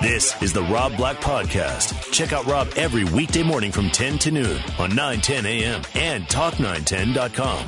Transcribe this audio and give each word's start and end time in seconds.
This 0.00 0.40
is 0.40 0.52
the 0.52 0.62
Rob 0.62 0.96
Black 0.96 1.16
Podcast. 1.16 2.12
Check 2.12 2.32
out 2.32 2.46
Rob 2.46 2.68
every 2.76 3.02
weekday 3.04 3.42
morning 3.42 3.72
from 3.72 3.90
10 3.90 4.18
to 4.18 4.30
noon 4.30 4.62
on 4.78 4.90
910 4.94 5.44
a.m. 5.44 5.82
and 5.96 6.24
talk910.com. 6.26 7.66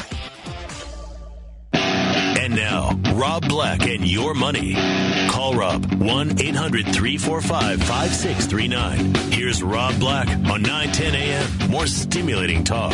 And 1.74 2.54
now, 2.54 2.90
Rob 3.14 3.48
Black 3.48 3.82
and 3.88 4.06
your 4.09 4.34
money. 4.34 4.74
Call 5.28 5.54
Rob 5.54 5.92
1 6.01 6.40
800 6.40 6.84
345 6.87 7.82
5639. 7.82 9.32
Here's 9.32 9.60
Rob 9.60 9.98
Black 9.98 10.28
on 10.28 10.62
910 10.62 11.15
a.m. 11.16 11.70
More 11.70 11.88
stimulating 11.88 12.62
talk. 12.62 12.92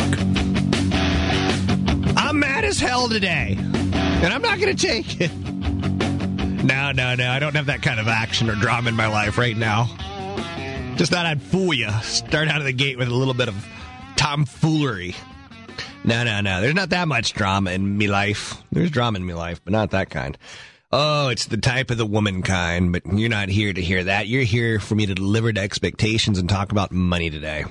I'm 2.17 2.39
mad 2.39 2.65
as 2.65 2.79
hell 2.79 3.07
today, 3.07 3.55
and 3.59 4.33
I'm 4.33 4.41
not 4.41 4.59
going 4.59 4.75
to 4.75 4.87
take 4.87 5.21
it. 5.21 5.31
No, 6.63 6.91
no, 6.91 7.15
no. 7.15 7.29
I 7.29 7.39
don't 7.39 7.55
have 7.55 7.67
that 7.67 7.81
kind 7.81 7.99
of 7.99 8.07
action 8.07 8.49
or 8.49 8.55
drama 8.55 8.89
in 8.89 8.95
my 8.95 9.07
life 9.07 9.37
right 9.37 9.55
now. 9.55 9.85
Just 10.95 11.11
thought 11.11 11.25
I'd 11.25 11.41
fool 11.41 11.73
you. 11.73 11.89
Start 12.01 12.47
out 12.47 12.57
of 12.57 12.65
the 12.65 12.73
gate 12.73 12.97
with 12.97 13.07
a 13.07 13.13
little 13.13 13.35
bit 13.35 13.47
of 13.47 13.67
tomfoolery. 14.15 15.15
No, 16.03 16.23
no, 16.23 16.41
no. 16.41 16.61
There's 16.61 16.73
not 16.73 16.89
that 16.89 17.07
much 17.07 17.33
drama 17.33 17.71
in 17.71 17.97
me 17.97 18.07
life. 18.07 18.55
There's 18.71 18.89
drama 18.89 19.19
in 19.19 19.25
me 19.25 19.33
life, 19.33 19.61
but 19.63 19.71
not 19.71 19.91
that 19.91 20.09
kind. 20.09 20.37
Oh, 20.91 21.27
it's 21.27 21.45
the 21.45 21.57
type 21.57 21.91
of 21.91 21.97
the 21.97 22.05
woman 22.05 22.41
kind, 22.41 22.93
but 22.93 23.05
you're 23.05 23.29
not 23.29 23.49
here 23.49 23.73
to 23.73 23.81
hear 23.81 24.05
that. 24.05 24.27
You're 24.27 24.43
here 24.43 24.79
for 24.79 24.95
me 24.95 25.05
to 25.05 25.13
deliver 25.13 25.51
to 25.51 25.61
expectations 25.61 26.39
and 26.39 26.49
talk 26.49 26.71
about 26.71 26.91
money 26.91 27.29
today. 27.29 27.65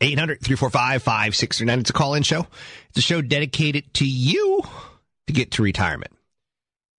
800 0.00 0.40
345 0.40 1.02
5639. 1.02 1.80
It's 1.80 1.90
a 1.90 1.92
call 1.92 2.14
in 2.14 2.22
show. 2.22 2.46
It's 2.90 2.98
a 2.98 3.02
show 3.02 3.20
dedicated 3.20 3.92
to 3.94 4.06
you 4.06 4.62
to 5.26 5.32
get 5.32 5.50
to 5.52 5.62
retirement. 5.62 6.12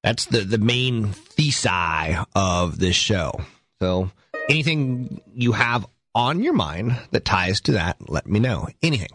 That's 0.03 0.25
the, 0.25 0.39
the 0.41 0.57
main 0.57 1.07
thesis 1.07 2.25
of 2.35 2.79
this 2.79 2.95
show. 2.95 3.41
So 3.79 4.11
anything 4.49 5.21
you 5.33 5.51
have 5.53 5.85
on 6.13 6.43
your 6.43 6.53
mind 6.53 6.97
that 7.11 7.25
ties 7.25 7.61
to 7.61 7.73
that, 7.73 8.09
let 8.09 8.27
me 8.27 8.39
know. 8.39 8.67
Anything. 8.81 9.09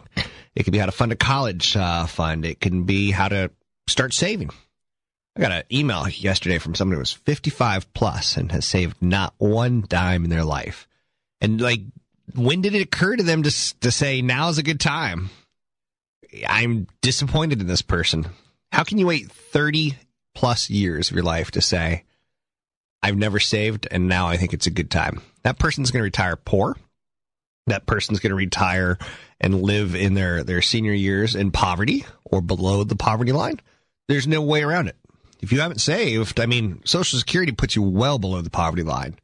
It 0.55 0.63
could 0.63 0.73
be 0.73 0.79
how 0.79 0.87
to 0.87 0.91
fund 0.91 1.11
a 1.11 1.15
college 1.15 1.75
uh, 1.75 2.07
fund. 2.07 2.45
It 2.45 2.59
can 2.59 2.83
be 2.83 3.11
how 3.11 3.27
to 3.27 3.51
start 3.87 4.13
saving. 4.13 4.49
I 5.35 5.41
got 5.41 5.51
an 5.51 5.63
email 5.71 6.07
yesterday 6.09 6.57
from 6.57 6.73
someone 6.73 6.95
who 6.95 6.99
was 6.99 7.13
55 7.13 7.93
plus 7.93 8.37
and 8.37 8.51
has 8.51 8.65
saved 8.65 8.97
not 9.01 9.35
one 9.37 9.85
dime 9.87 10.23
in 10.23 10.31
their 10.31 10.43
life. 10.43 10.87
And 11.39 11.61
like, 11.61 11.81
when 12.33 12.61
did 12.61 12.73
it 12.73 12.81
occur 12.81 13.15
to 13.15 13.23
them 13.23 13.43
to, 13.43 13.79
to 13.81 13.91
say, 13.91 14.23
now's 14.23 14.57
a 14.57 14.63
good 14.63 14.79
time? 14.79 15.29
I'm 16.47 16.87
disappointed 17.01 17.61
in 17.61 17.67
this 17.67 17.83
person. 17.83 18.25
How 18.71 18.83
can 18.83 18.97
you 18.97 19.05
wait 19.05 19.31
30 19.31 19.95
plus 20.37 20.69
years 20.69 21.09
of 21.09 21.15
your 21.15 21.25
life 21.25 21.49
to 21.49 21.61
say, 21.61 22.03
I've 23.01 23.17
never 23.17 23.39
saved 23.39 23.87
and 23.89 24.07
now 24.07 24.27
I 24.27 24.37
think 24.37 24.53
it's 24.53 24.67
a 24.67 24.71
good 24.71 24.91
time. 24.91 25.23
That 25.41 25.57
person's 25.57 25.89
going 25.89 26.01
to 26.01 26.03
retire 26.03 26.35
poor. 26.35 26.77
That 27.65 27.87
person's 27.87 28.19
going 28.19 28.29
to 28.29 28.35
retire 28.35 28.99
and 29.41 29.63
live 29.63 29.95
in 29.95 30.13
their, 30.13 30.43
their 30.43 30.61
senior 30.61 30.93
years 30.93 31.33
in 31.33 31.49
poverty 31.49 32.05
or 32.23 32.41
below 32.41 32.83
the 32.83 32.95
poverty 32.95 33.31
line. 33.31 33.59
There's 34.07 34.27
no 34.27 34.43
way 34.43 34.61
around 34.61 34.89
it. 34.89 34.95
If 35.41 35.51
you 35.51 35.59
haven't 35.59 35.81
saved, 35.81 36.39
I 36.39 36.45
mean, 36.45 36.81
Social 36.85 37.17
Security 37.17 37.51
puts 37.51 37.75
you 37.75 37.81
well 37.81 38.19
below 38.19 38.41
the 38.41 38.51
poverty 38.51 38.83
line. 38.83 39.15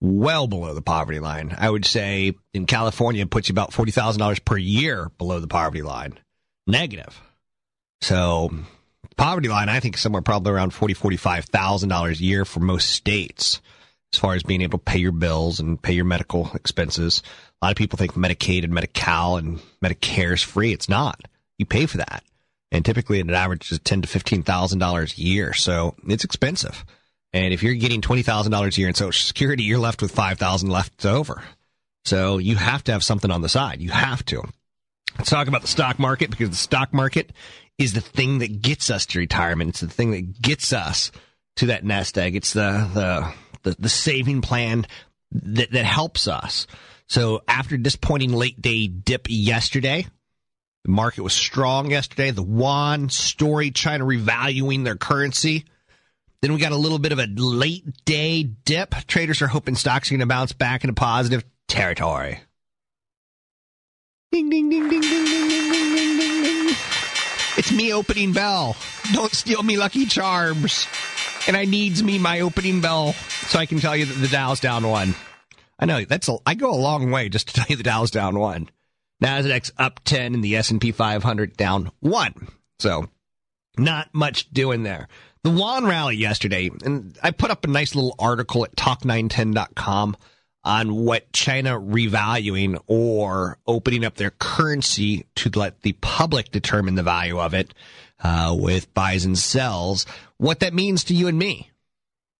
Well 0.00 0.48
below 0.48 0.74
the 0.74 0.82
poverty 0.82 1.20
line. 1.20 1.54
I 1.56 1.70
would 1.70 1.84
say 1.84 2.34
in 2.52 2.66
California, 2.66 3.22
it 3.22 3.30
puts 3.30 3.48
you 3.48 3.52
about 3.52 3.70
$40,000 3.70 4.44
per 4.44 4.56
year 4.56 5.08
below 5.18 5.38
the 5.38 5.46
poverty 5.46 5.82
line. 5.82 6.18
Negative. 6.66 7.20
So 8.00 8.50
poverty 9.18 9.48
line, 9.48 9.68
I 9.68 9.80
think 9.80 9.98
somewhere 9.98 10.22
probably 10.22 10.52
around 10.52 10.70
forty, 10.70 10.94
forty-five 10.94 11.44
thousand 11.44 11.90
dollars 11.90 12.20
a 12.20 12.24
year 12.24 12.44
for 12.44 12.60
most 12.60 12.90
states, 12.90 13.60
as 14.12 14.18
far 14.18 14.34
as 14.34 14.42
being 14.42 14.62
able 14.62 14.78
to 14.78 14.84
pay 14.84 14.98
your 14.98 15.12
bills 15.12 15.60
and 15.60 15.80
pay 15.80 15.92
your 15.92 16.06
medical 16.06 16.50
expenses. 16.54 17.22
A 17.60 17.66
lot 17.66 17.72
of 17.72 17.76
people 17.76 17.98
think 17.98 18.14
Medicaid 18.14 18.64
and 18.64 18.72
Medi-Cal 18.72 19.36
and 19.36 19.60
Medicare 19.84 20.32
is 20.32 20.42
free. 20.42 20.72
It's 20.72 20.88
not. 20.88 21.20
You 21.58 21.66
pay 21.66 21.86
for 21.86 21.98
that, 21.98 22.22
and 22.70 22.84
typically 22.84 23.18
it 23.18 23.28
averages 23.28 23.78
ten 23.80 24.00
to 24.00 24.08
fifteen 24.08 24.42
thousand 24.42 24.78
dollars 24.78 25.18
a 25.18 25.20
year, 25.20 25.52
so 25.52 25.94
it's 26.06 26.24
expensive. 26.24 26.84
And 27.32 27.52
if 27.52 27.62
you're 27.62 27.74
getting 27.74 28.00
twenty 28.00 28.22
thousand 28.22 28.52
dollars 28.52 28.78
a 28.78 28.80
year 28.80 28.88
in 28.88 28.94
Social 28.94 29.26
Security, 29.26 29.64
you're 29.64 29.78
left 29.78 30.00
with 30.00 30.12
five 30.12 30.38
thousand 30.38 30.70
left 30.70 31.04
over. 31.04 31.42
So 32.04 32.38
you 32.38 32.56
have 32.56 32.84
to 32.84 32.92
have 32.92 33.04
something 33.04 33.30
on 33.30 33.42
the 33.42 33.50
side. 33.50 33.82
You 33.82 33.90
have 33.90 34.24
to. 34.26 34.42
Let's 35.18 35.30
talk 35.30 35.48
about 35.48 35.62
the 35.62 35.68
stock 35.68 35.98
market 35.98 36.30
because 36.30 36.50
the 36.50 36.56
stock 36.56 36.94
market 36.94 37.32
is 37.78 37.92
the 37.92 38.00
thing 38.00 38.38
that 38.38 38.60
gets 38.60 38.90
us 38.90 39.06
to 39.06 39.18
retirement. 39.18 39.70
It's 39.70 39.80
the 39.80 39.88
thing 39.88 40.10
that 40.10 40.42
gets 40.42 40.72
us 40.72 41.12
to 41.56 41.66
that 41.66 41.84
nest 41.84 42.18
egg. 42.18 42.36
It's 42.36 42.52
the 42.52 42.88
the 42.92 43.32
the, 43.62 43.76
the 43.80 43.88
saving 43.88 44.42
plan 44.42 44.86
that 45.32 45.70
that 45.70 45.84
helps 45.84 46.28
us. 46.28 46.66
So 47.06 47.42
after 47.48 47.76
disappointing 47.76 48.32
late 48.32 48.60
day 48.60 48.86
dip 48.88 49.26
yesterday, 49.28 50.06
the 50.84 50.90
market 50.90 51.22
was 51.22 51.32
strong 51.32 51.90
yesterday. 51.90 52.30
The 52.30 52.42
one 52.42 53.08
story, 53.08 53.70
China 53.70 54.04
revaluing 54.04 54.84
their 54.84 54.96
currency. 54.96 55.64
Then 56.40 56.52
we 56.52 56.60
got 56.60 56.72
a 56.72 56.76
little 56.76 56.98
bit 56.98 57.12
of 57.12 57.18
a 57.18 57.26
late 57.26 58.04
day 58.04 58.42
dip. 58.42 58.94
Traders 59.06 59.42
are 59.42 59.48
hoping 59.48 59.74
stocks 59.74 60.08
are 60.08 60.14
going 60.14 60.20
to 60.20 60.26
bounce 60.26 60.52
back 60.52 60.84
into 60.84 60.94
positive 60.94 61.44
territory. 61.66 62.40
Ding, 64.30 64.50
ding, 64.50 64.68
ding, 64.68 64.88
ding, 64.88 65.00
ding, 65.00 65.24
ding. 65.24 65.37
It's 67.58 67.72
me 67.72 67.92
opening 67.92 68.32
bell. 68.32 68.76
Don't 69.12 69.32
steal 69.32 69.64
me 69.64 69.76
lucky 69.76 70.06
charms. 70.06 70.86
And 71.48 71.56
I 71.56 71.64
needs 71.64 72.04
me 72.04 72.16
my 72.16 72.38
opening 72.38 72.80
bell 72.80 73.14
so 73.48 73.58
I 73.58 73.66
can 73.66 73.80
tell 73.80 73.96
you 73.96 74.04
that 74.04 74.14
the 74.14 74.28
Dow's 74.28 74.60
down 74.60 74.86
one. 74.86 75.16
I 75.76 75.86
know 75.86 76.04
that's 76.04 76.28
a, 76.28 76.36
I 76.46 76.54
go 76.54 76.70
a 76.70 76.78
long 76.78 77.10
way 77.10 77.28
just 77.28 77.48
to 77.48 77.54
tell 77.54 77.66
you 77.68 77.74
the 77.74 77.82
Dow's 77.82 78.12
down 78.12 78.38
one. 78.38 78.70
Nasdaq's 79.20 79.72
up 79.76 79.98
10 80.04 80.34
and 80.34 80.44
the 80.44 80.54
S&P 80.54 80.92
500 80.92 81.56
down 81.56 81.90
1. 81.98 82.48
So 82.78 83.08
not 83.76 84.08
much 84.14 84.48
doing 84.50 84.84
there. 84.84 85.08
The 85.42 85.50
Yuan 85.50 85.84
rally 85.84 86.14
yesterday, 86.14 86.70
and 86.84 87.18
I 87.24 87.32
put 87.32 87.50
up 87.50 87.64
a 87.64 87.68
nice 87.68 87.96
little 87.96 88.14
article 88.20 88.64
at 88.64 88.76
talk910.com 88.76 90.16
on 90.64 90.94
what 90.94 91.32
China 91.32 91.78
revaluing 91.78 92.80
or 92.86 93.58
opening 93.66 94.04
up 94.04 94.16
their 94.16 94.30
currency 94.30 95.26
to 95.36 95.50
let 95.54 95.82
the 95.82 95.92
public 96.00 96.50
determine 96.50 96.94
the 96.94 97.02
value 97.02 97.38
of 97.38 97.54
it 97.54 97.72
uh, 98.22 98.54
with 98.58 98.92
buys 98.94 99.24
and 99.24 99.38
sells, 99.38 100.04
what 100.36 100.60
that 100.60 100.74
means 100.74 101.04
to 101.04 101.14
you 101.14 101.28
and 101.28 101.38
me. 101.38 101.70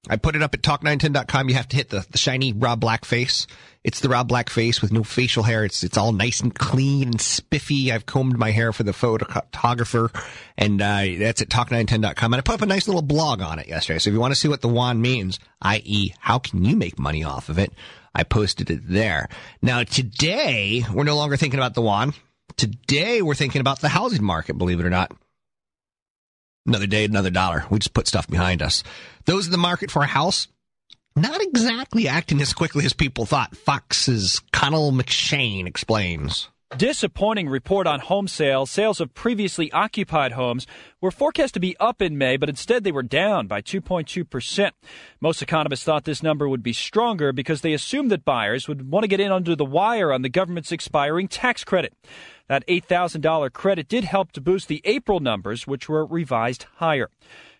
I 0.08 0.16
put 0.16 0.36
it 0.36 0.42
up 0.42 0.54
at 0.54 0.62
talk910.com. 0.62 1.48
You 1.48 1.54
have 1.56 1.68
to 1.68 1.76
hit 1.76 1.90
the, 1.90 2.06
the 2.10 2.18
shiny 2.18 2.52
Rob 2.52 2.80
Black 2.80 3.04
face. 3.04 3.46
It's 3.82 4.00
the 4.00 4.08
Rob 4.08 4.28
Black 4.28 4.48
face 4.48 4.80
with 4.80 4.92
no 4.92 5.02
facial 5.02 5.42
hair. 5.42 5.64
It's 5.64 5.82
it's 5.82 5.96
all 5.96 6.12
nice 6.12 6.40
and 6.40 6.54
clean 6.54 7.08
and 7.08 7.20
spiffy. 7.20 7.90
I've 7.90 8.06
combed 8.06 8.38
my 8.38 8.50
hair 8.50 8.72
for 8.72 8.82
the 8.82 8.92
photographer, 8.92 10.10
and 10.56 10.80
uh, 10.80 11.04
that's 11.18 11.42
at 11.42 11.48
talk910.com. 11.48 12.32
And 12.32 12.38
I 12.38 12.42
put 12.42 12.54
up 12.54 12.62
a 12.62 12.66
nice 12.66 12.86
little 12.86 13.02
blog 13.02 13.40
on 13.40 13.58
it 13.58 13.68
yesterday. 13.68 13.98
So 13.98 14.10
if 14.10 14.14
you 14.14 14.20
want 14.20 14.32
to 14.32 14.40
see 14.40 14.48
what 14.48 14.60
the 14.60 14.68
yuan 14.68 15.00
means, 15.00 15.38
i.e., 15.62 16.12
how 16.20 16.38
can 16.38 16.64
you 16.64 16.76
make 16.76 16.98
money 16.98 17.24
off 17.24 17.48
of 17.48 17.58
it, 17.58 17.72
I 18.14 18.24
posted 18.24 18.70
it 18.70 18.80
there. 18.84 19.28
Now 19.62 19.82
today, 19.84 20.84
we're 20.92 21.04
no 21.04 21.16
longer 21.16 21.36
thinking 21.36 21.60
about 21.60 21.74
the 21.74 21.82
yuan. 21.82 22.14
Today, 22.56 23.22
we're 23.22 23.34
thinking 23.34 23.60
about 23.60 23.80
the 23.80 23.88
housing 23.88 24.24
market, 24.24 24.58
believe 24.58 24.80
it 24.80 24.86
or 24.86 24.90
not. 24.90 25.12
Another 26.68 26.86
day, 26.86 27.06
another 27.06 27.30
dollar. 27.30 27.64
We 27.70 27.78
just 27.78 27.94
put 27.94 28.06
stuff 28.06 28.28
behind 28.28 28.60
us. 28.60 28.84
Those 29.24 29.46
in 29.46 29.52
the 29.52 29.58
market 29.58 29.90
for 29.90 30.02
a 30.02 30.06
house, 30.06 30.48
not 31.16 31.40
exactly 31.40 32.06
acting 32.06 32.42
as 32.42 32.52
quickly 32.52 32.84
as 32.84 32.92
people 32.92 33.24
thought. 33.24 33.56
Fox's 33.56 34.42
Connell 34.52 34.92
McShane 34.92 35.66
explains. 35.66 36.50
Disappointing 36.76 37.48
report 37.48 37.86
on 37.86 38.00
home 38.00 38.28
sales. 38.28 38.70
Sales 38.70 39.00
of 39.00 39.14
previously 39.14 39.72
occupied 39.72 40.32
homes 40.32 40.66
were 41.00 41.10
forecast 41.10 41.54
to 41.54 41.60
be 41.60 41.74
up 41.80 42.02
in 42.02 42.18
May, 42.18 42.36
but 42.36 42.50
instead 42.50 42.84
they 42.84 42.92
were 42.92 43.02
down 43.02 43.46
by 43.46 43.62
2.2%. 43.62 44.72
Most 45.22 45.40
economists 45.40 45.84
thought 45.84 46.04
this 46.04 46.22
number 46.22 46.46
would 46.46 46.62
be 46.62 46.74
stronger 46.74 47.32
because 47.32 47.62
they 47.62 47.72
assumed 47.72 48.10
that 48.10 48.26
buyers 48.26 48.68
would 48.68 48.90
want 48.90 49.04
to 49.04 49.08
get 49.08 49.20
in 49.20 49.32
under 49.32 49.56
the 49.56 49.64
wire 49.64 50.12
on 50.12 50.20
the 50.20 50.28
government's 50.28 50.70
expiring 50.70 51.26
tax 51.26 51.64
credit. 51.64 51.94
That 52.48 52.66
$8,000 52.66 53.52
credit 53.52 53.88
did 53.88 54.04
help 54.04 54.32
to 54.32 54.40
boost 54.40 54.68
the 54.68 54.80
April 54.84 55.20
numbers, 55.20 55.66
which 55.66 55.88
were 55.88 56.04
revised 56.04 56.66
higher. 56.76 57.10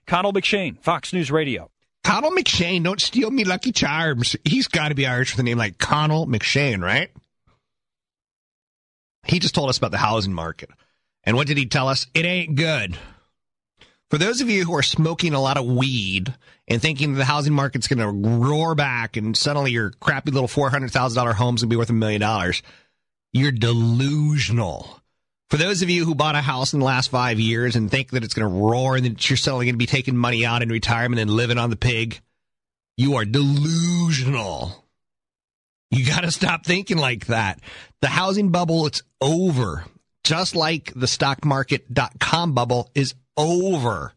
Connell 0.07 0.33
McShane, 0.33 0.79
Fox 0.81 1.13
News 1.13 1.31
Radio. 1.31 1.71
Connell 2.03 2.31
McShane, 2.31 2.85
don't 2.85 3.01
steal 3.01 3.31
me 3.31 3.45
Lucky 3.45 3.71
Charms. 3.71 4.35
He's 4.45 4.67
got 4.67 4.89
to 4.89 4.95
be 4.95 5.07
Irish 5.07 5.35
with 5.35 5.41
a 5.41 5.43
name 5.43 5.59
like 5.59 5.77
Connell 5.77 6.27
McShane, 6.27 6.83
right? 6.83 7.11
He 9.27 9.39
just 9.39 9.55
told 9.55 9.69
us 9.69 9.77
about 9.77 9.91
the 9.91 9.99
housing 9.99 10.33
market. 10.33 10.71
And 11.25 11.37
what 11.37 11.47
did 11.47 11.59
he 11.59 11.67
tell 11.67 11.89
us? 11.89 12.07
It 12.15 12.25
ain't 12.25 12.55
good. 12.55 12.97
For 14.09 14.17
those 14.17 14.41
of 14.41 14.49
you 14.49 14.65
who 14.65 14.75
are 14.75 14.83
smoking 14.83 15.35
a 15.35 15.41
lot 15.41 15.59
of 15.59 15.67
weed 15.67 16.35
and 16.67 16.81
thinking 16.81 17.13
the 17.13 17.27
housing 17.27 17.53
market's 17.53 17.89
going 17.89 17.99
to 17.99 18.29
roar 18.29 18.75
back 18.75 19.19
and 19.19 19.37
suddenly 19.37 19.73
your 19.73 19.91
crappy 20.01 20.31
little 20.31 20.49
$400,000 20.49 21.35
home's 21.35 21.61
going 21.61 21.69
to 21.69 21.75
be 21.75 21.77
worth 21.77 21.91
a 21.91 21.93
million 21.93 22.23
dollars, 22.23 22.63
you're 23.33 23.53
delusional. 23.53 25.01
For 25.51 25.57
those 25.57 25.81
of 25.83 25.89
you 25.89 26.05
who 26.05 26.15
bought 26.15 26.35
a 26.35 26.43
house 26.43 26.75
in 26.75 26.81
the 26.81 26.85
last 26.85 27.11
five 27.11 27.41
years 27.41 27.75
and 27.75 27.91
think 27.91 28.11
that 28.11 28.23
it's 28.23 28.35
going 28.35 28.49
to 28.49 28.55
roar 28.55 28.97
and 28.97 29.05
that 29.07 29.31
you're 29.31 29.37
suddenly 29.37 29.67
going 29.67 29.75
to 29.75 29.79
be 29.79 29.87
taking 29.87 30.17
money 30.17 30.45
out 30.45 30.63
in 30.63 30.69
retirement 30.69 31.21
and 31.21 31.31
living 31.31 31.57
on 31.59 31.71
the 31.71 31.77
pig, 31.77 32.21
you 32.97 33.15
are 33.17 33.25
delusional. 33.25 34.85
You 35.91 36.07
got 36.07 36.21
to 36.21 36.31
stop 36.31 36.67
thinking 36.67 36.99
like 36.99 37.27
that. 37.27 37.61
The 38.03 38.09
housing 38.09 38.51
bubble, 38.51 38.87
it's 38.87 39.03
over. 39.21 39.85
Just 40.23 40.55
like 40.55 40.93
the 40.95 41.07
stock 41.07 41.41
stockmarket.com 41.41 42.53
bubble 42.53 42.91
is 42.95 43.15
over. 43.39 44.13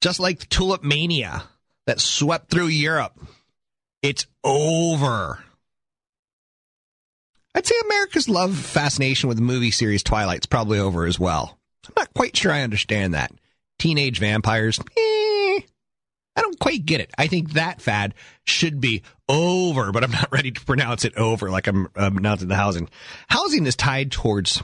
Just 0.00 0.20
like 0.20 0.40
the 0.40 0.46
tulip 0.46 0.82
mania 0.82 1.44
that 1.86 2.00
swept 2.00 2.50
through 2.50 2.68
Europe. 2.68 3.18
It's 4.00 4.26
over. 4.42 5.44
I'd 7.54 7.66
say 7.66 7.74
America's 7.84 8.28
love 8.28 8.56
fascination 8.56 9.28
with 9.28 9.36
the 9.36 9.42
movie 9.42 9.70
series 9.70 10.02
Twilight's 10.02 10.46
probably 10.46 10.78
over 10.78 11.04
as 11.06 11.18
well. 11.18 11.58
I'm 11.86 11.94
not 11.96 12.14
quite 12.14 12.36
sure 12.36 12.52
I 12.52 12.62
understand 12.62 13.14
that. 13.14 13.32
Teenage 13.78 14.18
vampires, 14.18 14.78
eh, 14.78 15.60
I 16.34 16.40
don't 16.40 16.58
quite 16.58 16.86
get 16.86 17.00
it. 17.00 17.10
I 17.18 17.26
think 17.26 17.52
that 17.52 17.82
fad 17.82 18.14
should 18.44 18.80
be 18.80 19.02
over, 19.28 19.92
but 19.92 20.04
I'm 20.04 20.12
not 20.12 20.32
ready 20.32 20.50
to 20.50 20.64
pronounce 20.64 21.04
it 21.04 21.16
over 21.16 21.50
like 21.50 21.66
I'm 21.66 21.88
announcing 21.94 22.48
the 22.48 22.56
housing. 22.56 22.88
Housing 23.28 23.66
is 23.66 23.76
tied 23.76 24.12
towards 24.12 24.62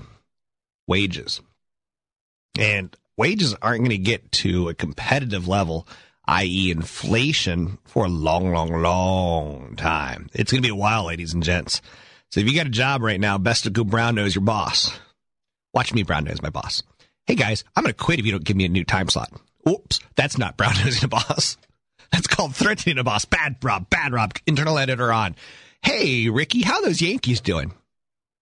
wages. 0.86 1.40
And 2.58 2.96
wages 3.16 3.54
aren't 3.60 3.80
going 3.80 3.90
to 3.90 3.98
get 3.98 4.32
to 4.32 4.68
a 4.68 4.74
competitive 4.74 5.46
level, 5.46 5.86
i.e., 6.26 6.70
inflation, 6.70 7.78
for 7.84 8.06
a 8.06 8.08
long, 8.08 8.52
long, 8.52 8.72
long 8.82 9.74
time. 9.76 10.28
It's 10.32 10.50
going 10.50 10.62
to 10.62 10.66
be 10.66 10.72
a 10.72 10.76
while, 10.76 11.06
ladies 11.06 11.34
and 11.34 11.42
gents. 11.42 11.82
So 12.30 12.40
if 12.40 12.46
you 12.46 12.54
got 12.54 12.66
a 12.66 12.70
job 12.70 13.02
right 13.02 13.20
now, 13.20 13.38
best 13.38 13.64
to 13.64 13.70
go 13.70 13.84
brown 13.84 14.16
nose 14.16 14.34
your 14.34 14.44
boss. 14.44 14.98
Watch 15.72 15.94
me 15.94 16.02
brown 16.02 16.24
nose 16.24 16.42
my 16.42 16.50
boss. 16.50 16.82
Hey 17.26 17.34
guys, 17.34 17.64
I'm 17.76 17.84
going 17.84 17.92
to 17.92 18.04
quit 18.04 18.18
if 18.18 18.26
you 18.26 18.32
don't 18.32 18.44
give 18.44 18.56
me 18.56 18.64
a 18.64 18.68
new 18.68 18.84
time 18.84 19.08
slot. 19.08 19.32
Oops, 19.68 20.00
that's 20.16 20.38
not 20.38 20.56
brown 20.56 20.74
nosing 20.84 21.04
a 21.04 21.08
boss. 21.08 21.56
That's 22.12 22.26
called 22.26 22.54
threatening 22.54 22.98
a 22.98 23.04
boss. 23.04 23.24
Bad 23.24 23.56
Rob, 23.62 23.90
bad 23.90 24.12
Rob, 24.12 24.34
internal 24.46 24.78
editor 24.78 25.12
on. 25.12 25.36
Hey, 25.82 26.28
Ricky, 26.28 26.62
how 26.62 26.80
those 26.80 27.02
Yankees 27.02 27.40
doing? 27.40 27.72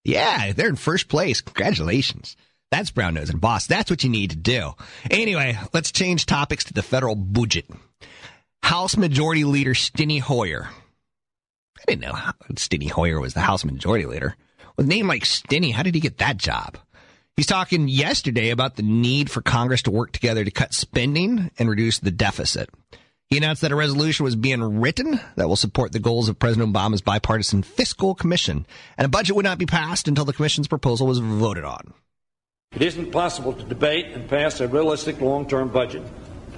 Yeah, 0.04 0.52
they're 0.52 0.68
in 0.68 0.76
first 0.76 1.08
place. 1.08 1.40
Congratulations. 1.40 2.36
That's 2.70 2.90
brown 2.90 3.14
nosing 3.14 3.38
boss. 3.38 3.66
That's 3.66 3.90
what 3.90 4.04
you 4.04 4.10
need 4.10 4.30
to 4.30 4.36
do. 4.36 4.72
Anyway, 5.10 5.58
let's 5.72 5.92
change 5.92 6.26
topics 6.26 6.64
to 6.64 6.74
the 6.74 6.82
federal 6.82 7.14
budget. 7.14 7.66
House 8.62 8.96
Majority 8.96 9.44
Leader 9.44 9.74
Steny 9.74 10.20
Hoyer. 10.20 10.68
I 11.86 11.92
didn't 11.92 12.02
know 12.02 12.18
Steny 12.54 12.90
Hoyer 12.90 13.20
was 13.20 13.34
the 13.34 13.40
House 13.40 13.64
Majority 13.64 14.06
Leader. 14.06 14.34
With 14.76 14.86
a 14.86 14.88
name 14.88 15.06
like 15.06 15.22
Steny, 15.22 15.72
how 15.72 15.84
did 15.84 15.94
he 15.94 16.00
get 16.00 16.18
that 16.18 16.36
job? 16.36 16.78
He's 17.36 17.46
talking 17.46 17.86
yesterday 17.86 18.50
about 18.50 18.74
the 18.74 18.82
need 18.82 19.30
for 19.30 19.40
Congress 19.40 19.82
to 19.82 19.92
work 19.92 20.10
together 20.10 20.42
to 20.42 20.50
cut 20.50 20.74
spending 20.74 21.50
and 21.58 21.70
reduce 21.70 22.00
the 22.00 22.10
deficit. 22.10 22.70
He 23.28 23.36
announced 23.36 23.62
that 23.62 23.72
a 23.72 23.76
resolution 23.76 24.24
was 24.24 24.34
being 24.34 24.80
written 24.80 25.20
that 25.36 25.48
will 25.48 25.56
support 25.56 25.92
the 25.92 26.00
goals 26.00 26.28
of 26.28 26.38
President 26.38 26.72
Obama's 26.72 27.02
bipartisan 27.02 27.62
fiscal 27.62 28.14
commission, 28.14 28.66
and 28.98 29.04
a 29.04 29.08
budget 29.08 29.36
would 29.36 29.44
not 29.44 29.58
be 29.58 29.66
passed 29.66 30.08
until 30.08 30.24
the 30.24 30.32
commission's 30.32 30.68
proposal 30.68 31.06
was 31.06 31.18
voted 31.18 31.64
on. 31.64 31.92
It 32.72 32.82
isn't 32.82 33.12
possible 33.12 33.52
to 33.52 33.62
debate 33.64 34.06
and 34.06 34.28
pass 34.28 34.60
a 34.60 34.66
realistic 34.66 35.20
long 35.20 35.48
term 35.48 35.68
budget 35.68 36.02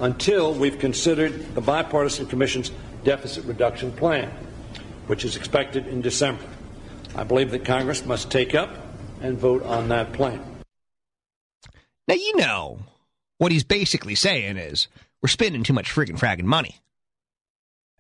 until 0.01 0.55
we've 0.55 0.79
considered 0.79 1.55
the 1.55 1.61
bipartisan 1.61 2.27
commission's 2.27 2.71
deficit 3.05 3.45
reduction 3.45 3.93
plan, 3.93 4.31
which 5.08 5.25
is 5.25 5.37
expected 5.37 5.87
in 5.87 6.00
December. 6.00 6.44
I 7.16 7.25
believe 7.25 7.50
that 7.50 7.64
Congress 7.64 8.05
must 8.06 8.31
take 8.31 8.55
up 8.55 8.70
and 9.20 9.37
vote 9.37 9.64
on 9.64 9.88
that 9.88 10.12
plan. 10.12 10.43
Now, 12.06 12.14
you 12.14 12.37
know, 12.37 12.78
what 13.38 13.52
he's 13.52 13.64
basically 13.64 14.14
saying 14.14 14.56
is 14.56 14.88
we're 15.20 15.28
spending 15.28 15.64
too 15.64 15.72
much 15.72 15.90
friggin' 15.90 16.19
fragging 16.19 16.44
money. 16.44 16.76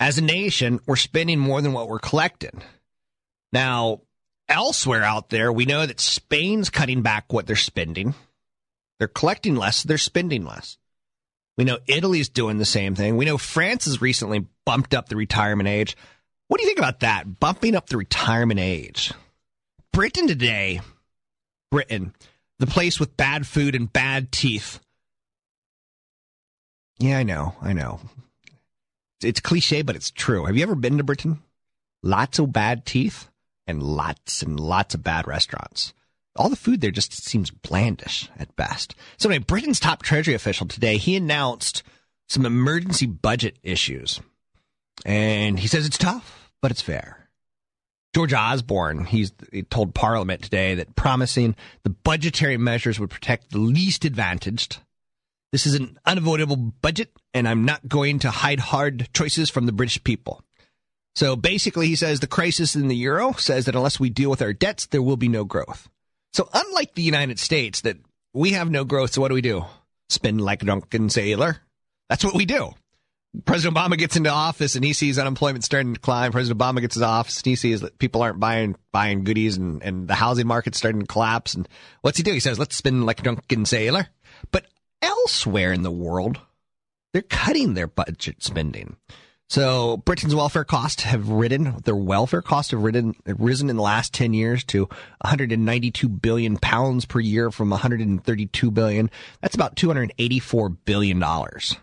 As 0.00 0.18
a 0.18 0.22
nation, 0.22 0.80
we're 0.86 0.96
spending 0.96 1.38
more 1.38 1.60
than 1.60 1.72
what 1.72 1.88
we're 1.88 1.98
collecting. 1.98 2.62
Now, 3.52 4.02
elsewhere 4.48 5.02
out 5.02 5.30
there, 5.30 5.52
we 5.52 5.64
know 5.64 5.84
that 5.84 6.00
Spain's 6.00 6.70
cutting 6.70 7.02
back 7.02 7.32
what 7.32 7.46
they're 7.46 7.56
spending. 7.56 8.14
They're 8.98 9.08
collecting 9.08 9.56
less, 9.56 9.82
they're 9.82 9.98
spending 9.98 10.44
less. 10.44 10.78
We 11.56 11.64
know 11.64 11.78
Italy's 11.88 12.28
doing 12.28 12.58
the 12.58 12.64
same 12.64 12.94
thing. 12.94 13.16
We 13.16 13.24
know 13.24 13.36
France 13.36 13.86
has 13.86 14.00
recently 14.00 14.46
bumped 14.64 14.94
up 14.94 15.08
the 15.08 15.16
retirement 15.16 15.68
age. 15.68 15.96
What 16.48 16.58
do 16.58 16.64
you 16.64 16.68
think 16.68 16.78
about 16.78 17.00
that? 17.00 17.38
Bumping 17.38 17.74
up 17.74 17.88
the 17.88 17.96
retirement 17.96 18.60
age. 18.60 19.12
Britain 19.92 20.26
today, 20.26 20.80
Britain, 21.70 22.14
the 22.58 22.66
place 22.66 22.98
with 22.98 23.16
bad 23.16 23.46
food 23.46 23.74
and 23.74 23.92
bad 23.92 24.32
teeth, 24.32 24.80
yeah, 26.98 27.18
I 27.18 27.22
know. 27.22 27.54
I 27.62 27.72
know. 27.72 28.00
It's 29.22 29.40
cliche, 29.40 29.82
but 29.82 29.96
it's 29.96 30.10
true. 30.10 30.44
Have 30.44 30.56
you 30.56 30.62
ever 30.62 30.74
been 30.74 30.98
to 30.98 31.04
Britain? 31.04 31.42
Lots 32.02 32.38
of 32.38 32.52
bad 32.52 32.84
teeth 32.84 33.28
and 33.66 33.82
lots 33.82 34.42
and 34.42 34.58
lots 34.58 34.94
of 34.94 35.02
bad 35.02 35.26
restaurants. 35.26 35.92
All 36.36 36.48
the 36.48 36.56
food 36.56 36.80
there 36.80 36.90
just 36.90 37.12
seems 37.12 37.50
blandish 37.50 38.28
at 38.38 38.54
best. 38.54 38.94
So 39.16 39.28
anyway, 39.28 39.44
Britain's 39.44 39.80
top 39.80 40.02
treasury 40.02 40.34
official 40.34 40.66
today, 40.66 40.96
he 40.96 41.16
announced 41.16 41.82
some 42.28 42.46
emergency 42.46 43.06
budget 43.06 43.58
issues. 43.62 44.20
And 45.04 45.58
he 45.58 45.68
says 45.68 45.86
it's 45.86 45.98
tough, 45.98 46.37
but 46.60 46.70
it's 46.70 46.82
fair. 46.82 47.28
George 48.14 48.32
Osborne, 48.32 49.04
he's 49.04 49.32
he 49.52 49.62
told 49.62 49.94
Parliament 49.94 50.42
today 50.42 50.74
that 50.74 50.96
promising 50.96 51.54
the 51.82 51.90
budgetary 51.90 52.56
measures 52.56 52.98
would 52.98 53.10
protect 53.10 53.50
the 53.50 53.58
least 53.58 54.04
advantaged 54.04 54.78
this 55.50 55.66
is 55.66 55.74
an 55.74 55.98
unavoidable 56.04 56.56
budget, 56.56 57.10
and 57.32 57.48
I'm 57.48 57.64
not 57.64 57.88
going 57.88 58.18
to 58.20 58.30
hide 58.30 58.60
hard 58.60 59.08
choices 59.14 59.48
from 59.48 59.66
the 59.66 59.72
British 59.72 60.02
people. 60.04 60.42
So 61.14 61.36
basically, 61.36 61.86
he 61.86 61.96
says 61.96 62.20
the 62.20 62.26
crisis 62.26 62.76
in 62.76 62.88
the 62.88 62.96
euro 62.96 63.32
says 63.32 63.64
that 63.64 63.74
unless 63.74 63.98
we 63.98 64.10
deal 64.10 64.30
with 64.30 64.42
our 64.42 64.52
debts, 64.52 64.86
there 64.86 65.02
will 65.02 65.16
be 65.16 65.28
no 65.28 65.44
growth. 65.44 65.88
So 66.34 66.48
unlike 66.52 66.94
the 66.94 67.02
United 67.02 67.38
States, 67.38 67.80
that 67.80 67.96
we 68.34 68.52
have 68.52 68.70
no 68.70 68.84
growth, 68.84 69.14
so 69.14 69.22
what 69.22 69.28
do 69.28 69.34
we 69.34 69.40
do? 69.40 69.64
Spend 70.10 70.40
like 70.40 70.62
a 70.62 70.66
drunken 70.66 71.08
sailor? 71.08 71.58
That's 72.10 72.24
what 72.24 72.34
we 72.34 72.44
do. 72.44 72.74
President 73.44 73.76
Obama 73.76 73.98
gets 73.98 74.16
into 74.16 74.30
office 74.30 74.74
and 74.74 74.84
he 74.84 74.92
sees 74.92 75.18
unemployment 75.18 75.64
starting 75.64 75.94
to 75.94 76.00
climb. 76.00 76.32
President 76.32 76.58
Obama 76.58 76.80
gets 76.80 76.94
his 76.94 77.02
office 77.02 77.38
and 77.38 77.46
he 77.46 77.56
sees 77.56 77.82
that 77.82 77.98
people 77.98 78.22
aren't 78.22 78.40
buying 78.40 78.74
buying 78.90 79.24
goodies 79.24 79.56
and, 79.56 79.82
and 79.82 80.08
the 80.08 80.14
housing 80.14 80.46
market's 80.46 80.78
starting 80.78 81.02
to 81.02 81.06
collapse. 81.06 81.54
And 81.54 81.68
what's 82.00 82.16
he 82.16 82.22
do? 82.22 82.32
He 82.32 82.40
says, 82.40 82.58
let's 82.58 82.74
spend 82.74 83.06
like 83.06 83.20
a 83.20 83.22
drunken 83.22 83.66
sailor. 83.66 84.08
But 84.50 84.66
elsewhere 85.02 85.72
in 85.72 85.82
the 85.82 85.90
world, 85.90 86.40
they're 87.12 87.22
cutting 87.22 87.74
their 87.74 87.86
budget 87.86 88.42
spending. 88.42 88.96
So 89.50 89.96
Britain's 89.98 90.34
welfare 90.34 90.64
costs 90.64 91.04
have 91.04 91.30
ridden, 91.30 91.76
their 91.84 91.96
welfare 91.96 92.42
costs 92.42 92.72
have 92.72 92.82
ridden, 92.82 93.14
risen 93.24 93.70
in 93.70 93.76
the 93.76 93.82
last 93.82 94.12
10 94.12 94.34
years 94.34 94.62
to 94.64 94.80
192 95.22 96.08
billion 96.08 96.58
pounds 96.58 97.06
per 97.06 97.18
year 97.18 97.50
from 97.50 97.70
132 97.70 98.70
billion. 98.70 99.10
That's 99.40 99.54
about 99.54 99.76
284 99.76 100.68
billion 100.68 101.18
dollars. 101.18 101.76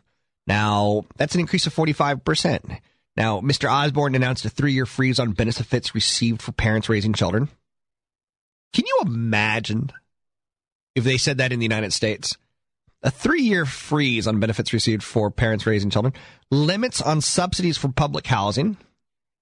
Now, 0.47 1.05
that's 1.17 1.33
an 1.33 1.41
increase 1.41 1.65
of 1.65 1.75
45%. 1.75 2.79
Now, 3.17 3.39
Mr. 3.39 3.71
Osborne 3.71 4.15
announced 4.15 4.45
a 4.45 4.49
three 4.49 4.73
year 4.73 4.85
freeze 4.85 5.19
on 5.19 5.31
benefits 5.31 5.95
received 5.95 6.41
for 6.41 6.51
parents 6.51 6.89
raising 6.89 7.13
children. 7.13 7.49
Can 8.73 8.85
you 8.85 8.99
imagine 9.05 9.91
if 10.95 11.03
they 11.03 11.17
said 11.17 11.37
that 11.37 11.53
in 11.53 11.59
the 11.59 11.65
United 11.65 11.93
States? 11.93 12.37
a 13.05 13.11
three 13.11 13.43
year 13.43 13.65
freeze 13.65 14.27
on 14.27 14.39
benefits 14.39 14.73
received 14.73 15.03
for 15.03 15.29
parents 15.29 15.65
raising 15.65 15.91
children, 15.91 16.13
limits 16.49 17.01
on 17.01 17.21
subsidies 17.21 17.77
for 17.77 17.87
public 17.89 18.25
housing, 18.25 18.77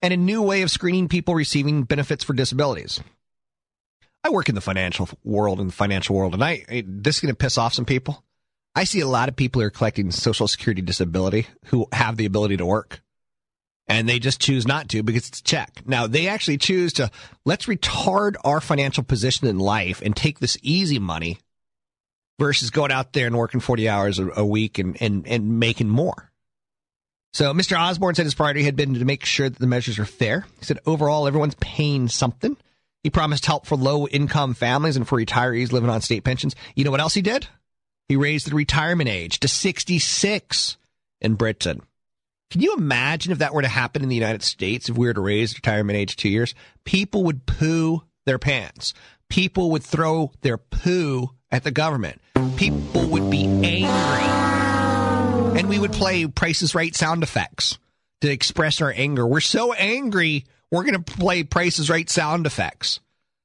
and 0.02 0.14
a 0.14 0.18
new 0.18 0.42
way 0.42 0.62
of 0.62 0.70
screening 0.70 1.08
people 1.08 1.34
receiving 1.34 1.84
benefits 1.84 2.26
for 2.26 2.34
disabilities. 2.34 3.00
I 4.22 4.30
work 4.30 4.50
in 4.50 4.56
the 4.56 4.62
financial 4.62 5.08
world 5.24 5.62
in 5.62 5.68
the 5.68 5.74
financial 5.74 6.16
world, 6.16 6.34
and 6.34 6.44
I 6.44 6.84
this 6.86 7.16
is 7.16 7.22
going 7.22 7.34
to 7.34 7.38
piss 7.38 7.58
off 7.58 7.74
some 7.74 7.86
people. 7.86 8.24
I 8.76 8.86
see 8.86 9.02
a 9.02 9.08
lot 9.08 9.30
of 9.30 9.36
people 9.36 9.62
who 9.62 9.68
are 9.68 9.72
collecting 9.72 10.10
Social 10.12 10.48
Security 10.48 10.82
disability 10.82 11.48
who 11.66 11.88
have 11.92 12.18
the 12.18 12.26
ability 12.26 12.58
to 12.58 12.66
work, 12.66 13.02
and 13.88 14.10
they 14.10 14.20
just 14.20 14.42
choose 14.42 14.66
not 14.66 14.90
to 14.90 15.04
because 15.04 15.28
it's 15.28 15.40
a 15.40 15.44
check. 15.44 15.84
Now 15.86 16.08
they 16.08 16.28
actually 16.28 16.58
choose 16.58 16.94
to 16.94 17.12
let's 17.46 17.68
retard 17.68 18.36
our 18.44 18.62
financial 18.62 19.04
position 19.04 19.48
in 19.48 19.60
life 19.60 20.02
and 20.04 20.16
take 20.16 20.40
this 20.40 20.58
easy 20.62 21.00
money 21.00 21.38
versus 22.40 22.72
going 22.72 22.92
out 22.92 23.14
there 23.14 23.28
and 23.28 23.38
working 23.38 23.60
40 23.60 23.88
hours 23.88 24.20
a, 24.20 24.46
week 24.46 24.80
and, 24.80 25.00
and, 25.00 25.28
and 25.28 25.60
making 25.60 25.90
more. 25.90 26.32
So 27.32 27.54
Mr. 27.54 27.80
Osborne 27.80 28.16
said 28.16 28.26
his 28.26 28.36
priority 28.36 28.64
had 28.64 28.76
been 28.76 28.96
to 28.96 29.06
make 29.06 29.26
sure 29.26 29.50
that 29.50 29.60
the 29.60 29.68
measures 29.68 30.00
are 30.00 30.06
fair. 30.06 30.46
He 30.60 30.66
said 30.66 30.80
overall, 30.86 31.28
everyone's 31.28 31.56
paying 31.56 32.08
something. 32.08 32.58
He 33.02 33.10
promised 33.10 33.46
help 33.46 33.66
for 33.66 33.76
low 33.76 34.08
income 34.08 34.54
families 34.54 34.96
and 34.96 35.08
for 35.08 35.18
retirees 35.18 35.72
living 35.72 35.90
on 35.90 36.02
state 36.02 36.24
pensions. 36.24 36.56
You 36.76 36.86
know 36.86 36.92
what 36.92 37.02
else 37.02 37.14
he 37.14 37.22
did? 37.22 37.48
He 38.08 38.16
raised 38.16 38.50
the 38.50 38.56
retirement 38.56 39.10
age 39.10 39.40
to 39.40 39.48
66 39.48 40.78
in 41.22 41.36
Britain. 41.36 41.82
Can 42.52 42.62
you 42.62 42.76
imagine 42.76 43.32
if 43.32 43.40
that 43.40 43.54
were 43.54 43.64
to 43.64 43.68
happen 43.68 44.04
in 44.04 44.10
the 44.10 44.16
United 44.16 44.44
States, 44.44 44.88
if 44.88 44.98
we 44.98 45.08
were 45.08 45.14
to 45.14 45.22
raise 45.22 45.56
retirement 45.56 45.98
age 45.98 46.16
two 46.16 46.30
years? 46.30 46.54
People 46.84 47.24
would 47.24 47.46
poo 47.46 48.04
their 48.26 48.38
pants. 48.38 48.94
People 49.30 49.72
would 49.72 49.84
throw 49.84 50.32
their 50.42 50.58
poo 50.58 51.32
at 51.50 51.64
the 51.64 51.72
government. 51.72 52.22
People 52.56 53.08
would 53.08 53.32
be 53.32 53.46
angry. 53.46 54.30
And 55.60 55.68
we 55.68 55.80
would 55.80 55.94
play 55.94 56.28
Price 56.28 56.62
Is 56.62 56.76
Right 56.76 56.96
sound 56.96 57.24
effects 57.24 57.80
to 58.22 58.30
express 58.30 58.82
our 58.82 58.94
anger. 58.96 59.26
We're 59.26 59.40
so 59.40 59.74
angry, 59.74 60.46
we're 60.70 60.84
going 60.84 61.04
to 61.04 61.14
play 61.14 61.44
Price 61.44 61.80
Is 61.80 61.90
Right 61.90 62.10
sound 62.10 62.46
effects. 62.46 63.00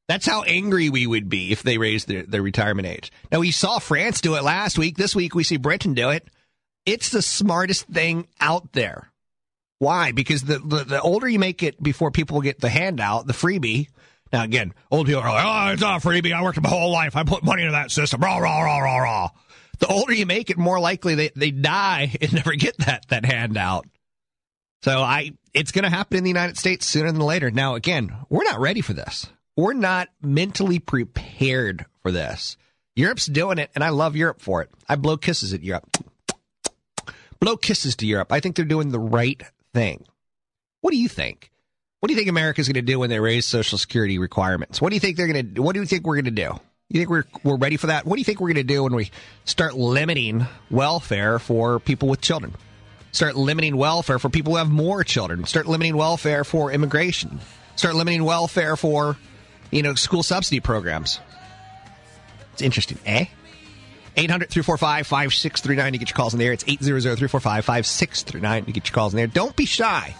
That's 0.09 0.27
how 0.27 0.43
angry 0.43 0.89
we 0.89 1.07
would 1.07 1.29
be 1.29 1.53
if 1.53 1.63
they 1.63 1.77
raised 1.77 2.09
their, 2.09 2.23
their 2.23 2.43
retirement 2.43 2.89
age. 2.89 3.13
Now, 3.31 3.41
we 3.41 3.51
saw 3.51 3.79
France 3.79 4.23
do 4.23 4.37
it 4.37 4.43
last 4.43 4.79
week. 4.79 4.97
This 4.97 5.15
week, 5.15 5.35
we 5.35 5.45
see 5.45 5.59
Britain 5.59 5.93
do 5.93 6.09
it. 6.09 6.27
It's 6.87 7.11
the 7.11 7.21
smartest 7.21 7.87
thing 7.89 8.27
out 8.41 8.73
there. 8.73 9.13
Why? 9.79 10.13
Because 10.13 10.43
the, 10.43 10.59
the, 10.59 10.85
the 10.85 11.01
older 11.03 11.29
you 11.29 11.39
make 11.39 11.63
it 11.63 11.81
before 11.83 12.11
people 12.11 12.41
get 12.41 12.61
the 12.61 12.71
handout, 12.71 13.27
the 13.27 13.35
freebie. 13.35 13.89
Now, 14.33 14.45
again, 14.45 14.73
old 14.91 15.07
people 15.07 15.21
are 15.23 15.31
like, 15.31 15.45
oh, 15.45 15.73
it's 15.73 15.83
not 15.83 16.03
freebie. 16.03 16.33
I 16.33 16.43
worked 16.43 16.61
my 16.61 16.71
whole 16.71 16.91
life. 16.91 17.15
I 17.15 17.25
put 17.25 17.45
money 17.45 17.63
into 17.63 17.73
that 17.73 17.91
system. 17.91 18.23
Rah, 18.23 18.39
rah, 18.39 18.63
rah, 18.63 18.79
rah, 18.79 18.99
rah. 18.99 19.29
The 19.79 19.87
older 19.89 20.15
you 20.15 20.25
make 20.25 20.49
it, 20.49 20.57
more 20.57 20.81
likely 20.81 21.15
they, 21.15 21.31
they 21.37 21.51
die 21.51 22.17
and 22.21 22.33
never 22.33 22.55
get 22.55 22.79
that, 22.79 23.07
that 23.09 23.27
handout. 23.27 23.87
So 24.83 25.03
I, 25.03 25.33
it's 25.53 25.73
going 25.73 25.85
to 25.85 25.91
happen 25.91 26.17
in 26.17 26.25
the 26.25 26.31
United 26.31 26.57
States 26.57 26.87
sooner 26.87 27.13
than 27.13 27.21
later. 27.21 27.51
Now, 27.51 27.75
again, 27.75 28.15
we're 28.31 28.45
not 28.45 28.61
ready 28.61 28.81
for 28.81 28.95
this. 28.95 29.27
We're 29.59 29.73
not 29.73 30.09
mentally 30.23 30.79
prepared 30.79 31.85
for 32.05 32.13
this. 32.13 32.57
Europe's 32.95 33.27
doing 33.27 33.59
it, 33.59 33.73
and 33.75 33.83
I 33.83 33.89
love 33.89 34.15
Europe 34.15 34.41
for 34.41 34.63
it. 34.63 34.71
I 34.89 34.95
blow 34.95 35.17
kisses 35.17 35.53
at 35.53 35.65
Europe. 35.65 35.97
Blow 37.41 37.57
kisses 37.57 37.97
to 37.97 38.07
Europe. 38.07 38.31
I 38.31 38.39
think 38.39 38.55
they're 38.55 38.65
doing 38.65 38.91
the 38.91 39.01
right 39.01 39.43
thing. 39.75 40.05
What 40.81 40.93
do 40.93 40.97
you 40.97 41.09
think? 41.09 41.51
What 41.99 42.07
do 42.07 42.13
you 42.13 42.17
think 42.17 42.31
America's 42.31 42.69
going 42.69 42.75
to 42.75 42.83
do 42.83 43.01
when 43.01 43.11
they 43.11 43.19
raise 43.19 43.47
Social 43.47 43.79
Security 43.79 44.21
requirements? 44.21 44.81
What 44.81 44.91
do 44.91 44.95
you 44.95 45.01
think 45.01 45.17
they're 45.17 45.27
going 45.27 45.55
to? 45.55 45.61
What 45.61 45.75
do 45.75 45.81
you 45.81 45.87
think 45.87 46.07
we're 46.07 46.15
going 46.15 46.27
to 46.27 46.31
do? 46.31 46.61
You 46.89 47.01
think 47.01 47.11
we're 47.11 47.25
we're 47.43 47.57
ready 47.57 47.77
for 47.77 47.89
that? 47.89 48.07
What 48.07 48.15
do 48.15 48.21
you 48.21 48.25
think 48.25 48.41
we're 48.41 48.53
going 48.55 48.65
to 48.65 48.75
do 48.75 48.85
when 48.85 48.95
we 48.95 49.11
start 49.45 49.75
limiting 49.75 50.47
welfare 50.71 51.41
for 51.41 51.81
people 51.81 52.07
with 52.07 52.21
children? 52.21 52.55
Start 53.11 53.35
limiting 53.35 53.77
welfare 53.77 54.21
for 54.21 54.29
people 54.29 54.53
who 54.53 54.59
have 54.59 54.71
more 54.71 55.03
children. 55.03 55.47
Start 55.47 55.67
limiting 55.67 55.97
welfare 55.97 56.45
for 56.45 56.71
immigration. 56.71 57.41
Start 57.75 57.97
limiting 57.97 58.23
welfare 58.23 58.77
for 58.77 59.17
you 59.71 59.83
know, 59.83 59.95
school 59.95 60.23
subsidy 60.23 60.61
programs. 60.61 61.21
It's 62.53 62.63
interesting, 62.63 62.99
eh? 63.07 63.27
800 64.17 64.51
345 64.51 65.07
5639 65.07 65.93
to 65.93 65.99
get 65.99 66.11
your 66.11 66.17
calls 66.17 66.35
in 66.35 66.41
there. 66.41 66.53
It's 66.53 66.65
800 66.67 67.01
345 67.01 67.65
5639 67.65 68.65
to 68.65 68.73
get 68.73 68.89
your 68.89 68.95
calls 68.95 69.15
in 69.15 69.17
there. 69.19 69.27
Don't 69.29 69.55
be 69.55 69.65
shy. 69.65 70.15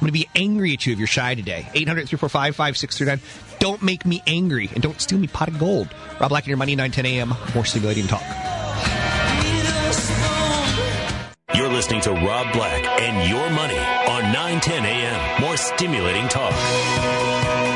going 0.00 0.06
to 0.06 0.12
be 0.12 0.28
angry 0.34 0.72
at 0.72 0.86
you 0.86 0.92
if 0.92 0.98
you're 0.98 1.08
shy 1.08 1.34
today. 1.34 1.68
800 1.74 2.08
345 2.08 2.56
5639. 2.56 3.58
Don't 3.58 3.82
make 3.82 4.06
me 4.06 4.22
angry 4.26 4.70
and 4.72 4.82
don't 4.82 5.00
steal 5.00 5.18
me 5.18 5.26
pot 5.26 5.48
of 5.48 5.58
gold. 5.58 5.88
Rob 6.20 6.30
Black 6.30 6.44
and 6.44 6.48
your 6.48 6.56
money, 6.56 6.76
9 6.76 6.90
10 6.90 7.06
a.m. 7.06 7.34
More 7.54 7.64
stimulating 7.64 8.06
talk. 8.06 8.22
You're 11.54 11.68
listening 11.68 12.00
to 12.02 12.12
Rob 12.12 12.52
Black 12.54 12.86
and 13.00 13.28
your 13.28 13.50
money 13.50 13.76
on 13.76 14.32
910 14.32 14.84
a.m. 14.86 15.42
More 15.42 15.56
stimulating 15.56 16.28
talk. 16.28 17.69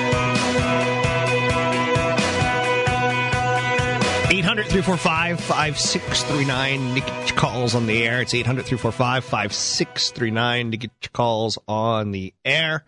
800 4.45 4.67
345 4.67 5.41
5639 5.41 6.95
to 6.97 7.01
get 7.01 7.29
your 7.31 7.39
calls 7.39 7.75
on 7.75 7.87
the 7.87 8.05
air. 8.05 8.21
It's 8.21 8.35
800 8.35 8.67
345 8.67 9.25
5639 9.25 10.71
to 10.71 10.77
get 10.77 10.91
your 11.01 11.11
calls 11.15 11.59
on 11.67 12.11
the 12.11 12.35
air. 12.45 12.85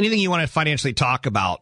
Anything 0.00 0.18
you 0.18 0.30
want 0.30 0.42
to 0.42 0.48
financially 0.48 0.92
talk 0.92 1.26
about, 1.26 1.60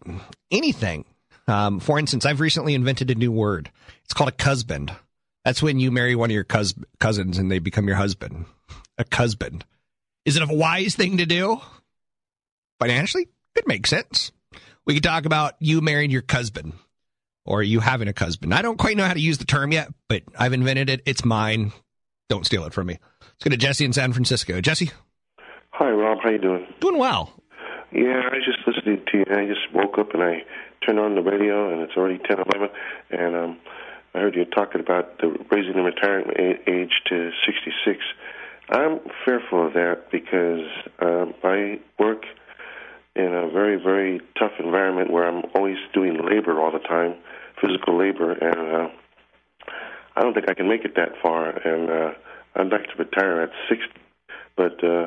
anything. 0.50 1.04
Um, 1.46 1.78
for 1.78 1.98
instance, 1.98 2.24
I've 2.24 2.40
recently 2.40 2.72
invented 2.72 3.10
a 3.10 3.16
new 3.16 3.30
word. 3.30 3.70
It's 4.04 4.14
called 4.14 4.32
a 4.32 4.42
husband. 4.42 4.96
That's 5.44 5.62
when 5.62 5.78
you 5.78 5.90
marry 5.90 6.14
one 6.14 6.30
of 6.30 6.34
your 6.34 6.44
cous- 6.44 6.72
cousins 6.98 7.36
and 7.36 7.50
they 7.50 7.58
become 7.58 7.86
your 7.86 7.98
husband. 7.98 8.46
A 8.96 9.04
husband. 9.12 9.66
Is 10.24 10.36
it 10.38 10.42
a 10.42 10.54
wise 10.54 10.94
thing 10.94 11.18
to 11.18 11.26
do? 11.26 11.60
Financially, 12.80 13.28
it 13.54 13.68
makes 13.68 13.90
sense. 13.90 14.32
We 14.86 14.94
could 14.94 15.04
talk 15.04 15.26
about 15.26 15.56
you 15.58 15.82
marrying 15.82 16.10
your 16.10 16.24
husband 16.26 16.72
or 17.48 17.62
you 17.62 17.80
having 17.80 18.08
a 18.08 18.14
husband. 18.16 18.52
I 18.52 18.60
don't 18.60 18.76
quite 18.76 18.96
know 18.96 19.06
how 19.06 19.14
to 19.14 19.20
use 19.20 19.38
the 19.38 19.46
term 19.46 19.72
yet, 19.72 19.88
but 20.06 20.22
I've 20.38 20.52
invented 20.52 20.90
it. 20.90 21.00
It's 21.06 21.24
mine. 21.24 21.72
Don't 22.28 22.44
steal 22.44 22.64
it 22.64 22.74
from 22.74 22.88
me. 22.88 22.98
Let's 23.20 23.44
go 23.44 23.50
to 23.50 23.56
Jesse 23.56 23.86
in 23.86 23.94
San 23.94 24.12
Francisco. 24.12 24.60
Jesse? 24.60 24.90
Hi, 25.70 25.90
Rob. 25.90 26.18
How 26.22 26.30
you 26.30 26.38
doing? 26.38 26.66
Doing 26.80 26.98
well. 26.98 27.32
Yeah, 27.90 28.20
I 28.30 28.34
was 28.34 28.44
just 28.44 28.58
listening 28.66 29.02
to 29.10 29.18
you. 29.18 29.24
I 29.30 29.46
just 29.46 29.72
woke 29.72 29.98
up 29.98 30.12
and 30.12 30.22
I 30.22 30.44
turned 30.84 30.98
on 30.98 31.14
the 31.14 31.22
radio, 31.22 31.72
and 31.72 31.80
it's 31.80 31.96
already 31.96 32.18
ten 32.18 32.36
eleven, 32.38 32.68
and 33.10 33.34
um, 33.34 33.58
I 34.14 34.18
heard 34.18 34.34
you 34.34 34.44
talking 34.44 34.82
about 34.82 35.18
the 35.18 35.28
raising 35.50 35.74
the 35.74 35.82
retirement 35.82 36.36
age 36.66 36.92
to 37.08 37.30
66. 37.46 37.98
I'm 38.68 39.00
fearful 39.24 39.68
of 39.68 39.72
that 39.72 40.10
because 40.12 40.66
um, 41.00 41.32
I 41.42 41.80
work 41.98 42.24
in 43.16 43.32
a 43.32 43.48
very, 43.48 43.82
very 43.82 44.20
tough 44.38 44.52
environment 44.58 45.10
where 45.10 45.26
I'm 45.26 45.44
always 45.54 45.78
doing 45.94 46.18
labor 46.22 46.60
all 46.60 46.70
the 46.70 46.78
time 46.78 47.14
physical 47.60 47.98
labor, 47.98 48.32
and 48.32 48.74
uh, 48.74 48.88
I 50.16 50.22
don't 50.22 50.34
think 50.34 50.48
I 50.48 50.54
can 50.54 50.68
make 50.68 50.84
it 50.84 50.94
that 50.96 51.12
far. 51.22 51.50
And 51.50 51.90
uh, 51.90 52.10
I'd 52.56 52.70
like 52.70 52.86
to 52.88 52.96
retire 52.98 53.42
at 53.42 53.50
60. 53.68 53.86
But 54.56 54.82
uh, 54.82 55.06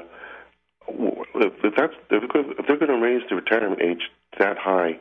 if, 0.87 1.75
that's, 1.75 1.93
if 2.09 2.67
they're 2.67 2.77
going 2.77 2.87
to 2.87 3.05
raise 3.05 3.21
the 3.29 3.35
retirement 3.35 3.81
age 3.81 4.09
that 4.39 4.57
high, 4.57 4.99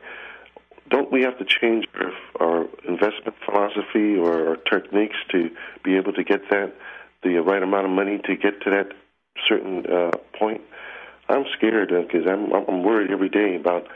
don't 0.89 1.13
we 1.13 1.23
have 1.23 1.39
to 1.39 1.45
change 1.45 1.87
our, 1.95 2.13
our 2.41 2.67
investment 2.89 3.35
philosophy 3.45 4.17
or 4.17 4.49
our 4.49 4.57
techniques 4.57 5.17
to 5.31 5.51
be 5.85 5.97
able 5.97 6.13
to 6.13 6.25
get 6.25 6.43
that 6.51 6.75
the 7.23 7.37
right 7.37 7.63
amount 7.63 7.85
of 7.85 7.93
money 7.93 8.19
to 8.25 8.37
get 8.37 8.61
to 8.63 8.71
that 8.71 8.89
certain 9.49 9.87
uh, 9.87 10.11
point? 10.37 10.61
I'm 11.29 11.45
scared 11.57 11.91
because 11.91 12.27
uh, 12.27 12.33
I'm 12.33 12.53
I'm 12.53 12.83
worried 12.83 13.13
every 13.13 13.29
day 13.29 13.55
about 13.55 13.87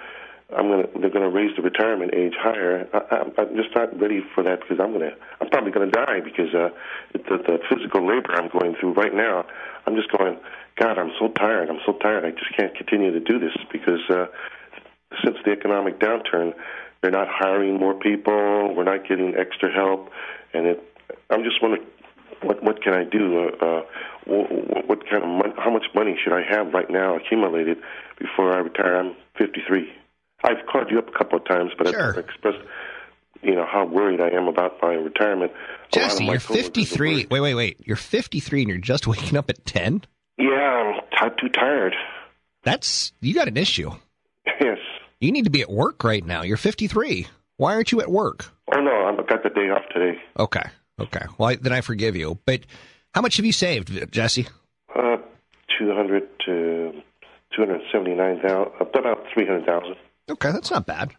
I'm 0.53 0.69
gonna 0.69 0.87
they're 1.01 1.11
gonna 1.11 1.31
raise 1.31 1.57
the 1.57 1.63
retirement 1.63 2.13
age 2.15 2.35
higher. 2.39 2.87
I, 2.93 3.25
I'm 3.41 3.57
just 3.57 3.75
not 3.75 3.99
ready 3.99 4.23
for 4.35 4.43
that 4.45 4.61
because 4.61 4.79
I'm 4.79 4.93
gonna 4.93 5.13
I'm 5.41 5.49
probably 5.49 5.73
gonna 5.73 5.91
die 5.91 6.21
because 6.21 6.55
uh, 6.55 6.69
the, 7.13 7.39
the 7.39 7.59
physical 7.71 8.07
labor 8.07 8.35
I'm 8.35 8.49
going 8.49 8.77
through 8.79 8.93
right 8.93 9.15
now. 9.15 9.47
I'm 9.87 9.97
just 9.97 10.13
going, 10.13 10.39
God, 10.77 10.99
I'm 10.99 11.13
so 11.19 11.29
tired. 11.29 11.71
I'm 11.71 11.81
so 11.87 11.95
tired. 11.95 12.25
I 12.25 12.31
just 12.31 12.55
can't 12.57 12.75
continue 12.77 13.11
to 13.13 13.21
do 13.21 13.39
this 13.39 13.57
because 13.73 14.01
uh, 14.11 14.27
since 15.25 15.37
the 15.45 15.53
economic 15.53 15.99
downturn, 15.99 16.53
they're 17.01 17.11
not 17.11 17.29
hiring 17.29 17.79
more 17.79 17.95
people. 17.95 18.75
We're 18.75 18.85
not 18.85 19.09
getting 19.09 19.35
extra 19.37 19.73
help, 19.73 20.11
and 20.53 20.67
it. 20.67 20.83
I'm 21.31 21.43
just 21.43 21.63
wondering 21.63 21.87
what 22.43 22.63
what 22.63 22.83
can 22.83 22.93
I 22.93 23.05
do? 23.05 23.51
Uh, 23.61 23.65
uh, 23.65 23.83
what, 24.27 24.89
what 24.89 25.09
kind 25.09 25.23
of 25.23 25.29
money, 25.29 25.55
how 25.57 25.71
much 25.71 25.87
money 25.95 26.19
should 26.23 26.35
I 26.35 26.43
have 26.43 26.73
right 26.75 26.91
now 26.91 27.17
accumulated 27.17 27.79
before 28.19 28.53
I 28.53 28.59
retire? 28.59 28.97
I'm 28.97 29.17
53. 29.39 29.91
I've 30.45 30.67
called 30.71 30.91
you 30.91 30.99
up 30.99 31.09
a 31.09 31.19
couple 31.19 31.39
of 31.39 31.45
times, 31.47 31.73
but 31.77 31.89
sure. 31.89 32.13
I've 32.13 32.19
expressed, 32.19 32.59
you 33.43 33.55
know, 33.55 33.67
how 33.71 33.87
worried 33.87 34.21
I 34.21 34.29
am 34.29 34.47
about 34.47 34.81
my 34.83 34.93
retirement. 34.93 35.53
Jesse, 35.91 36.25
you're 36.25 36.39
53. 36.39 37.27
Wait, 37.31 37.41
wait, 37.41 37.55
wait. 37.55 37.81
You're 37.85 37.97
53 37.97 38.63
and 38.63 38.69
you're 38.69 38.79
just 38.79 39.07
waking 39.09 39.39
up 39.39 39.49
at 39.49 39.65
10? 39.65 40.05
Yeah, 40.39 41.01
I'm 41.21 41.31
t- 41.31 41.37
too 41.41 41.49
tired. 41.49 41.95
That's 42.63 43.13
you 43.21 43.35
got 43.35 43.49
an 43.49 43.57
issue. 43.57 43.91
Yes. 44.61 44.79
You 45.21 45.33
need 45.33 45.45
to 45.45 45.51
be 45.51 45.63
at 45.63 45.71
work 45.71 46.05
right 46.05 46.25
now. 46.25 46.43
You're 46.43 46.57
53. 46.57 47.27
Why 47.57 47.75
aren't 47.75 47.93
you 47.93 48.01
at 48.01 48.11
work? 48.11 48.47
Oh 48.75 48.81
no, 48.81 49.07
I've 49.07 49.27
got 49.29 49.43
the 49.43 49.51
day 49.51 49.71
off 49.71 49.83
today. 49.93 50.19
Okay. 50.39 50.65
Okay. 51.01 51.25
Well, 51.39 51.51
I, 51.51 51.57
then 51.57 51.73
I 51.73 51.81
forgive 51.81 52.17
you. 52.17 52.39
But 52.45 52.61
how 53.15 53.21
much 53.21 53.37
have 53.37 53.47
you 53.47 53.53
saved, 53.53 54.11
Jesse? 54.13 54.47
Uh, 54.95 55.17
200 55.79 56.29
to 56.47 56.93
279,000, 57.57 58.73
about 58.81 59.25
300,000. 59.33 59.97
Okay, 60.31 60.53
that's 60.53 60.71
not 60.71 60.87
bad. 60.87 61.13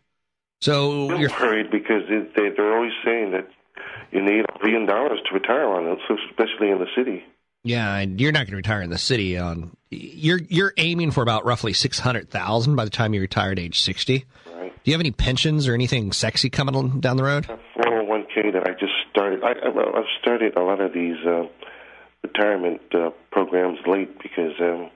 So 0.62 1.12
I'm 1.12 1.20
you're 1.22 1.30
worried 1.30 1.70
because 1.70 2.04
they, 2.10 2.50
they're 2.50 2.76
always 2.76 2.94
saying 3.04 3.32
that 3.32 3.48
you 4.12 4.22
need 4.22 4.46
a 4.46 4.60
billion 4.60 4.86
dollars 4.86 5.20
to 5.28 5.34
retire 5.34 5.68
on 5.68 5.86
it, 5.88 6.00
especially 6.30 6.70
in 6.70 6.80
the 6.80 6.88
city. 6.96 7.24
Yeah, 7.64 7.96
and 7.96 8.22
you're 8.22 8.32
not 8.32 8.46
going 8.46 8.52
to 8.52 8.58
retire 8.58 8.82
in 8.82 8.90
the 8.90 8.98
city. 8.98 9.38
On 9.38 9.76
you're 9.90 10.40
you're 10.50 10.74
aiming 10.78 11.12
for 11.12 11.22
about 11.22 11.46
roughly 11.46 11.74
six 11.74 12.00
hundred 12.00 12.30
thousand 12.30 12.76
by 12.76 12.86
the 12.86 12.92
time 12.92 13.14
you 13.14 13.22
retire 13.22 13.52
at 13.52 13.60
age 13.60 13.82
sixty. 13.82 14.26
Right. 14.54 14.72
Do 14.72 14.92
you 14.92 14.94
have 14.94 15.02
any 15.02 15.12
pensions 15.12 15.68
or 15.68 15.74
anything 15.74 16.12
sexy 16.12 16.50
coming 16.50 17.00
down 17.00 17.18
the 17.18 17.24
road? 17.24 17.46
Four 17.46 17.58
hundred 17.78 18.02
oh 18.02 18.06
one 18.06 18.28
k 18.34 18.52
that 18.52 18.68
I 18.68 18.74
just 18.74 18.94
started. 19.12 19.44
I, 19.44 19.52
I've 19.52 20.06
started 20.22 20.56
a 20.56 20.62
lot 20.62 20.80
of 20.80 20.94
these 20.94 21.18
uh, 21.26 21.44
retirement 22.24 22.82
uh, 22.94 23.10
programs 23.32 23.80
late 23.88 24.18
because 24.22 24.54
um, 24.60 24.90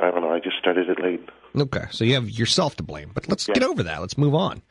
I 0.00 0.10
don't 0.10 0.20
know. 0.20 0.32
I 0.32 0.40
just 0.40 0.58
started 0.58 0.88
it 0.88 1.02
late. 1.02 1.26
Okay, 1.56 1.84
so 1.90 2.04
you 2.04 2.14
have 2.14 2.28
yourself 2.30 2.76
to 2.76 2.82
blame. 2.82 3.10
But 3.14 3.28
let's 3.28 3.46
Yeah. 3.48 3.54
get 3.54 3.62
over 3.64 3.82
that. 3.84 4.00
Let's 4.00 4.18
move 4.18 4.34
on. 4.34 4.62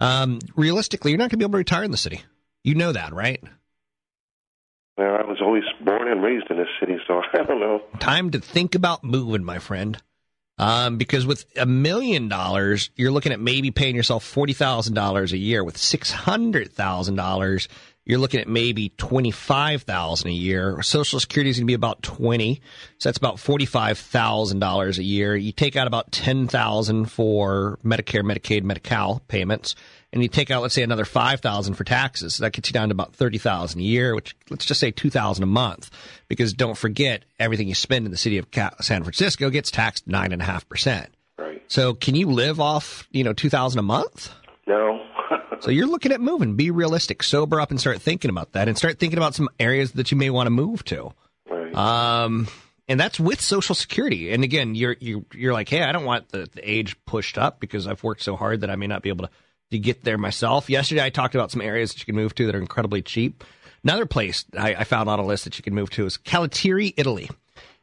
Um, 0.00 0.38
realistically, 0.56 1.10
you're 1.10 1.18
not 1.18 1.24
going 1.24 1.30
to 1.30 1.36
be 1.38 1.44
able 1.44 1.52
to 1.52 1.58
retire 1.58 1.84
in 1.84 1.90
the 1.90 1.96
city. 1.96 2.22
You 2.64 2.74
know 2.74 2.92
that, 2.92 3.12
right? 3.12 3.42
Well, 4.96 5.14
I 5.16 5.22
was 5.26 5.38
always 5.40 5.64
born 5.80 6.08
and 6.08 6.22
raised 6.22 6.46
in 6.50 6.56
this 6.58 6.68
city, 6.78 6.96
so 7.06 7.22
I 7.32 7.42
don't 7.42 7.60
know. 7.60 7.82
Time 7.98 8.30
to 8.32 8.40
think 8.40 8.74
about 8.74 9.02
moving, 9.04 9.44
my 9.44 9.58
friend. 9.58 10.00
Um, 10.58 10.98
because 10.98 11.24
with 11.24 11.46
a 11.56 11.64
million 11.64 12.28
dollars, 12.28 12.90
you're 12.94 13.10
looking 13.10 13.32
at 13.32 13.40
maybe 13.40 13.70
paying 13.70 13.96
yourself 13.96 14.24
forty 14.24 14.52
thousand 14.52 14.92
dollars 14.92 15.32
a 15.32 15.38
year. 15.38 15.64
With 15.64 15.78
six 15.78 16.10
hundred 16.10 16.70
thousand 16.72 17.14
dollars, 17.14 17.66
you're 18.10 18.18
looking 18.18 18.40
at 18.40 18.48
maybe 18.48 18.88
twenty 18.96 19.30
five 19.30 19.82
thousand 19.82 20.30
a 20.30 20.34
year. 20.34 20.82
Social 20.82 21.20
Security 21.20 21.48
is 21.48 21.58
going 21.58 21.66
to 21.66 21.70
be 21.70 21.74
about 21.74 22.02
twenty, 22.02 22.60
so 22.98 23.08
that's 23.08 23.18
about 23.18 23.38
forty 23.38 23.66
five 23.66 23.98
thousand 23.98 24.58
dollars 24.58 24.98
a 24.98 25.04
year. 25.04 25.36
You 25.36 25.52
take 25.52 25.76
out 25.76 25.86
about 25.86 26.10
ten 26.10 26.48
thousand 26.48 27.06
for 27.06 27.78
Medicare, 27.84 28.22
Medicaid, 28.22 28.64
Medi-Cal 28.64 29.22
payments, 29.28 29.76
and 30.12 30.22
you 30.24 30.28
take 30.28 30.50
out 30.50 30.60
let's 30.60 30.74
say 30.74 30.82
another 30.82 31.04
five 31.04 31.40
thousand 31.40 31.74
for 31.74 31.84
taxes. 31.84 32.34
So 32.34 32.42
that 32.42 32.52
gets 32.52 32.68
you 32.68 32.72
down 32.72 32.88
to 32.88 32.94
about 32.94 33.14
thirty 33.14 33.38
thousand 33.38 33.80
a 33.80 33.84
year, 33.84 34.16
which 34.16 34.34
let's 34.50 34.66
just 34.66 34.80
say 34.80 34.90
two 34.90 35.08
thousand 35.08 35.44
a 35.44 35.46
month. 35.46 35.88
Because 36.26 36.52
don't 36.52 36.76
forget, 36.76 37.24
everything 37.38 37.68
you 37.68 37.76
spend 37.76 38.06
in 38.06 38.10
the 38.10 38.18
city 38.18 38.38
of 38.38 38.48
San 38.80 39.04
Francisco 39.04 39.50
gets 39.50 39.70
taxed 39.70 40.08
nine 40.08 40.32
and 40.32 40.42
a 40.42 40.44
half 40.44 40.68
percent. 40.68 41.14
Right. 41.38 41.62
So 41.68 41.94
can 41.94 42.16
you 42.16 42.26
live 42.26 42.58
off 42.58 43.06
you 43.12 43.22
know 43.22 43.34
two 43.34 43.50
thousand 43.50 43.78
a 43.78 43.82
month? 43.82 44.34
No. 44.66 45.00
So 45.60 45.70
you're 45.70 45.86
looking 45.86 46.12
at 46.12 46.20
moving. 46.20 46.56
Be 46.56 46.70
realistic, 46.70 47.22
sober 47.22 47.60
up, 47.60 47.70
and 47.70 47.80
start 47.80 48.00
thinking 48.00 48.30
about 48.30 48.52
that, 48.52 48.68
and 48.68 48.76
start 48.76 48.98
thinking 48.98 49.18
about 49.18 49.34
some 49.34 49.48
areas 49.58 49.92
that 49.92 50.10
you 50.10 50.16
may 50.16 50.30
want 50.30 50.46
to 50.46 50.50
move 50.50 50.84
to. 50.86 51.12
right. 51.48 51.74
Um, 51.74 52.48
and 52.88 52.98
that's 52.98 53.20
with 53.20 53.40
Social 53.40 53.74
Security. 53.74 54.32
And 54.32 54.42
again, 54.42 54.74
you're 54.74 54.96
you 54.98 55.24
you're 55.32 55.52
like, 55.52 55.68
hey, 55.68 55.82
I 55.82 55.92
don't 55.92 56.04
want 56.04 56.30
the, 56.30 56.48
the 56.52 56.68
age 56.68 56.96
pushed 57.04 57.38
up 57.38 57.60
because 57.60 57.86
I've 57.86 58.02
worked 58.02 58.22
so 58.22 58.36
hard 58.36 58.62
that 58.62 58.70
I 58.70 58.76
may 58.76 58.88
not 58.88 59.02
be 59.02 59.10
able 59.10 59.26
to 59.26 59.30
to 59.70 59.78
get 59.78 60.02
there 60.02 60.18
myself. 60.18 60.68
Yesterday, 60.68 61.04
I 61.04 61.10
talked 61.10 61.34
about 61.34 61.50
some 61.50 61.60
areas 61.60 61.92
that 61.92 62.00
you 62.00 62.06
can 62.06 62.16
move 62.16 62.34
to 62.34 62.46
that 62.46 62.54
are 62.54 62.60
incredibly 62.60 63.02
cheap. 63.02 63.44
Another 63.84 64.06
place 64.06 64.44
I, 64.58 64.74
I 64.74 64.84
found 64.84 65.08
on 65.08 65.18
a 65.18 65.24
list 65.24 65.44
that 65.44 65.56
you 65.56 65.62
can 65.62 65.74
move 65.74 65.90
to 65.90 66.06
is 66.06 66.18
Calatiri, 66.18 66.94
Italy. 66.96 67.30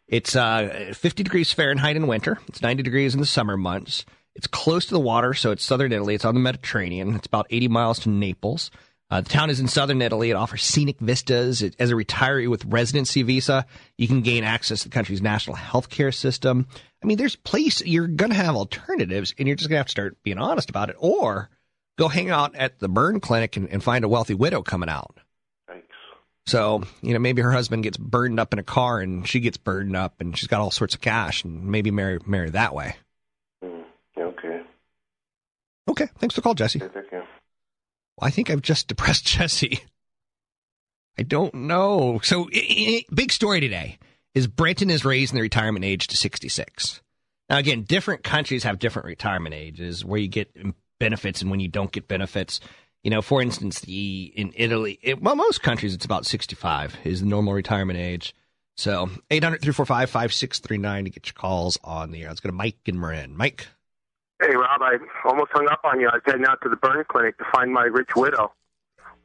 It's 0.07 0.35
uh, 0.35 0.93
50 0.93 1.23
degrees 1.23 1.51
Fahrenheit 1.51 1.95
in 1.95 2.07
winter. 2.07 2.39
It's 2.47 2.61
90 2.61 2.83
degrees 2.83 3.13
in 3.13 3.19
the 3.19 3.25
summer 3.25 3.57
months. 3.57 4.05
It's 4.37 4.45
close 4.45 4.85
to 4.85 4.93
the 4.93 4.99
water, 4.99 5.33
so 5.33 5.49
it's 5.49 5.65
southern 5.65 5.91
Italy. 5.91 6.13
It's 6.13 6.23
on 6.23 6.35
the 6.35 6.39
Mediterranean. 6.39 7.15
It's 7.15 7.25
about 7.25 7.47
80 7.49 7.69
miles 7.69 7.99
to 8.01 8.09
Naples. 8.09 8.69
Uh, 9.09 9.21
the 9.21 9.29
town 9.29 9.49
is 9.49 9.59
in 9.59 9.67
southern 9.67 9.99
Italy. 9.99 10.29
It 10.29 10.35
offers 10.35 10.61
scenic 10.61 10.99
vistas. 10.99 11.63
It, 11.63 11.75
as 11.79 11.89
a 11.89 11.95
retiree 11.95 12.47
with 12.47 12.63
residency 12.65 13.23
visa, 13.23 13.65
you 13.97 14.07
can 14.07 14.21
gain 14.21 14.43
access 14.43 14.83
to 14.83 14.89
the 14.89 14.93
country's 14.93 15.23
national 15.23 15.55
health 15.55 15.89
care 15.89 16.11
system. 16.11 16.67
I 17.01 17.07
mean, 17.07 17.17
there's 17.17 17.35
place 17.35 17.81
you're 17.83 18.05
going 18.05 18.29
to 18.29 18.37
have 18.37 18.55
alternatives, 18.55 19.33
and 19.39 19.47
you're 19.47 19.55
just 19.55 19.69
going 19.69 19.77
to 19.77 19.79
have 19.79 19.87
to 19.87 19.91
start 19.91 20.21
being 20.21 20.37
honest 20.37 20.69
about 20.69 20.91
it, 20.91 20.97
or 20.99 21.49
go 21.97 22.07
hang 22.07 22.29
out 22.29 22.55
at 22.55 22.77
the 22.77 22.89
burn 22.89 23.19
clinic 23.19 23.57
and, 23.57 23.67
and 23.69 23.83
find 23.83 24.05
a 24.05 24.09
wealthy 24.09 24.35
widow 24.35 24.61
coming 24.61 24.89
out. 24.89 25.17
Thanks. 25.67 25.87
So, 26.45 26.83
you 27.01 27.13
know, 27.13 27.19
maybe 27.19 27.41
her 27.41 27.51
husband 27.51 27.81
gets 27.81 27.97
burned 27.97 28.39
up 28.39 28.53
in 28.53 28.59
a 28.59 28.63
car 28.63 28.99
and 28.99 29.27
she 29.27 29.39
gets 29.39 29.57
burned 29.57 29.95
up 29.95 30.21
and 30.21 30.37
she's 30.37 30.47
got 30.47 30.61
all 30.61 30.69
sorts 30.69 30.93
of 30.93 31.01
cash 31.01 31.43
and 31.43 31.65
maybe 31.65 31.89
marry 31.89 32.19
marry 32.27 32.51
that 32.51 32.75
way. 32.75 32.97
Okay. 35.99 36.11
Thanks 36.19 36.35
for 36.35 36.41
the 36.41 36.43
call, 36.43 36.53
Jesse. 36.53 36.79
Thank 36.79 37.11
you. 37.11 37.23
I 38.21 38.29
think 38.29 38.49
I've 38.49 38.61
just 38.61 38.87
depressed 38.87 39.25
Jesse. 39.25 39.79
I 41.17 41.23
don't 41.23 41.53
know. 41.53 42.19
So, 42.23 42.49
i 42.53 42.65
i 42.77 43.05
big 43.13 43.31
story 43.31 43.59
today 43.59 43.97
is 44.35 44.45
Britain 44.45 44.91
is 44.91 45.03
raising 45.03 45.35
the 45.35 45.41
retirement 45.41 45.83
age 45.83 46.07
to 46.07 46.17
66. 46.17 47.01
Now, 47.49 47.57
again, 47.57 47.83
different 47.83 48.23
countries 48.23 48.63
have 48.63 48.77
different 48.77 49.07
retirement 49.07 49.55
ages 49.55 50.05
where 50.05 50.19
you 50.19 50.27
get 50.27 50.55
benefits 50.99 51.41
and 51.41 51.49
when 51.49 51.59
you 51.59 51.67
don't 51.67 51.91
get 51.91 52.07
benefits. 52.07 52.59
You 53.03 53.09
know, 53.09 53.21
for 53.21 53.41
instance, 53.41 53.79
the 53.79 54.31
in 54.35 54.53
Italy, 54.55 54.99
it, 55.01 55.21
well, 55.21 55.35
most 55.35 55.63
countries 55.63 55.95
it's 55.95 56.05
about 56.05 56.25
65 56.25 56.97
is 57.03 57.21
the 57.21 57.25
normal 57.27 57.53
retirement 57.53 57.97
age. 57.97 58.35
So, 58.75 59.09
800 59.31 59.61
345 59.61 60.09
5639 60.09 61.05
to 61.05 61.09
get 61.09 61.25
your 61.25 61.33
calls 61.33 61.79
on 61.83 62.11
the 62.11 62.21
air. 62.21 62.27
Let's 62.27 62.41
go 62.41 62.49
to 62.49 62.55
Mike 62.55 62.77
and 62.85 62.99
Marin. 62.99 63.35
Mike. 63.35 63.67
Hey, 64.41 64.55
Rob, 64.55 64.81
I 64.81 64.97
almost 65.25 65.51
hung 65.51 65.67
up 65.67 65.81
on 65.83 65.99
you. 65.99 66.07
I 66.09 66.15
was 66.15 66.21
heading 66.25 66.45
out 66.45 66.61
to 66.61 66.69
the 66.69 66.75
burn 66.75 67.03
clinic 67.07 67.37
to 67.39 67.45
find 67.51 67.73
my 67.73 67.83
rich 67.83 68.09
widow. 68.15 68.53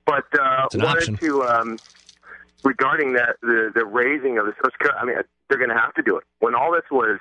But 0.07 0.25
uh, 0.38 0.68
wanted 0.75 0.85
option. 0.85 1.16
to, 1.18 1.42
um, 1.44 1.79
regarding 2.64 3.12
that, 3.14 3.37
the, 3.42 3.70
the 3.75 3.85
raising 3.85 4.38
of 4.38 4.46
the 4.46 4.53
Social 4.57 4.70
Security, 4.72 4.98
I 5.01 5.05
mean, 5.05 5.16
they're 5.48 5.59
going 5.59 5.70
to 5.70 5.77
have 5.77 5.94
to 5.94 6.03
do 6.03 6.16
it. 6.16 6.25
When 6.40 6.55
all 6.55 6.72
this 6.72 6.85
was 6.90 7.20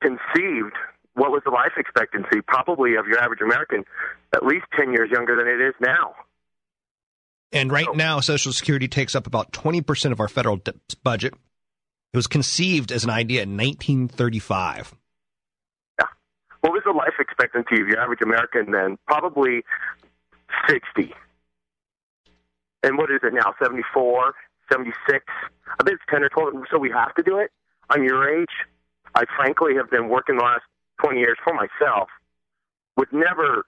conceived, 0.00 0.74
what 1.14 1.30
was 1.30 1.42
the 1.44 1.50
life 1.50 1.72
expectancy? 1.78 2.42
Probably 2.46 2.94
of 2.96 3.06
your 3.06 3.18
average 3.18 3.40
American, 3.40 3.84
at 4.34 4.44
least 4.44 4.66
10 4.78 4.92
years 4.92 5.10
younger 5.10 5.34
than 5.34 5.48
it 5.48 5.60
is 5.60 5.74
now. 5.80 6.14
And 7.52 7.72
right 7.72 7.94
now, 7.94 8.20
Social 8.20 8.52
Security 8.52 8.86
takes 8.86 9.14
up 9.14 9.26
about 9.26 9.52
20% 9.52 10.12
of 10.12 10.20
our 10.20 10.28
federal 10.28 10.56
d- 10.56 10.72
budget. 11.02 11.32
It 12.12 12.16
was 12.16 12.26
conceived 12.26 12.92
as 12.92 13.04
an 13.04 13.10
idea 13.10 13.42
in 13.42 13.56
1935. 13.56 14.94
Life 17.16 17.26
expectancy 17.26 17.80
of 17.80 17.88
your 17.88 18.00
average 18.00 18.20
American 18.22 18.72
then? 18.72 18.98
Probably 19.06 19.64
60. 20.68 21.14
And 22.82 22.98
what 22.98 23.10
is 23.10 23.20
it 23.22 23.32
now? 23.32 23.54
74, 23.62 24.34
76? 24.70 25.24
I 25.78 25.82
bet 25.84 25.94
it's 25.94 26.02
10 26.10 26.24
or 26.24 26.28
12. 26.28 26.54
So 26.70 26.78
we 26.78 26.90
have 26.90 27.14
to 27.14 27.22
do 27.22 27.38
it. 27.38 27.50
I'm 27.90 28.04
your 28.04 28.28
age. 28.28 28.50
I 29.14 29.24
frankly 29.36 29.74
have 29.76 29.90
been 29.90 30.08
working 30.08 30.36
the 30.36 30.44
last 30.44 30.62
20 31.02 31.18
years 31.18 31.38
for 31.42 31.54
myself 31.54 32.08
with 32.96 33.08
never, 33.12 33.66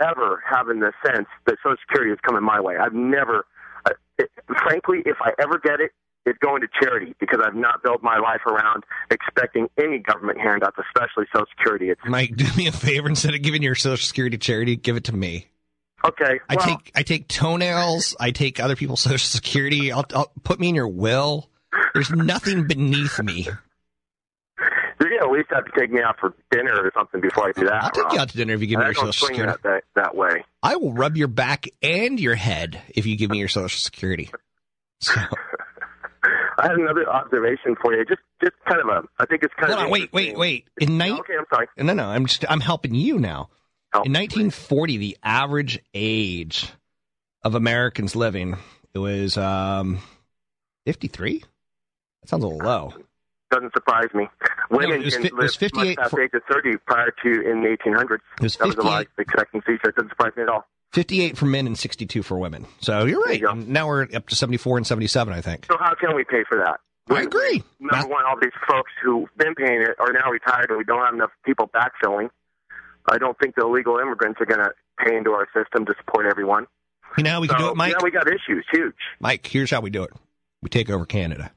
ever 0.00 0.42
having 0.48 0.80
the 0.80 0.92
sense 1.04 1.28
that 1.46 1.56
Social 1.62 1.76
Security 1.86 2.12
is 2.12 2.18
coming 2.22 2.42
my 2.42 2.60
way. 2.60 2.76
I've 2.76 2.94
never, 2.94 3.44
uh, 3.84 3.90
it, 4.18 4.30
frankly, 4.46 5.02
if 5.04 5.16
I 5.20 5.32
ever 5.38 5.58
get 5.58 5.80
it, 5.80 5.92
it's 6.26 6.38
going 6.38 6.60
to 6.60 6.68
charity 6.82 7.14
because 7.18 7.40
I've 7.42 7.54
not 7.54 7.82
built 7.82 8.02
my 8.02 8.18
life 8.18 8.44
around 8.46 8.84
expecting 9.10 9.68
any 9.78 9.98
government 9.98 10.40
handouts, 10.40 10.76
especially 10.78 11.26
Social 11.32 11.46
Security. 11.56 11.90
It's 11.90 12.00
Mike, 12.04 12.36
do 12.36 12.44
me 12.56 12.66
a 12.66 12.72
favor 12.72 13.08
instead 13.08 13.34
of 13.34 13.42
giving 13.42 13.62
your 13.62 13.76
Social 13.76 14.04
Security 14.04 14.36
to 14.36 14.44
charity, 14.44 14.76
give 14.76 14.96
it 14.96 15.04
to 15.04 15.16
me. 15.16 15.46
okay. 16.04 16.40
I 16.48 16.56
well, 16.56 16.66
take 16.66 16.92
I 16.94 17.02
take 17.02 17.28
toenails. 17.28 18.16
I 18.20 18.32
take 18.32 18.60
other 18.60 18.76
people's 18.76 19.00
Social 19.02 19.18
Security. 19.18 19.92
I'll, 19.92 20.04
I'll 20.14 20.32
put 20.42 20.60
me 20.60 20.68
in 20.68 20.74
your 20.74 20.88
will. 20.88 21.48
There's 21.94 22.10
nothing 22.10 22.66
beneath 22.66 23.22
me. 23.22 23.48
You're 24.98 25.10
gonna 25.10 25.30
at 25.30 25.30
least 25.30 25.48
have 25.50 25.64
to 25.66 25.72
take 25.78 25.92
me 25.92 26.00
out 26.00 26.18
for 26.18 26.34
dinner 26.50 26.72
or 26.72 26.90
something 26.96 27.20
before 27.20 27.48
I 27.48 27.52
do 27.52 27.66
that. 27.66 27.84
I'll 27.84 27.90
take 27.90 28.12
you 28.12 28.18
out 28.18 28.30
to 28.30 28.36
dinner 28.36 28.54
if 28.54 28.60
you 28.60 28.66
give 28.66 28.78
me 28.78 28.86
I 28.86 28.88
your 28.88 28.94
Social 28.94 29.28
Security. 29.28 29.52
that, 29.52 29.62
that 29.62 29.84
that 29.94 30.16
way. 30.16 30.44
I 30.62 30.76
will 30.76 30.92
rub 30.92 31.16
your 31.16 31.28
back 31.28 31.66
and 31.82 32.18
your 32.18 32.34
head 32.34 32.80
if 32.88 33.06
you 33.06 33.16
give 33.16 33.30
me 33.30 33.38
your 33.38 33.48
Social 33.48 33.78
Security. 33.78 34.30
So, 35.00 35.14
I 36.58 36.68
had 36.68 36.76
another 36.76 37.08
observation 37.08 37.76
for 37.82 37.94
you. 37.94 38.04
Just 38.04 38.20
just 38.42 38.54
kind 38.66 38.80
of 38.80 38.88
a. 38.88 39.02
I 39.18 39.26
think 39.26 39.42
it's 39.42 39.54
kind 39.54 39.72
of. 39.72 39.78
on, 39.78 39.90
wait, 39.90 40.12
wait, 40.12 40.36
wait. 40.36 40.66
In 40.78 40.98
night, 40.98 41.12
Okay, 41.20 41.34
I'm 41.38 41.44
sorry. 41.52 41.68
No, 41.76 41.92
no, 41.92 42.06
I'm 42.06 42.26
just 42.26 42.44
I'm 42.48 42.60
helping 42.60 42.94
you 42.94 43.18
now. 43.18 43.48
In 43.94 44.12
1940, 44.12 44.98
the 44.98 45.16
average 45.22 45.78
age 45.94 46.70
of 47.42 47.54
Americans 47.54 48.14
living 48.14 48.56
it 48.96 48.98
was 48.98 49.36
um 49.36 49.98
53. 50.86 51.44
That 52.22 52.28
sounds 52.28 52.44
a 52.44 52.46
little 52.46 52.66
low. 52.66 52.94
Doesn't 53.50 53.72
surprise 53.74 54.08
me. 54.12 54.28
Women 54.70 55.02
it 55.02 55.04
was 55.04 55.14
can 55.14 55.22
live 55.22 55.32
much 55.34 55.60
past 55.60 55.74
the 55.74 56.20
age 56.20 56.30
of 56.34 56.42
30 56.50 56.76
prior 56.86 57.12
to 57.22 57.28
in 57.28 57.62
the 57.62 57.76
1800s. 57.76 58.18
It 58.38 58.42
was 58.42 58.56
that 58.56 58.66
was 58.66 58.74
a 58.74 58.82
58, 58.82 58.84
life 58.84 59.08
expectancy, 59.18 59.78
so 59.82 59.88
it 59.88 59.94
doesn't 59.94 60.08
surprise 60.10 60.32
me 60.36 60.42
at 60.42 60.48
all. 60.48 60.66
58 60.92 61.36
for 61.36 61.46
men 61.46 61.66
and 61.66 61.78
62 61.78 62.22
for 62.22 62.38
women. 62.38 62.66
So 62.80 63.04
you're 63.04 63.22
right. 63.22 63.40
you 63.40 63.54
now 63.54 63.86
we're 63.86 64.08
up 64.14 64.28
to 64.28 64.36
74 64.36 64.78
and 64.78 64.86
77, 64.86 65.32
I 65.32 65.40
think. 65.40 65.66
So 65.66 65.76
how 65.78 65.94
can 65.94 66.16
we 66.16 66.24
pay 66.24 66.42
for 66.48 66.58
that? 66.58 66.80
I 67.08 67.22
agree. 67.22 67.62
Number 67.78 67.96
Math- 67.96 68.08
one, 68.08 68.24
all 68.24 68.36
these 68.40 68.50
folks 68.68 68.90
who've 69.02 69.28
been 69.36 69.54
paying 69.54 69.80
it 69.82 69.94
are 70.00 70.12
now 70.12 70.30
retired, 70.30 70.70
and 70.70 70.78
we 70.78 70.84
don't 70.84 71.04
have 71.04 71.14
enough 71.14 71.30
people 71.44 71.68
backfilling. 71.68 72.30
I 73.08 73.18
don't 73.18 73.38
think 73.38 73.54
the 73.54 73.62
illegal 73.62 73.98
immigrants 73.98 74.40
are 74.40 74.46
going 74.46 74.60
to 74.60 74.72
pay 74.98 75.16
into 75.16 75.30
our 75.30 75.46
system 75.54 75.86
to 75.86 75.94
support 75.98 76.26
everyone. 76.26 76.66
You 77.16 77.22
know 77.22 77.40
we 77.40 77.48
can 77.48 77.58
so, 77.58 77.66
do 77.66 77.70
it, 77.70 77.76
Mike? 77.76 77.92
Yeah, 77.92 78.02
we 78.02 78.10
got 78.10 78.26
issues, 78.26 78.66
huge. 78.72 78.94
Mike, 79.20 79.46
here's 79.46 79.70
how 79.70 79.80
we 79.80 79.90
do 79.90 80.02
it. 80.02 80.10
We 80.62 80.68
take 80.68 80.90
over 80.90 81.06
Canada. 81.06 81.52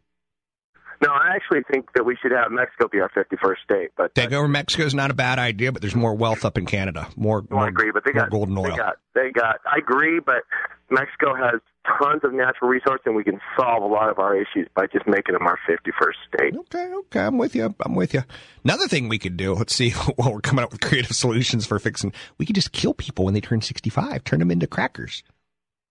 No, 1.01 1.09
I 1.11 1.33
actually 1.33 1.61
think 1.71 1.93
that 1.95 2.05
we 2.05 2.17
should 2.21 2.31
have 2.31 2.51
Mexico 2.51 2.89
be 2.89 2.99
our 2.99 3.09
51st 3.09 3.55
state, 3.63 3.91
but 3.95 4.13
Take 4.15 4.33
over 4.33 4.49
Mexico 4.49 4.83
is 4.83 4.93
not 4.93 5.11
a 5.11 5.13
bad 5.13 5.39
idea, 5.39 5.71
but 5.71 5.81
there's 5.81 5.95
more 5.95 6.13
wealth 6.13 6.43
up 6.43 6.57
in 6.57 6.65
Canada. 6.65 7.07
More, 7.15 7.45
I 7.51 7.53
more, 7.53 7.67
agree. 7.67 7.91
But 7.91 8.03
they 8.03 8.11
got 8.11 8.29
golden 8.29 8.57
oil. 8.57 8.63
They 8.63 8.75
got, 8.75 8.97
they 9.15 9.31
got. 9.31 9.61
I 9.65 9.77
agree, 9.77 10.19
but 10.19 10.43
Mexico 10.91 11.33
has 11.35 11.61
tons 12.01 12.21
of 12.23 12.33
natural 12.33 12.69
resources, 12.69 13.03
and 13.05 13.15
we 13.15 13.23
can 13.23 13.39
solve 13.57 13.81
a 13.81 13.85
lot 13.85 14.09
of 14.09 14.19
our 14.19 14.35
issues 14.35 14.67
by 14.75 14.87
just 14.87 15.07
making 15.07 15.33
them 15.33 15.47
our 15.47 15.57
51st 15.69 16.35
state. 16.35 16.55
Okay, 16.57 16.93
okay, 16.93 17.19
I'm 17.21 17.37
with 17.37 17.55
you. 17.55 17.73
I'm 17.79 17.95
with 17.95 18.13
you. 18.13 18.23
Another 18.65 18.87
thing 18.89 19.07
we 19.07 19.19
could 19.19 19.37
do, 19.37 19.53
let's 19.53 19.73
see, 19.73 19.91
while 20.17 20.33
we're 20.33 20.41
coming 20.41 20.63
up 20.63 20.71
with 20.71 20.81
creative 20.81 21.15
solutions 21.15 21.65
for 21.65 21.79
fixing, 21.79 22.11
we 22.37 22.45
could 22.45 22.55
just 22.55 22.73
kill 22.73 22.93
people 22.93 23.23
when 23.23 23.33
they 23.33 23.41
turn 23.41 23.61
65, 23.61 24.25
turn 24.25 24.39
them 24.39 24.51
into 24.51 24.67
crackers. 24.67 25.23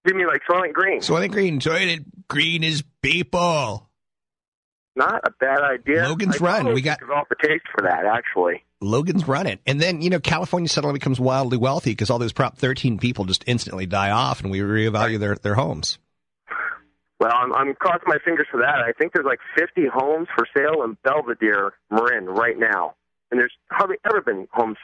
Give 0.07 0.17
me 0.17 0.27
like 0.27 0.43
Soylent 0.49 0.75
Green. 0.75 1.01
Soylent 1.01 1.33
Green, 1.33 1.61
Soylent 1.61 2.05
Green 2.29 2.63
is 2.63 2.83
people. 3.03 3.88
Not 4.99 5.23
a 5.25 5.31
bad 5.31 5.61
idea. 5.61 6.07
Logan's 6.09 6.43
I 6.43 6.45
Run. 6.45 6.75
We 6.75 6.83
got 6.83 6.99
developed 6.99 7.33
a 7.33 7.47
taste 7.47 7.65
for 7.75 7.83
that 7.83 8.05
actually. 8.05 8.65
Logan's 8.81 9.27
Run 9.27 9.47
it, 9.47 9.61
and 9.67 9.81
then 9.81 10.03
you 10.03 10.11
know 10.11 10.21
California 10.21 10.69
suddenly 10.69 10.93
becomes 10.93 11.19
wildly 11.19 11.57
wealthy 11.57 11.93
because 11.93 12.11
all 12.11 12.19
those 12.19 12.33
Prop 12.33 12.59
13 12.59 12.99
people 12.99 13.25
just 13.25 13.45
instantly 13.47 13.87
die 13.87 14.11
off, 14.11 14.43
and 14.43 14.51
we 14.51 14.59
reevaluate 14.59 15.21
their 15.21 15.37
their 15.37 15.55
homes. 15.55 15.99
Well, 17.21 17.33
I'm, 17.35 17.53
I'm 17.53 17.75
crossing 17.75 18.07
my 18.07 18.19
fingers 18.25 18.47
for 18.51 18.61
that. 18.61 18.77
I 18.77 18.93
think 18.93 19.13
there's 19.13 19.27
like 19.27 19.41
50 19.57 19.87
homes 19.93 20.29
for 20.37 20.47
sale 20.57 20.85
in 20.85 20.97
Belvedere, 21.03 21.73
Marin, 21.91 22.27
right 22.27 22.57
now, 22.57 22.95
and 23.31 23.41
there's 23.41 23.53
hardly 23.71 23.97
ever 24.05 24.21
been 24.21 24.47
homes, 24.53 24.77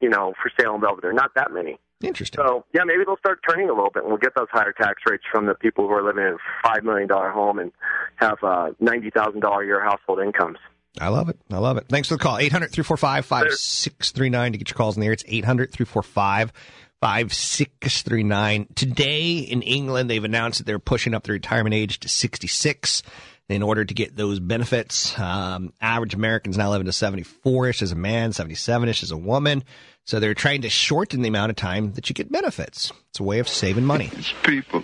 you 0.00 0.08
know, 0.08 0.34
for 0.40 0.52
sale 0.60 0.76
in 0.76 0.80
Belvedere. 0.80 1.12
Not 1.12 1.32
that 1.34 1.52
many. 1.52 1.78
Interesting. 2.02 2.42
So 2.42 2.64
yeah, 2.72 2.82
maybe 2.84 3.04
they'll 3.04 3.18
start 3.18 3.40
turning 3.48 3.68
a 3.68 3.74
little 3.74 3.90
bit, 3.90 4.02
and 4.02 4.10
we'll 4.10 4.18
get 4.18 4.34
those 4.34 4.48
higher 4.50 4.72
tax 4.72 5.02
rates 5.08 5.24
from 5.30 5.46
the 5.46 5.54
people 5.54 5.86
who 5.86 5.92
are 5.92 6.02
living 6.02 6.24
in 6.24 6.34
a 6.34 6.38
five 6.62 6.82
million 6.82 7.08
dollar 7.08 7.30
home 7.30 7.58
and 7.58 7.72
have 8.16 8.38
uh, 8.42 8.70
ninety 8.80 9.10
thousand 9.10 9.40
dollar 9.40 9.62
a 9.62 9.66
year 9.66 9.82
household 9.82 10.20
incomes. 10.20 10.58
I 10.98 11.08
love 11.08 11.28
it. 11.28 11.38
I 11.50 11.58
love 11.58 11.76
it. 11.76 11.86
Thanks 11.88 12.08
for 12.08 12.14
the 12.14 12.22
call. 12.22 12.38
800 12.38 12.72
345 12.72 13.24
5639 13.24 14.52
to 14.52 14.58
get 14.58 14.70
your 14.70 14.76
calls 14.76 14.96
in 14.96 15.00
there. 15.00 15.12
It's 15.12 15.22
800 15.26 15.72
345 15.72 16.52
5639. 17.00 18.66
Today 18.74 19.38
in 19.38 19.62
England, 19.62 20.10
they've 20.10 20.24
announced 20.24 20.58
that 20.58 20.64
they're 20.64 20.78
pushing 20.78 21.14
up 21.14 21.22
the 21.22 21.32
retirement 21.32 21.74
age 21.74 22.00
to 22.00 22.08
66 22.08 23.02
in 23.48 23.62
order 23.62 23.84
to 23.84 23.94
get 23.94 24.16
those 24.16 24.38
benefits. 24.40 25.18
Um, 25.18 25.72
average 25.80 26.14
Americans 26.14 26.58
now 26.58 26.70
living 26.70 26.86
to 26.86 26.92
74 26.92 27.68
ish 27.68 27.82
as 27.82 27.92
a 27.92 27.96
man, 27.96 28.32
77 28.32 28.88
ish 28.88 29.02
as 29.02 29.10
a 29.10 29.16
woman. 29.16 29.64
So 30.06 30.18
they're 30.18 30.34
trying 30.34 30.62
to 30.62 30.70
shorten 30.70 31.22
the 31.22 31.28
amount 31.28 31.50
of 31.50 31.56
time 31.56 31.92
that 31.92 32.08
you 32.08 32.14
get 32.14 32.32
benefits. 32.32 32.92
It's 33.10 33.20
a 33.20 33.22
way 33.22 33.38
of 33.38 33.48
saving 33.48 33.84
money. 33.84 34.10
It's 34.14 34.32
people. 34.42 34.82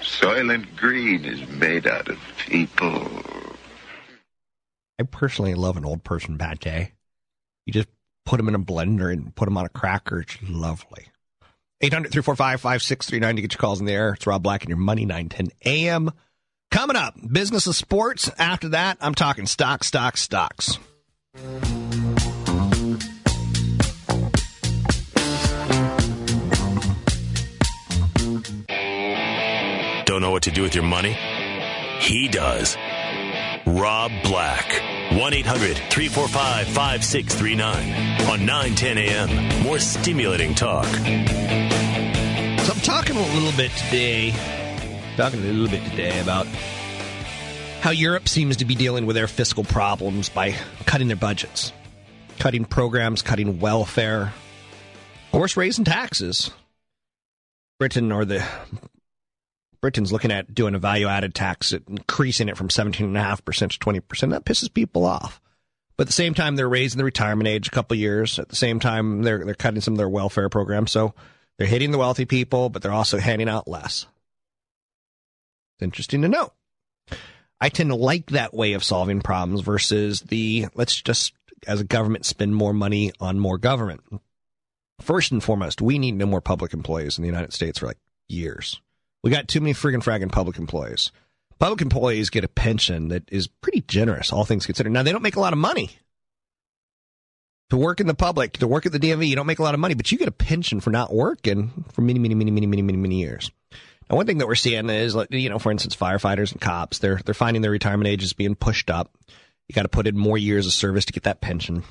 Soylent 0.00 0.76
Green 0.76 1.24
is 1.24 1.46
made 1.48 1.86
out 1.86 2.08
of 2.08 2.18
people. 2.46 3.08
I 4.98 5.04
personally 5.04 5.54
love 5.54 5.76
an 5.76 5.84
old 5.84 6.04
person 6.04 6.38
pate. 6.38 6.92
You 7.66 7.72
just 7.72 7.88
put 8.24 8.36
them 8.36 8.48
in 8.48 8.54
a 8.54 8.58
blender 8.58 9.12
and 9.12 9.34
put 9.34 9.46
them 9.46 9.56
on 9.56 9.64
a 9.64 9.68
cracker. 9.68 10.20
It's 10.20 10.36
lovely. 10.42 11.06
800 11.80 12.12
345 12.12 12.60
5639 12.60 13.36
to 13.36 13.42
get 13.42 13.52
your 13.54 13.58
calls 13.58 13.80
in 13.80 13.86
the 13.86 13.92
air. 13.92 14.12
It's 14.12 14.26
Rob 14.26 14.42
Black 14.42 14.62
and 14.62 14.68
your 14.68 14.78
Money 14.78 15.04
910 15.04 15.48
AM. 15.64 16.10
Coming 16.70 16.96
up, 16.96 17.14
business 17.30 17.66
of 17.66 17.74
sports. 17.76 18.30
After 18.38 18.70
that, 18.70 18.96
I'm 19.00 19.14
talking 19.14 19.46
stock, 19.46 19.84
stock, 19.84 20.16
stocks. 20.16 20.78
Don't 30.12 30.20
know 30.20 30.30
what 30.30 30.42
to 30.42 30.50
do 30.50 30.60
with 30.60 30.74
your 30.74 30.84
money? 30.84 31.16
He 31.98 32.28
does. 32.28 32.76
Rob 33.64 34.12
Black. 34.22 34.70
1 35.18 35.32
800 35.32 35.74
345 35.74 36.66
5639 36.66 38.28
on 38.28 38.44
910 38.44 38.98
AM. 38.98 39.62
More 39.62 39.78
stimulating 39.78 40.54
talk. 40.54 40.84
So 40.84 41.00
I'm 42.74 42.80
talking 42.82 43.16
a 43.16 43.22
little 43.22 43.56
bit 43.56 43.70
today, 43.70 44.34
talking 45.16 45.40
a 45.40 45.44
little 45.44 45.68
bit 45.68 45.82
today 45.88 46.20
about 46.20 46.46
how 47.80 47.88
Europe 47.88 48.28
seems 48.28 48.58
to 48.58 48.66
be 48.66 48.74
dealing 48.74 49.06
with 49.06 49.16
their 49.16 49.28
fiscal 49.28 49.64
problems 49.64 50.28
by 50.28 50.54
cutting 50.84 51.08
their 51.08 51.16
budgets, 51.16 51.72
cutting 52.38 52.66
programs, 52.66 53.22
cutting 53.22 53.60
welfare, 53.60 54.24
of 54.24 55.32
course, 55.32 55.56
raising 55.56 55.86
taxes. 55.86 56.50
Britain 57.78 58.12
or 58.12 58.26
the 58.26 58.46
Britain's 59.82 60.12
looking 60.12 60.30
at 60.30 60.54
doing 60.54 60.74
a 60.74 60.78
value 60.78 61.08
added 61.08 61.34
tax, 61.34 61.72
increasing 61.72 62.48
it 62.48 62.56
from 62.56 62.68
17.5% 62.68 63.70
to 63.70 63.78
20%. 63.78 64.30
That 64.30 64.44
pisses 64.44 64.72
people 64.72 65.04
off. 65.04 65.40
But 65.96 66.04
at 66.04 66.06
the 66.06 66.12
same 66.12 66.34
time, 66.34 66.56
they're 66.56 66.68
raising 66.68 66.98
the 66.98 67.04
retirement 67.04 67.48
age 67.48 67.66
a 67.66 67.72
couple 67.72 67.96
years. 67.96 68.38
At 68.38 68.48
the 68.48 68.56
same 68.56 68.80
time, 68.80 69.22
they're, 69.22 69.44
they're 69.44 69.54
cutting 69.54 69.80
some 69.80 69.94
of 69.94 69.98
their 69.98 70.08
welfare 70.08 70.48
programs. 70.48 70.92
So 70.92 71.14
they're 71.58 71.66
hitting 71.66 71.90
the 71.90 71.98
wealthy 71.98 72.24
people, 72.24 72.70
but 72.70 72.80
they're 72.80 72.92
also 72.92 73.18
handing 73.18 73.48
out 73.48 73.68
less. 73.68 74.06
It's 75.74 75.82
interesting 75.82 76.22
to 76.22 76.28
note. 76.28 76.52
I 77.60 77.68
tend 77.68 77.90
to 77.90 77.96
like 77.96 78.30
that 78.30 78.54
way 78.54 78.72
of 78.72 78.84
solving 78.84 79.20
problems 79.20 79.60
versus 79.60 80.20
the 80.22 80.66
let's 80.74 81.00
just, 81.00 81.34
as 81.66 81.80
a 81.80 81.84
government, 81.84 82.24
spend 82.24 82.54
more 82.54 82.72
money 82.72 83.12
on 83.20 83.38
more 83.38 83.58
government. 83.58 84.00
First 85.00 85.32
and 85.32 85.42
foremost, 85.42 85.82
we 85.82 85.98
need 85.98 86.14
no 86.14 86.26
more 86.26 86.40
public 86.40 86.72
employees 86.72 87.18
in 87.18 87.22
the 87.22 87.28
United 87.28 87.52
States 87.52 87.80
for 87.80 87.86
like 87.86 87.98
years. 88.28 88.80
We 89.22 89.30
got 89.30 89.48
too 89.48 89.60
many 89.60 89.74
friggin' 89.74 90.02
fragging 90.02 90.32
public 90.32 90.58
employees. 90.58 91.12
Public 91.58 91.80
employees 91.80 92.30
get 92.30 92.44
a 92.44 92.48
pension 92.48 93.08
that 93.08 93.30
is 93.30 93.46
pretty 93.46 93.82
generous, 93.82 94.32
all 94.32 94.44
things 94.44 94.66
considered. 94.66 94.90
Now, 94.90 95.04
they 95.04 95.12
don't 95.12 95.22
make 95.22 95.36
a 95.36 95.40
lot 95.40 95.52
of 95.52 95.58
money. 95.58 95.90
To 97.70 97.76
work 97.76 98.00
in 98.00 98.06
the 98.06 98.14
public, 98.14 98.54
to 98.54 98.66
work 98.66 98.84
at 98.84 98.92
the 98.92 98.98
DMV, 98.98 99.28
you 99.28 99.36
don't 99.36 99.46
make 99.46 99.60
a 99.60 99.62
lot 99.62 99.74
of 99.74 99.80
money, 99.80 99.94
but 99.94 100.10
you 100.10 100.18
get 100.18 100.28
a 100.28 100.32
pension 100.32 100.80
for 100.80 100.90
not 100.90 101.14
working 101.14 101.84
for 101.92 102.02
many, 102.02 102.18
many, 102.18 102.34
many, 102.34 102.50
many, 102.50 102.66
many, 102.66 102.82
many, 102.82 102.98
many 102.98 103.20
years. 103.20 103.50
Now, 104.10 104.16
one 104.16 104.26
thing 104.26 104.38
that 104.38 104.48
we're 104.48 104.56
seeing 104.56 104.90
is, 104.90 105.16
you 105.30 105.48
know, 105.48 105.58
for 105.58 105.72
instance, 105.72 105.96
firefighters 105.96 106.52
and 106.52 106.60
cops, 106.60 106.98
they're 106.98 107.20
they're 107.24 107.32
finding 107.32 107.62
their 107.62 107.70
retirement 107.70 108.08
ages 108.08 108.34
being 108.34 108.56
pushed 108.56 108.90
up. 108.90 109.10
You 109.68 109.74
got 109.74 109.82
to 109.82 109.88
put 109.88 110.06
in 110.06 110.18
more 110.18 110.36
years 110.36 110.66
of 110.66 110.72
service 110.72 111.06
to 111.06 111.12
get 111.12 111.22
that 111.22 111.40
pension. 111.40 111.84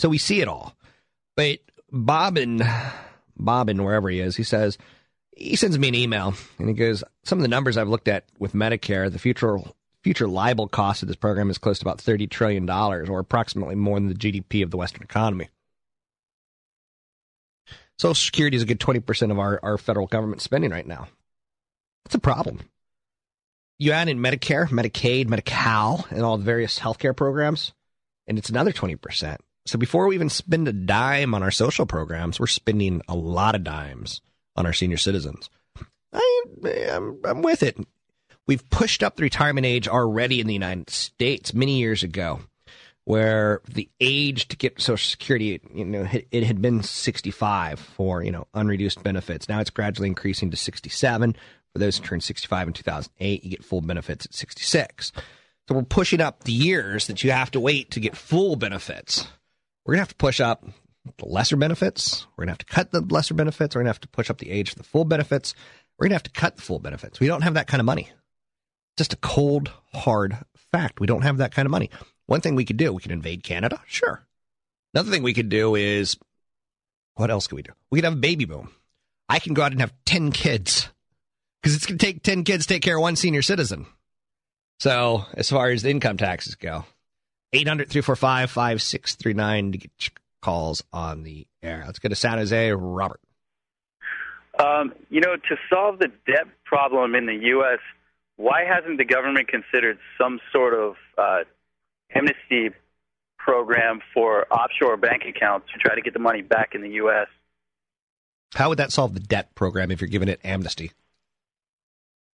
So 0.00 0.08
we 0.08 0.18
see 0.18 0.40
it 0.40 0.48
all. 0.48 0.74
But 1.36 1.60
Bob 1.92 2.38
and 2.38 2.62
Bob 3.36 3.68
and 3.68 3.84
wherever 3.84 4.08
he 4.08 4.20
is, 4.20 4.34
he 4.34 4.42
says 4.42 4.78
he 5.38 5.56
sends 5.56 5.78
me 5.78 5.88
an 5.88 5.94
email 5.94 6.34
and 6.58 6.68
he 6.68 6.74
goes, 6.74 7.04
Some 7.24 7.38
of 7.38 7.42
the 7.42 7.48
numbers 7.48 7.76
I've 7.76 7.88
looked 7.88 8.08
at 8.08 8.24
with 8.38 8.52
Medicare, 8.52 9.10
the 9.10 9.18
future 9.18 9.58
future 10.02 10.28
liable 10.28 10.68
cost 10.68 11.02
of 11.02 11.08
this 11.08 11.16
program 11.16 11.50
is 11.50 11.58
close 11.58 11.78
to 11.78 11.84
about 11.84 11.98
$30 11.98 12.30
trillion, 12.30 12.68
or 12.70 13.18
approximately 13.18 13.74
more 13.74 13.98
than 13.98 14.08
the 14.08 14.14
GDP 14.14 14.62
of 14.62 14.70
the 14.70 14.76
Western 14.76 15.02
economy. 15.02 15.48
Social 17.98 18.14
Security 18.14 18.56
is 18.56 18.62
a 18.62 18.66
good 18.66 18.78
20% 18.78 19.30
of 19.30 19.38
our, 19.38 19.58
our 19.62 19.76
federal 19.76 20.06
government 20.06 20.40
spending 20.40 20.70
right 20.70 20.86
now. 20.86 21.08
That's 22.04 22.14
a 22.14 22.20
problem. 22.20 22.60
You 23.78 23.92
add 23.92 24.08
in 24.08 24.18
Medicare, 24.18 24.68
Medicaid, 24.68 25.28
Medi 25.28 25.42
Cal, 25.42 26.06
and 26.10 26.22
all 26.22 26.38
the 26.38 26.44
various 26.44 26.78
healthcare 26.78 27.14
programs, 27.14 27.72
and 28.26 28.38
it's 28.38 28.50
another 28.50 28.72
20%. 28.72 29.36
So 29.66 29.78
before 29.78 30.06
we 30.06 30.14
even 30.14 30.30
spend 30.30 30.68
a 30.68 30.72
dime 30.72 31.34
on 31.34 31.42
our 31.42 31.50
social 31.50 31.86
programs, 31.86 32.40
we're 32.40 32.46
spending 32.46 33.02
a 33.08 33.14
lot 33.14 33.54
of 33.54 33.64
dimes 33.64 34.20
on 34.58 34.66
our 34.66 34.72
senior 34.72 34.96
citizens. 34.96 35.48
I, 36.12 36.42
I'm, 36.90 37.20
I'm 37.24 37.42
with 37.42 37.62
it. 37.62 37.78
We've 38.46 38.68
pushed 38.70 39.02
up 39.04 39.16
the 39.16 39.22
retirement 39.22 39.64
age 39.66 39.86
already 39.86 40.40
in 40.40 40.48
the 40.48 40.52
United 40.52 40.90
States 40.90 41.54
many 41.54 41.78
years 41.78 42.02
ago, 42.02 42.40
where 43.04 43.60
the 43.68 43.88
age 44.00 44.48
to 44.48 44.56
get 44.56 44.80
Social 44.80 45.08
Security, 45.08 45.60
you 45.72 45.84
know, 45.84 46.08
it 46.30 46.42
had 46.42 46.60
been 46.60 46.82
65 46.82 47.78
for 47.78 48.22
you 48.22 48.32
know 48.32 48.48
unreduced 48.54 49.02
benefits. 49.02 49.48
Now 49.48 49.60
it's 49.60 49.70
gradually 49.70 50.08
increasing 50.08 50.50
to 50.50 50.56
67. 50.56 51.36
For 51.72 51.78
those 51.78 51.98
who 51.98 52.04
turned 52.04 52.24
65 52.24 52.68
in 52.68 52.72
2008, 52.72 53.44
you 53.44 53.50
get 53.50 53.64
full 53.64 53.82
benefits 53.82 54.24
at 54.24 54.34
66. 54.34 55.12
So 55.68 55.74
we're 55.74 55.82
pushing 55.82 56.20
up 56.20 56.44
the 56.44 56.52
years 56.52 57.06
that 57.06 57.22
you 57.22 57.30
have 57.30 57.50
to 57.52 57.60
wait 57.60 57.90
to 57.92 58.00
get 58.00 58.16
full 58.16 58.56
benefits. 58.56 59.28
We're 59.84 59.94
gonna 59.94 60.00
have 60.00 60.08
to 60.08 60.14
push 60.16 60.40
up 60.40 60.64
the 61.16 61.26
lesser 61.26 61.56
benefits. 61.56 62.26
We're 62.36 62.44
going 62.44 62.48
to 62.48 62.52
have 62.52 62.58
to 62.58 62.66
cut 62.66 62.90
the 62.90 63.00
lesser 63.00 63.34
benefits. 63.34 63.74
We're 63.74 63.80
going 63.80 63.86
to 63.86 63.90
have 63.90 64.00
to 64.00 64.08
push 64.08 64.30
up 64.30 64.38
the 64.38 64.50
age 64.50 64.70
for 64.70 64.76
the 64.76 64.84
full 64.84 65.04
benefits. 65.04 65.54
We're 65.98 66.04
going 66.04 66.10
to 66.10 66.16
have 66.16 66.22
to 66.24 66.30
cut 66.30 66.56
the 66.56 66.62
full 66.62 66.78
benefits. 66.78 67.20
We 67.20 67.26
don't 67.26 67.42
have 67.42 67.54
that 67.54 67.66
kind 67.66 67.80
of 67.80 67.86
money. 67.86 68.10
Just 68.96 69.12
a 69.12 69.16
cold, 69.16 69.70
hard 69.92 70.36
fact. 70.72 71.00
We 71.00 71.06
don't 71.06 71.22
have 71.22 71.38
that 71.38 71.52
kind 71.52 71.66
of 71.66 71.70
money. 71.70 71.90
One 72.26 72.40
thing 72.40 72.54
we 72.54 72.64
could 72.64 72.76
do, 72.76 72.92
we 72.92 73.02
could 73.02 73.12
invade 73.12 73.42
Canada. 73.42 73.80
Sure. 73.86 74.26
Another 74.94 75.10
thing 75.10 75.22
we 75.22 75.34
could 75.34 75.48
do 75.48 75.74
is, 75.74 76.16
what 77.14 77.30
else 77.30 77.46
could 77.46 77.56
we 77.56 77.62
do? 77.62 77.72
We 77.90 77.98
could 77.98 78.04
have 78.04 78.14
a 78.14 78.16
baby 78.16 78.44
boom. 78.44 78.70
I 79.28 79.38
can 79.38 79.54
go 79.54 79.62
out 79.62 79.72
and 79.72 79.80
have 79.80 79.92
10 80.06 80.32
kids 80.32 80.88
because 81.60 81.74
it's 81.74 81.86
going 81.86 81.98
to 81.98 82.06
take 82.06 82.22
10 82.22 82.44
kids 82.44 82.66
to 82.66 82.74
take 82.74 82.82
care 82.82 82.96
of 82.96 83.02
one 83.02 83.16
senior 83.16 83.42
citizen. 83.42 83.86
So, 84.80 85.24
as 85.34 85.50
far 85.50 85.70
as 85.70 85.82
the 85.82 85.90
income 85.90 86.16
taxes 86.16 86.54
go, 86.54 86.84
800 87.52 87.88
345 87.88 88.50
5639 88.50 89.72
to 89.72 89.78
get 89.78 89.90
calls 90.40 90.82
on 90.92 91.22
the 91.22 91.46
air. 91.62 91.82
Let's 91.86 91.98
go 91.98 92.08
to 92.08 92.14
San 92.14 92.38
Jose. 92.38 92.72
Robert. 92.72 93.20
Um, 94.58 94.92
you 95.08 95.20
know, 95.20 95.36
to 95.36 95.56
solve 95.70 95.98
the 95.98 96.08
debt 96.26 96.46
problem 96.64 97.14
in 97.14 97.26
the 97.26 97.34
U.S., 97.34 97.78
why 98.36 98.64
hasn't 98.64 98.98
the 98.98 99.04
government 99.04 99.48
considered 99.48 99.98
some 100.20 100.40
sort 100.52 100.74
of 100.74 100.96
uh, 101.16 101.44
amnesty 102.14 102.70
program 103.38 104.00
for 104.12 104.46
offshore 104.52 104.96
bank 104.96 105.22
accounts 105.28 105.68
to 105.72 105.78
try 105.78 105.94
to 105.94 106.02
get 106.02 106.12
the 106.12 106.18
money 106.18 106.42
back 106.42 106.74
in 106.74 106.82
the 106.82 106.90
U.S.? 106.90 107.28
How 108.54 108.68
would 108.68 108.78
that 108.78 108.92
solve 108.92 109.14
the 109.14 109.20
debt 109.20 109.54
program 109.54 109.90
if 109.90 110.00
you're 110.00 110.08
giving 110.08 110.28
it 110.28 110.40
amnesty? 110.42 110.92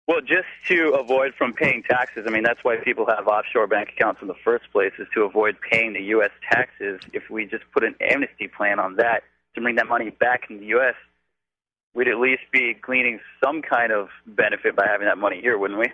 Well, 0.08 0.22
just 0.22 0.48
to 0.68 0.94
avoid 0.94 1.34
from 1.34 1.52
paying 1.52 1.82
taxes. 1.82 2.24
I 2.26 2.30
mean, 2.30 2.42
that's 2.42 2.64
why 2.64 2.76
people 2.76 3.04
have 3.06 3.28
offshore 3.28 3.66
bank 3.66 3.90
accounts 3.90 4.22
in 4.22 4.28
the 4.28 4.34
first 4.42 4.64
place, 4.72 4.92
is 4.98 5.06
to 5.12 5.24
avoid 5.24 5.58
paying 5.60 5.92
the 5.92 6.02
U.S. 6.04 6.30
taxes. 6.50 7.00
If 7.12 7.28
we 7.28 7.44
just 7.44 7.64
put 7.74 7.84
an 7.84 7.94
amnesty 8.00 8.48
plan 8.48 8.80
on 8.80 8.96
that 8.96 9.22
to 9.54 9.60
bring 9.60 9.76
that 9.76 9.86
money 9.86 10.08
back 10.08 10.44
in 10.48 10.60
the 10.60 10.66
U.S., 10.66 10.94
we'd 11.94 12.08
at 12.08 12.18
least 12.18 12.40
be 12.50 12.74
gleaning 12.80 13.20
some 13.44 13.60
kind 13.60 13.92
of 13.92 14.08
benefit 14.26 14.74
by 14.74 14.86
having 14.90 15.06
that 15.06 15.18
money 15.18 15.42
here, 15.42 15.58
wouldn't 15.58 15.78
we? 15.78 15.88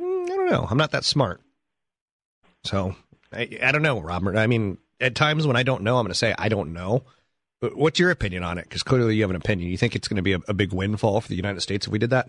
Mm, 0.00 0.24
I 0.30 0.36
don't 0.36 0.50
know. 0.50 0.68
I'm 0.70 0.78
not 0.78 0.92
that 0.92 1.04
smart. 1.04 1.40
So 2.62 2.94
I, 3.32 3.58
I 3.60 3.72
don't 3.72 3.82
know, 3.82 4.00
Robert. 4.00 4.36
I 4.36 4.46
mean, 4.46 4.78
at 5.00 5.16
times 5.16 5.44
when 5.44 5.56
I 5.56 5.64
don't 5.64 5.82
know, 5.82 5.96
I'm 5.96 6.04
going 6.04 6.12
to 6.12 6.14
say 6.14 6.36
I 6.38 6.48
don't 6.48 6.72
know. 6.72 7.02
But 7.60 7.76
what's 7.76 7.98
your 7.98 8.12
opinion 8.12 8.44
on 8.44 8.58
it? 8.58 8.64
Because 8.68 8.84
clearly 8.84 9.16
you 9.16 9.22
have 9.22 9.30
an 9.30 9.36
opinion. 9.36 9.70
You 9.70 9.76
think 9.76 9.96
it's 9.96 10.06
going 10.06 10.18
to 10.18 10.22
be 10.22 10.34
a, 10.34 10.40
a 10.46 10.54
big 10.54 10.72
windfall 10.72 11.20
for 11.20 11.28
the 11.28 11.34
United 11.34 11.62
States 11.62 11.86
if 11.86 11.92
we 11.92 11.98
did 11.98 12.10
that? 12.10 12.28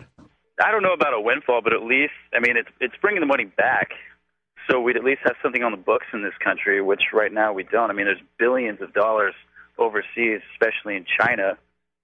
I 0.62 0.70
don't 0.72 0.82
know 0.82 0.92
about 0.92 1.14
a 1.14 1.20
windfall, 1.20 1.60
but 1.62 1.72
at 1.72 1.82
least 1.82 2.14
I 2.34 2.40
mean 2.40 2.56
it's 2.56 2.70
it's 2.80 2.94
bringing 3.00 3.20
the 3.20 3.26
money 3.26 3.44
back. 3.44 3.90
So 4.70 4.80
we'd 4.80 4.96
at 4.96 5.04
least 5.04 5.20
have 5.24 5.36
something 5.42 5.62
on 5.62 5.70
the 5.70 5.78
books 5.78 6.06
in 6.12 6.22
this 6.22 6.34
country, 6.44 6.82
which 6.82 7.00
right 7.14 7.32
now 7.32 7.54
we 7.54 7.62
don't. 7.62 7.90
I 7.90 7.94
mean, 7.94 8.04
there's 8.04 8.20
billions 8.38 8.82
of 8.82 8.92
dollars 8.92 9.34
overseas, 9.78 10.42
especially 10.52 10.94
in 10.96 11.06
China, 11.18 11.56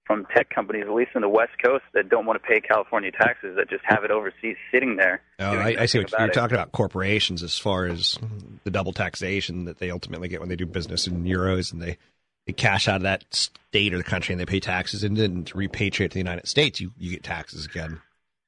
from 0.05 0.25
tech 0.35 0.49
companies, 0.49 0.85
at 0.87 0.93
least 0.93 1.11
in 1.15 1.21
the 1.21 1.29
West 1.29 1.53
Coast, 1.63 1.83
that 1.93 2.09
don't 2.09 2.25
want 2.25 2.41
to 2.41 2.47
pay 2.47 2.61
California 2.61 3.11
taxes, 3.11 3.55
that 3.57 3.69
just 3.69 3.83
have 3.85 4.03
it 4.03 4.11
overseas 4.11 4.55
sitting 4.71 4.95
there. 4.95 5.21
Oh, 5.39 5.51
I, 5.51 5.75
I 5.79 5.85
see 5.85 5.99
what 5.99 6.11
you're 6.11 6.29
talking 6.29 6.55
about. 6.55 6.71
Corporations, 6.71 7.43
as 7.43 7.57
far 7.57 7.85
as 7.85 8.17
the 8.63 8.71
double 8.71 8.93
taxation 8.93 9.65
that 9.65 9.79
they 9.79 9.91
ultimately 9.91 10.27
get 10.27 10.39
when 10.39 10.49
they 10.49 10.55
do 10.55 10.65
business 10.65 11.07
in 11.07 11.23
euros, 11.23 11.71
and 11.71 11.81
they, 11.81 11.97
they 12.47 12.53
cash 12.53 12.87
out 12.87 12.97
of 12.97 13.01
that 13.03 13.25
state 13.31 13.93
or 13.93 13.97
the 13.97 14.03
country 14.03 14.33
and 14.33 14.39
they 14.39 14.45
pay 14.45 14.59
taxes, 14.59 15.03
and 15.03 15.17
then 15.17 15.43
to 15.45 15.55
repatriate 15.55 16.09
to 16.09 16.13
the 16.13 16.19
United 16.19 16.47
States, 16.47 16.79
you 16.79 16.91
you 16.97 17.11
get 17.11 17.23
taxes 17.23 17.65
again. 17.65 17.99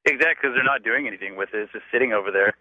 Exactly, 0.08 0.36
because 0.42 0.56
they're 0.56 0.64
not 0.64 0.84
doing 0.84 1.06
anything 1.08 1.36
with 1.36 1.50
it. 1.54 1.64
It's 1.64 1.72
just 1.74 1.86
sitting 1.92 2.14
over 2.14 2.32
there. 2.32 2.54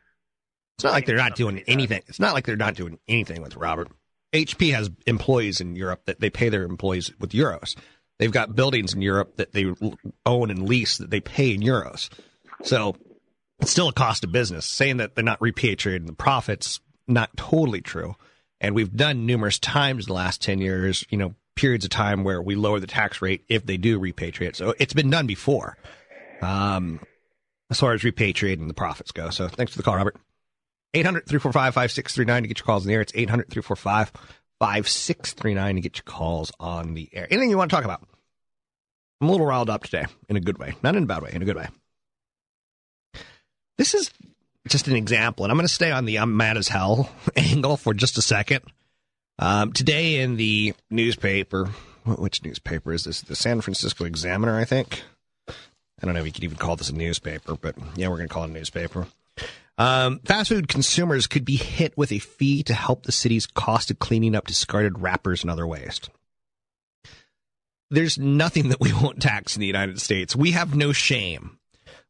It's 0.76 0.84
not 0.84 0.92
like 0.92 1.06
they're 1.06 1.16
not 1.16 1.36
doing 1.36 1.62
anything. 1.66 2.02
It's 2.06 2.20
not 2.20 2.34
like 2.34 2.44
they're 2.44 2.56
not 2.56 2.74
doing 2.74 2.98
anything 3.08 3.40
with 3.40 3.56
Robert. 3.56 3.88
HP 4.32 4.74
has 4.74 4.90
employees 5.06 5.60
in 5.60 5.76
Europe 5.76 6.02
that 6.06 6.20
they 6.20 6.28
pay 6.28 6.48
their 6.48 6.64
employees 6.64 7.10
with 7.18 7.30
euros. 7.30 7.76
They've 8.18 8.32
got 8.32 8.54
buildings 8.54 8.92
in 8.92 9.00
Europe 9.00 9.36
that 9.36 9.52
they 9.52 9.72
own 10.26 10.50
and 10.50 10.68
lease 10.68 10.98
that 10.98 11.10
they 11.10 11.20
pay 11.20 11.54
in 11.54 11.60
euros. 11.60 12.10
So 12.62 12.96
it's 13.60 13.70
still 13.70 13.88
a 13.88 13.92
cost 13.92 14.24
of 14.24 14.32
business. 14.32 14.66
Saying 14.66 14.98
that 14.98 15.14
they're 15.14 15.24
not 15.24 15.40
repatriating 15.40 16.06
the 16.06 16.12
profits, 16.12 16.80
not 17.06 17.36
totally 17.36 17.80
true. 17.80 18.16
And 18.60 18.74
we've 18.74 18.94
done 18.94 19.26
numerous 19.26 19.58
times 19.58 20.06
in 20.06 20.08
the 20.08 20.14
last 20.14 20.42
10 20.42 20.60
years, 20.60 21.04
you 21.10 21.18
know, 21.18 21.34
periods 21.54 21.84
of 21.84 21.90
time 21.90 22.24
where 22.24 22.42
we 22.42 22.54
lower 22.54 22.80
the 22.80 22.86
tax 22.86 23.22
rate 23.22 23.44
if 23.48 23.64
they 23.64 23.76
do 23.76 23.98
repatriate. 24.00 24.56
So 24.56 24.74
it's 24.78 24.94
been 24.94 25.10
done 25.10 25.26
before. 25.26 25.76
Um, 26.42 27.00
as 27.70 27.80
far 27.80 27.92
as 27.92 28.02
repatriating 28.02 28.68
the 28.68 28.74
profits 28.74 29.12
go. 29.12 29.30
So 29.30 29.48
thanks 29.48 29.72
for 29.72 29.78
the 29.78 29.82
call, 29.82 29.96
Robert. 29.96 30.16
800 30.94 31.26
345 31.26 31.74
5639 31.74 32.42
to 32.42 32.48
get 32.48 32.58
your 32.58 32.64
calls 32.64 32.84
in 32.84 32.88
the 32.88 32.94
air. 32.94 33.00
It's 33.00 33.12
800 33.14 33.50
345 33.50 34.12
5639 34.58 35.74
to 35.74 35.80
get 35.80 35.96
your 35.98 36.04
calls 36.04 36.52
on 36.58 36.94
the 36.94 37.08
air. 37.12 37.26
Anything 37.30 37.50
you 37.50 37.58
want 37.58 37.70
to 37.70 37.76
talk 37.76 37.84
about? 37.84 38.02
I'm 39.20 39.28
a 39.28 39.30
little 39.30 39.46
riled 39.46 39.70
up 39.70 39.84
today 39.84 40.06
in 40.28 40.36
a 40.36 40.40
good 40.40 40.58
way, 40.58 40.74
not 40.82 40.96
in 40.96 41.04
a 41.04 41.06
bad 41.06 41.22
way, 41.22 41.30
in 41.32 41.42
a 41.42 41.44
good 41.44 41.56
way. 41.56 41.68
This 43.78 43.94
is 43.94 44.10
just 44.68 44.88
an 44.88 44.96
example, 44.96 45.44
and 45.44 45.52
I'm 45.52 45.58
going 45.58 45.68
to 45.68 45.72
stay 45.72 45.90
on 45.90 46.04
the 46.04 46.18
I'm 46.18 46.36
mad 46.36 46.56
as 46.56 46.68
hell 46.68 47.10
angle 47.36 47.76
for 47.76 47.94
just 47.94 48.18
a 48.18 48.22
second. 48.22 48.62
Um, 49.38 49.72
today 49.72 50.20
in 50.20 50.36
the 50.36 50.74
newspaper, 50.90 51.66
which 52.06 52.42
newspaper 52.42 52.92
is 52.92 53.04
this? 53.04 53.20
The 53.20 53.36
San 53.36 53.60
Francisco 53.60 54.04
Examiner, 54.04 54.58
I 54.58 54.64
think. 54.64 55.02
I 56.02 56.06
don't 56.06 56.14
know 56.14 56.20
if 56.20 56.26
you 56.26 56.32
could 56.32 56.44
even 56.44 56.58
call 56.58 56.76
this 56.76 56.90
a 56.90 56.94
newspaper, 56.94 57.56
but 57.56 57.74
yeah, 57.96 58.08
we're 58.08 58.16
going 58.16 58.28
to 58.28 58.32
call 58.32 58.44
it 58.44 58.50
a 58.50 58.52
newspaper. 58.52 59.06
Um, 59.78 60.20
fast 60.20 60.48
food 60.48 60.68
consumers 60.68 61.26
could 61.26 61.44
be 61.44 61.56
hit 61.56 61.96
with 61.96 62.12
a 62.12 62.18
fee 62.18 62.62
to 62.64 62.74
help 62.74 63.04
the 63.04 63.12
city's 63.12 63.46
cost 63.46 63.90
of 63.90 63.98
cleaning 63.98 64.34
up 64.34 64.46
discarded 64.46 64.98
wrappers 64.98 65.42
and 65.42 65.50
other 65.50 65.66
waste. 65.66 66.10
There's 67.90 68.18
nothing 68.18 68.70
that 68.70 68.80
we 68.80 68.92
won't 69.02 69.20
tax 69.20 69.56
in 69.56 69.60
the 69.60 69.66
United 69.66 70.00
States. 70.00 70.34
We 70.34 70.52
have 70.52 70.74
no 70.74 70.92
shame. 70.92 71.58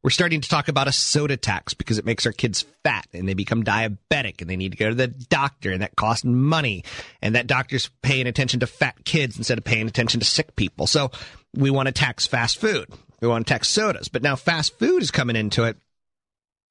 We're 0.03 0.11
starting 0.11 0.41
to 0.41 0.49
talk 0.49 0.69
about 0.69 0.87
a 0.87 0.93
soda 0.93 1.37
tax 1.37 1.75
because 1.75 1.99
it 1.99 2.05
makes 2.05 2.27
our 2.27 2.33
kids 2.33 2.65
fat 2.85 3.09
and 3.13 3.29
they 3.29 3.35
become 3.35 3.65
diabetic 3.65 4.41
and 4.41 4.49
they 4.49 4.55
need 4.55 4.71
to 4.71 4.79
go 4.79 4.91
to 4.91 4.95
the 4.95 5.09
doctor 5.09 5.73
and 5.73 5.83
that 5.83 5.97
costs 5.97 6.25
money. 6.25 6.85
And 7.21 7.35
that 7.35 7.49
doctor's 7.49 7.91
paying 8.03 8.29
attention 8.29 8.61
to 8.61 8.69
fat 8.69 9.05
kids 9.05 9.37
instead 9.37 9.59
of 9.59 9.65
paying 9.65 9.89
attention 9.89 10.21
to 10.21 10.27
sick 10.27 10.55
people. 10.55 10.87
So 10.87 11.11
we 11.55 11.71
want 11.71 11.87
to 11.87 11.93
tax 11.93 12.25
fast 12.25 12.59
food. 12.59 12.89
We 13.21 13.29
want 13.29 13.47
to 13.47 13.53
tax 13.53 13.69
sodas. 13.69 14.09
But 14.09 14.23
now 14.23 14.37
fast 14.37 14.79
food 14.79 15.03
is 15.03 15.11
coming 15.11 15.37
into 15.37 15.65
it 15.65 15.77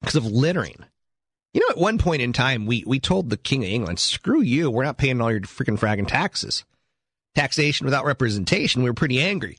because 0.00 0.16
of 0.16 0.26
littering. 0.26 0.84
You 1.52 1.60
know, 1.60 1.70
at 1.70 1.78
one 1.78 1.98
point 1.98 2.22
in 2.22 2.32
time, 2.32 2.66
we, 2.66 2.84
we 2.86 3.00
told 3.00 3.30
the 3.30 3.36
King 3.36 3.64
of 3.64 3.70
England, 3.70 3.98
screw 3.98 4.42
you, 4.42 4.70
we're 4.70 4.84
not 4.84 4.98
paying 4.98 5.20
all 5.20 5.30
your 5.30 5.40
freaking 5.40 5.78
fragging 5.78 6.06
taxes. 6.06 6.64
Taxation 7.34 7.86
without 7.86 8.04
representation, 8.04 8.82
we 8.82 8.90
were 8.90 8.94
pretty 8.94 9.20
angry. 9.20 9.56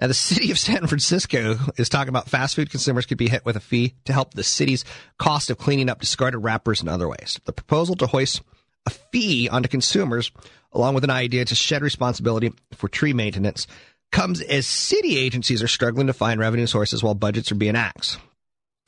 Now, 0.00 0.06
the 0.06 0.14
city 0.14 0.50
of 0.50 0.58
San 0.58 0.86
Francisco 0.86 1.56
is 1.76 1.88
talking 1.88 2.08
about 2.08 2.28
fast 2.28 2.56
food 2.56 2.70
consumers 2.70 3.06
could 3.06 3.18
be 3.18 3.28
hit 3.28 3.44
with 3.44 3.56
a 3.56 3.60
fee 3.60 3.94
to 4.06 4.12
help 4.12 4.32
the 4.32 4.42
city's 4.42 4.84
cost 5.18 5.50
of 5.50 5.58
cleaning 5.58 5.90
up 5.90 6.00
discarded 6.00 6.42
wrappers 6.42 6.80
and 6.80 6.88
other 6.88 7.08
waste. 7.08 7.44
The 7.44 7.52
proposal 7.52 7.96
to 7.96 8.06
hoist 8.06 8.42
a 8.86 8.90
fee 8.90 9.48
onto 9.48 9.68
consumers, 9.68 10.32
along 10.72 10.94
with 10.94 11.04
an 11.04 11.10
idea 11.10 11.44
to 11.44 11.54
shed 11.54 11.82
responsibility 11.82 12.50
for 12.72 12.88
tree 12.88 13.12
maintenance, 13.12 13.66
comes 14.10 14.40
as 14.40 14.66
city 14.66 15.16
agencies 15.16 15.62
are 15.62 15.68
struggling 15.68 16.08
to 16.08 16.12
find 16.12 16.40
revenue 16.40 16.66
sources 16.66 17.02
while 17.02 17.14
budgets 17.14 17.52
are 17.52 17.56
being 17.56 17.76
axed. 17.76 18.18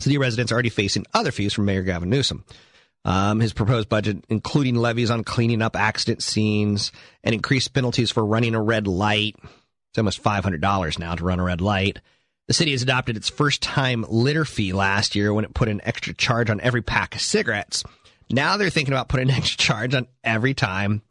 City 0.01 0.19
residents 0.19 0.51
are 0.51 0.57
already 0.57 0.69
facing 0.69 1.07
other 1.15 1.31
fees 1.31 1.53
from 1.53 1.65
Mayor 1.65 1.83
Gavin 1.83 2.11
Newsom. 2.11 2.45
Um, 3.05 3.41
his 3.41 3.53
proposed 3.53 3.89
budget, 3.89 4.25
including 4.29 4.77
levies 4.77 5.11
on 5.11 5.25
cleaning 5.25 5.63
up 5.63 5.77
accident 5.77 6.23
scenes 6.23 6.93
and 7.25 7.35
increased 7.35 7.73
penalties 7.73 8.11
for 8.11 8.25
running 8.25 8.55
a 8.55 8.63
red 8.63 8.87
light. 8.87 9.37
It's 9.43 9.99
almost 9.99 10.23
$500 10.23 10.99
now 10.99 11.15
to 11.15 11.25
run 11.25 11.41
a 11.41 11.45
red 11.45 11.61
light. 11.61 11.99
The 12.49 12.55
city 12.55 12.73
has 12.73 12.83
adopted 12.83 13.17
its 13.17 13.29
first 13.29 13.63
time 13.63 14.05
litter 14.09 14.45
fee 14.45 14.73
last 14.73 15.15
year 15.15 15.33
when 15.33 15.45
it 15.45 15.55
put 15.55 15.69
an 15.69 15.81
extra 15.85 16.15
charge 16.15 16.51
on 16.51 16.61
every 16.61 16.83
pack 16.83 17.15
of 17.15 17.21
cigarettes. 17.21 17.85
Now 18.31 18.57
they're 18.57 18.71
thinking 18.71 18.95
about 18.95 19.09
putting 19.09 19.29
an 19.31 19.37
extra 19.37 19.59
charge 19.59 19.95
on 19.95 20.07
every 20.25 20.55
time 20.55 21.03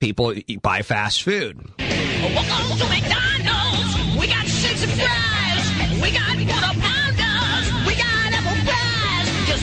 people 0.00 0.34
buy 0.62 0.82
fast 0.82 1.22
food. 1.22 1.56
Welcome 1.78 2.78
to 2.78 2.88
McDonald's. 2.88 4.16
We 4.18 4.26
got 4.26 4.44
and 4.44 4.92
fries. 4.92 6.02
We 6.02 6.10
got 6.12 6.36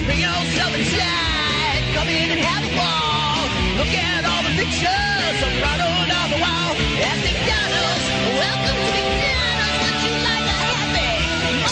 Bring 0.06 0.20
yourself 0.20 0.76
inside. 0.76 1.84
Come 1.96 2.08
in 2.10 2.32
and 2.32 2.42
have 2.42 2.64
a 2.68 2.76
ball. 2.76 3.48
Look 3.80 3.94
at 3.96 4.26
all 4.28 4.44
the 4.44 4.52
pictures 4.60 5.40
of 5.42 5.52
Ronald 5.64 6.12
on 6.12 6.28
the 6.28 6.40
wall. 6.44 6.76
At 7.00 7.18
McDonald's, 7.24 8.06
welcome 8.36 8.80
to 8.84 9.00
McDonald's. 9.00 9.80
Would 9.88 10.04
you 10.04 10.14
like 10.28 10.44
a 10.44 10.56
happy? 10.60 11.08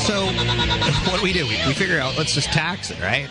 So, 0.07 0.15
what 1.11 1.17
do 1.17 1.23
we 1.23 1.33
do? 1.33 1.43
We, 1.45 1.57
we 1.67 1.73
figure 1.73 1.99
out, 1.99 2.17
let's 2.17 2.33
just 2.33 2.53
tax 2.53 2.89
it, 2.89 3.01
right? 3.01 3.27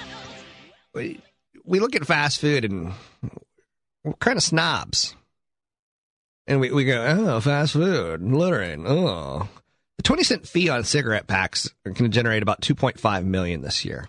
We, 0.95 1.19
we 1.64 1.81
look 1.81 1.97
at 1.97 2.05
fast 2.05 2.40
food 2.40 2.66
and 2.66 2.93
we're 4.05 4.12
kind 4.21 4.37
of 4.37 4.43
snobs. 4.43 5.16
And 6.46 6.61
we, 6.61 6.70
we 6.72 6.85
go, 6.85 7.05
oh, 7.07 7.40
fast 7.40 7.74
food, 7.74 8.22
littering, 8.22 8.85
oh. 8.87 9.48
The 9.98 10.03
20 10.03 10.24
cent 10.24 10.48
fee 10.48 10.68
on 10.68 10.85
cigarette 10.85 11.26
packs 11.26 11.68
to 11.85 12.09
generate 12.09 12.42
about 12.42 12.62
2.5 12.62 13.24
million 13.24 13.61
this 13.61 13.85
year. 13.85 14.09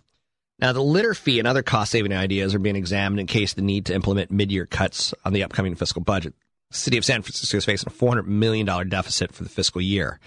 Now, 0.60 0.74
the 0.74 0.82
litter 0.82 1.13
fee 1.13 1.39
and 1.39 1.48
other 1.48 1.63
cost 1.63 1.91
saving 1.91 2.13
ideas 2.13 2.54
are 2.54 2.60
being 2.60 2.76
examined 2.76 3.20
in 3.20 3.28
case 3.28 3.54
the 3.54 3.62
need 3.62 3.88
to 3.88 3.96
implement 3.96 4.32
mid 4.32 4.52
year 4.52 4.65
cuts 4.65 5.13
on 5.26 5.34
the 5.34 5.44
upcoming 5.44 5.76
fiscal 5.76 6.02
budget. 6.02 6.34
The 6.70 6.78
city 6.78 6.98
of 6.98 7.04
San 7.04 7.24
Francisco 7.24 7.58
is 7.58 7.65
facing 7.65 7.91
a 7.91 7.96
$400 7.96 8.26
million 8.26 8.65
deficit 8.88 9.34
for 9.34 9.44
the 9.44 9.50
fiscal 9.50 9.82
year. 9.82 10.20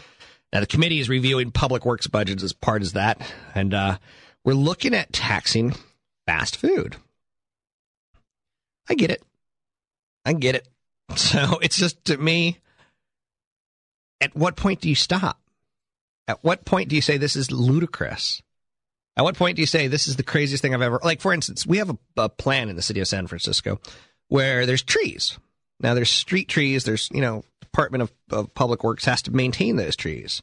Now, 0.52 0.60
the 0.60 0.66
committee 0.66 1.00
is 1.00 1.08
reviewing 1.08 1.50
public 1.50 1.84
works 1.84 2.06
budgets 2.08 2.42
as 2.42 2.52
part 2.52 2.82
of 2.82 2.92
that, 2.92 3.20
and 3.54 3.72
uh, 3.72 3.98
we're 4.44 4.54
looking 4.54 4.92
at 4.92 5.12
taxing 5.12 5.74
fast 6.26 6.56
food. 6.56 6.96
I 8.88 8.94
get 8.94 9.10
it. 9.10 9.22
I 10.24 10.32
get 10.34 10.56
it. 10.56 10.68
So 11.16 11.58
it's 11.62 11.76
just 11.76 12.04
to 12.06 12.16
me, 12.16 12.58
at 14.20 14.34
what 14.34 14.56
point 14.56 14.80
do 14.80 14.88
you 14.88 14.94
stop? 14.94 15.40
At 16.26 16.42
what 16.42 16.64
point 16.64 16.88
do 16.88 16.96
you 16.96 17.02
say 17.02 17.18
this 17.18 17.36
is 17.36 17.52
ludicrous? 17.52 18.42
At 19.16 19.22
what 19.22 19.36
point 19.36 19.56
do 19.56 19.62
you 19.62 19.66
say 19.66 19.86
this 19.86 20.06
is 20.06 20.16
the 20.16 20.22
craziest 20.22 20.62
thing 20.62 20.74
I've 20.74 20.82
ever 20.82 21.00
like? 21.04 21.20
For 21.20 21.32
instance, 21.32 21.66
we 21.66 21.78
have 21.78 21.90
a, 21.90 21.98
a 22.16 22.28
plan 22.28 22.68
in 22.68 22.76
the 22.76 22.82
city 22.82 23.00
of 23.00 23.06
San 23.06 23.26
Francisco 23.26 23.80
where 24.28 24.66
there's 24.66 24.82
trees. 24.82 25.38
Now 25.80 25.94
there's 25.94 26.10
street 26.10 26.48
trees. 26.48 26.84
There's 26.84 27.10
you 27.12 27.20
know 27.20 27.44
Department 27.60 28.02
of, 28.02 28.12
of 28.30 28.54
Public 28.54 28.82
Works 28.82 29.04
has 29.04 29.22
to 29.22 29.30
maintain 29.30 29.76
those 29.76 29.96
trees. 29.96 30.42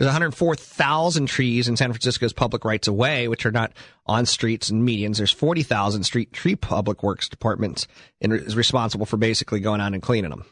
There's 0.00 0.06
104,000 0.06 1.26
trees 1.26 1.68
in 1.68 1.76
San 1.76 1.92
Francisco's 1.92 2.32
public 2.32 2.64
rights 2.64 2.88
of 2.88 2.94
way, 2.94 3.28
which 3.28 3.44
are 3.44 3.50
not 3.50 3.74
on 4.06 4.24
streets 4.24 4.70
and 4.70 4.82
medians. 4.82 5.18
There's 5.18 5.30
40,000 5.30 6.04
street 6.04 6.32
tree 6.32 6.56
public 6.56 7.02
works 7.02 7.28
departments 7.28 7.86
and 8.18 8.32
is 8.32 8.56
responsible 8.56 9.04
for 9.04 9.18
basically 9.18 9.60
going 9.60 9.82
on 9.82 9.92
and 9.92 10.02
cleaning 10.02 10.30
them. 10.30 10.46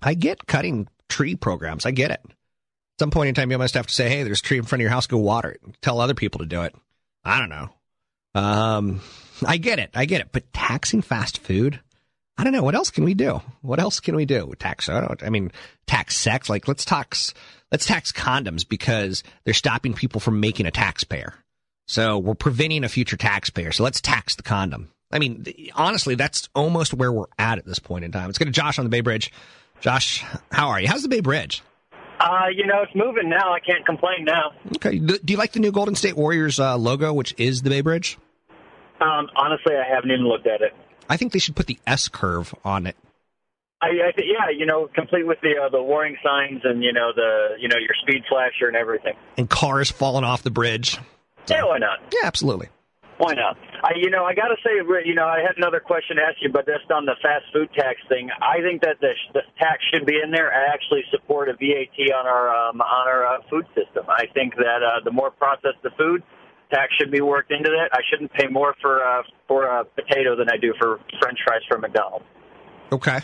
I 0.00 0.14
get 0.14 0.46
cutting 0.46 0.86
tree 1.08 1.34
programs. 1.34 1.84
I 1.84 1.90
get 1.90 2.12
it 2.12 2.20
At 2.24 3.00
some 3.00 3.10
point 3.10 3.28
in 3.28 3.34
time, 3.34 3.50
you 3.50 3.58
must 3.58 3.74
have 3.74 3.88
to 3.88 3.94
say, 3.94 4.08
hey, 4.08 4.22
there's 4.22 4.38
a 4.38 4.44
tree 4.44 4.58
in 4.58 4.62
front 4.62 4.80
of 4.80 4.82
your 4.82 4.90
house, 4.90 5.08
go 5.08 5.18
water 5.18 5.50
it. 5.50 5.60
Tell 5.80 6.00
other 6.00 6.14
people 6.14 6.38
to 6.38 6.46
do 6.46 6.62
it. 6.62 6.76
I 7.24 7.40
don't 7.40 7.48
know. 7.48 7.70
Um, 8.36 9.00
I 9.44 9.56
get 9.56 9.80
it. 9.80 9.90
I 9.94 10.04
get 10.04 10.20
it. 10.20 10.28
But 10.30 10.52
taxing 10.52 11.02
fast 11.02 11.38
food? 11.38 11.80
I 12.38 12.44
don't 12.44 12.52
know. 12.52 12.62
What 12.62 12.74
else 12.74 12.90
can 12.90 13.04
we 13.04 13.14
do? 13.14 13.40
What 13.60 13.78
else 13.78 14.00
can 14.00 14.16
we 14.16 14.24
do? 14.24 14.52
Tax, 14.58 14.88
I, 14.88 15.00
don't, 15.00 15.22
I 15.22 15.30
mean, 15.30 15.52
tax 15.86 16.16
sex. 16.16 16.48
Like, 16.48 16.66
let's 16.66 16.84
tax, 16.84 17.34
let's 17.70 17.86
tax 17.86 18.10
condoms 18.10 18.66
because 18.66 19.22
they're 19.44 19.54
stopping 19.54 19.94
people 19.94 20.20
from 20.20 20.40
making 20.40 20.66
a 20.66 20.70
taxpayer. 20.70 21.34
So 21.86 22.18
we're 22.18 22.34
preventing 22.34 22.84
a 22.84 22.88
future 22.88 23.16
taxpayer. 23.16 23.72
So 23.72 23.84
let's 23.84 24.00
tax 24.00 24.36
the 24.36 24.42
condom. 24.42 24.90
I 25.12 25.18
mean, 25.18 25.44
honestly, 25.74 26.14
that's 26.14 26.48
almost 26.54 26.94
where 26.94 27.12
we're 27.12 27.26
at 27.38 27.58
at 27.58 27.66
this 27.66 27.78
point 27.78 28.04
in 28.04 28.12
time. 28.12 28.26
Let's 28.26 28.38
go 28.38 28.46
to 28.46 28.50
Josh 28.50 28.78
on 28.78 28.84
the 28.84 28.88
Bay 28.88 29.02
Bridge. 29.02 29.30
Josh, 29.80 30.24
how 30.50 30.68
are 30.68 30.80
you? 30.80 30.88
How's 30.88 31.02
the 31.02 31.08
Bay 31.08 31.20
Bridge? 31.20 31.62
Uh, 32.18 32.46
you 32.54 32.66
know, 32.66 32.82
it's 32.82 32.94
moving 32.94 33.28
now. 33.28 33.52
I 33.52 33.58
can't 33.60 33.84
complain 33.84 34.24
now. 34.24 34.52
Okay. 34.76 34.98
Do 34.98 35.18
you 35.26 35.36
like 35.36 35.52
the 35.52 35.60
new 35.60 35.72
Golden 35.72 35.96
State 35.96 36.16
Warriors 36.16 36.58
uh, 36.60 36.78
logo, 36.78 37.12
which 37.12 37.34
is 37.36 37.62
the 37.62 37.68
Bay 37.70 37.80
Bridge? 37.80 38.16
Um, 39.00 39.28
honestly, 39.36 39.74
I 39.74 39.84
haven't 39.92 40.12
even 40.12 40.26
looked 40.26 40.46
at 40.46 40.62
it. 40.62 40.72
I 41.12 41.18
think 41.18 41.32
they 41.32 41.38
should 41.38 41.54
put 41.54 41.66
the 41.66 41.78
S 41.86 42.08
curve 42.08 42.54
on 42.64 42.86
it. 42.86 42.96
I, 43.82 43.88
I 43.88 44.12
th- 44.16 44.26
yeah, 44.26 44.48
you 44.48 44.64
know, 44.64 44.88
complete 44.94 45.26
with 45.26 45.42
the 45.42 45.60
uh, 45.60 45.68
the 45.68 45.82
warning 45.82 46.16
signs 46.24 46.62
and 46.64 46.82
you 46.82 46.94
know 46.94 47.12
the 47.14 47.56
you 47.60 47.68
know 47.68 47.76
your 47.76 47.92
speed 48.00 48.22
flasher 48.30 48.66
and 48.66 48.74
everything. 48.74 49.12
And 49.36 49.50
cars 49.50 49.90
falling 49.90 50.24
off 50.24 50.42
the 50.42 50.50
bridge. 50.50 50.96
So, 51.44 51.54
yeah, 51.54 51.64
why 51.64 51.76
not? 51.76 51.98
Yeah, 52.14 52.24
absolutely. 52.24 52.70
Why 53.18 53.34
not? 53.34 53.58
I, 53.84 53.92
you 53.96 54.08
know, 54.08 54.24
I 54.24 54.32
got 54.32 54.48
to 54.48 54.56
say, 54.64 54.70
you 55.04 55.14
know, 55.14 55.26
I 55.26 55.40
had 55.40 55.58
another 55.58 55.80
question 55.80 56.16
to 56.16 56.22
ask 56.22 56.40
you, 56.40 56.48
but 56.48 56.64
just 56.64 56.90
on 56.90 57.04
the 57.04 57.14
fast 57.20 57.44
food 57.52 57.68
tax 57.76 58.00
thing, 58.08 58.30
I 58.40 58.62
think 58.62 58.80
that 58.80 58.96
the, 59.02 59.12
the 59.34 59.42
tax 59.58 59.84
should 59.92 60.06
be 60.06 60.16
in 60.16 60.30
there. 60.30 60.50
I 60.50 60.72
actually 60.72 61.04
support 61.10 61.50
a 61.50 61.52
VAT 61.52 61.98
on 62.16 62.26
our 62.26 62.48
um, 62.48 62.80
on 62.80 63.06
our 63.06 63.26
uh, 63.26 63.38
food 63.50 63.66
system. 63.76 64.06
I 64.08 64.32
think 64.32 64.54
that 64.56 64.80
uh, 64.80 65.04
the 65.04 65.12
more 65.12 65.30
processed 65.30 65.82
the 65.82 65.90
food, 65.98 66.22
tax 66.72 66.92
should 66.98 67.10
be 67.10 67.20
worked 67.20 67.50
into 67.50 67.70
that. 67.70 67.90
I 67.92 68.00
shouldn't 68.10 68.32
pay 68.32 68.46
more 68.46 68.74
for 68.80 69.04
uh, 69.04 69.22
for 69.48 69.64
a 69.64 69.84
potato 69.84 70.36
than 70.36 70.48
I 70.48 70.56
do 70.56 70.74
for 70.78 71.00
French 71.20 71.38
fries 71.44 71.62
from 71.68 71.82
McDonald's. 71.82 72.24
Okay. 72.90 73.20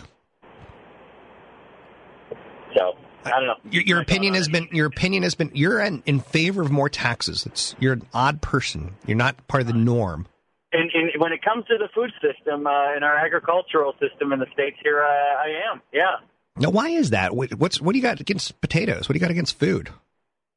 So 2.76 2.96
I 3.24 3.30
don't 3.30 3.46
know. 3.46 3.70
Your, 3.70 3.82
your 3.82 4.00
opinion 4.00 4.34
has 4.34 4.48
been 4.48 4.68
your 4.72 4.86
opinion 4.86 5.22
has 5.22 5.34
been 5.34 5.50
you're 5.54 5.80
in, 5.80 6.02
in 6.06 6.20
favor 6.20 6.62
of 6.62 6.70
more 6.70 6.88
taxes. 6.88 7.46
It's 7.46 7.74
you're 7.78 7.94
an 7.94 8.06
odd 8.14 8.40
person. 8.40 8.94
You're 9.06 9.16
not 9.16 9.46
part 9.48 9.62
of 9.62 9.66
the 9.66 9.72
norm. 9.72 10.26
And, 10.70 10.90
and 10.92 11.10
when 11.20 11.32
it 11.32 11.42
comes 11.42 11.64
to 11.66 11.78
the 11.78 11.88
food 11.94 12.12
system 12.20 12.66
uh, 12.66 12.94
in 12.94 13.02
our 13.02 13.16
agricultural 13.16 13.94
system 13.94 14.32
in 14.32 14.38
the 14.38 14.46
states 14.52 14.76
here, 14.82 15.02
uh, 15.02 15.06
I 15.06 15.72
am. 15.72 15.80
Yeah. 15.94 16.16
Now, 16.58 16.70
why 16.70 16.90
is 16.90 17.10
that? 17.10 17.34
What's 17.34 17.80
what 17.80 17.92
do 17.92 17.98
you 17.98 18.02
got 18.02 18.20
against 18.20 18.60
potatoes? 18.60 19.08
What 19.08 19.14
do 19.14 19.14
you 19.14 19.20
got 19.20 19.30
against 19.30 19.58
food? 19.58 19.90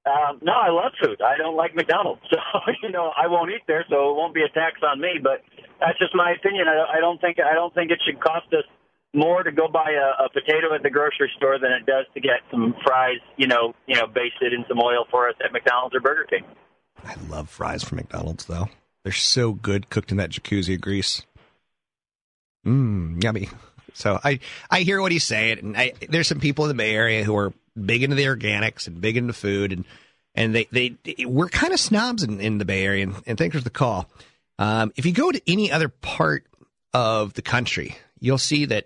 Um, 0.04 0.40
no, 0.42 0.54
I 0.54 0.70
love 0.70 0.94
food. 1.02 1.22
I 1.22 1.38
don't 1.38 1.56
like 1.56 1.76
McDonald's, 1.76 2.22
so 2.32 2.38
you 2.82 2.90
know 2.90 3.12
I 3.16 3.28
won't 3.28 3.52
eat 3.52 3.62
there, 3.68 3.86
so 3.90 4.12
it 4.12 4.16
won't 4.16 4.34
be 4.34 4.42
a 4.42 4.50
tax 4.50 4.82
on 4.82 5.00
me. 5.00 5.20
But 5.22 5.44
that's 5.80 6.00
just 6.00 6.16
my 6.16 6.32
opinion. 6.32 6.68
I, 6.68 6.98
I 6.98 7.00
don't 7.00 7.22
think 7.22 7.38
I 7.40 7.54
don't 7.54 7.74
think 7.74 7.92
it 7.92 8.00
should 8.06 8.20
cost 8.20 8.48
us 8.54 8.66
more 9.14 9.44
to 9.44 9.52
go 9.52 9.68
buy 9.68 9.92
a, 9.92 10.26
a 10.26 10.30
potato 10.30 10.74
at 10.74 10.84
the 10.84 10.90
grocery 10.90 11.30
store 11.38 11.60
than 11.60 11.72
it 11.72 11.86
does 11.86 12.06
to 12.14 12.20
get 12.22 12.42
some 12.50 12.74
fries, 12.84 13.20
you 13.38 13.46
know, 13.46 13.76
you 13.86 13.96
know, 13.96 14.08
basted 14.08 14.54
in 14.54 14.64
some 14.68 14.80
oil 14.80 15.06
for 15.12 15.30
us 15.30 15.36
at 15.44 15.52
McDonald's 15.52 15.96
or 15.96 16.00
Burger 16.00 16.26
King. 16.30 16.46
I 17.04 17.16
love 17.30 17.50
fries 17.50 17.84
from 17.84 17.98
McDonald's 17.98 18.46
though. 18.46 18.70
They're 19.04 19.12
so 19.12 19.54
good 19.54 19.90
cooked 19.90 20.12
in 20.12 20.18
that 20.18 20.30
jacuzzi 20.30 20.80
grease. 20.80 21.24
Mmm, 22.66 23.22
yummy. 23.24 23.50
So 23.94 24.20
I 24.24 24.40
I 24.70 24.82
hear 24.82 25.02
what 25.02 25.12
he's 25.12 25.26
saying, 25.26 25.60
and 25.60 25.78
I, 25.78 25.94
there's 26.10 26.28
some 26.28 26.40
people 26.40 26.66
in 26.66 26.70
the 26.70 26.76
Bay 26.76 26.96
Area 26.96 27.24
who 27.24 27.36
are 27.36 27.54
big 27.80 28.04
into 28.04 28.16
the 28.16 28.26
organics 28.26 28.88
and 28.88 29.02
big 29.02 29.18
into 29.18 29.34
food, 29.34 29.72
and 29.72 29.86
and 30.36 30.56
they 30.56 30.68
they, 30.72 31.26
we're 31.26 31.50
kind 31.50 31.74
of 31.74 31.80
snobs 31.80 32.24
in, 32.24 32.40
in 32.40 32.58
the 32.58 32.66
Bay 32.66 32.86
Area, 32.86 33.04
and, 33.04 33.16
and 33.26 33.38
thanks 33.38 33.56
for 33.56 33.64
the 33.64 33.70
call. 33.70 34.10
Um, 34.60 34.92
if 34.96 35.06
you 35.06 35.12
go 35.12 35.32
to 35.32 35.42
any 35.48 35.72
other 35.72 35.90
part 35.90 36.46
of 36.94 37.34
the 37.34 37.42
country, 37.42 37.98
you'll 38.20 38.38
see 38.38 38.66
that 38.66 38.86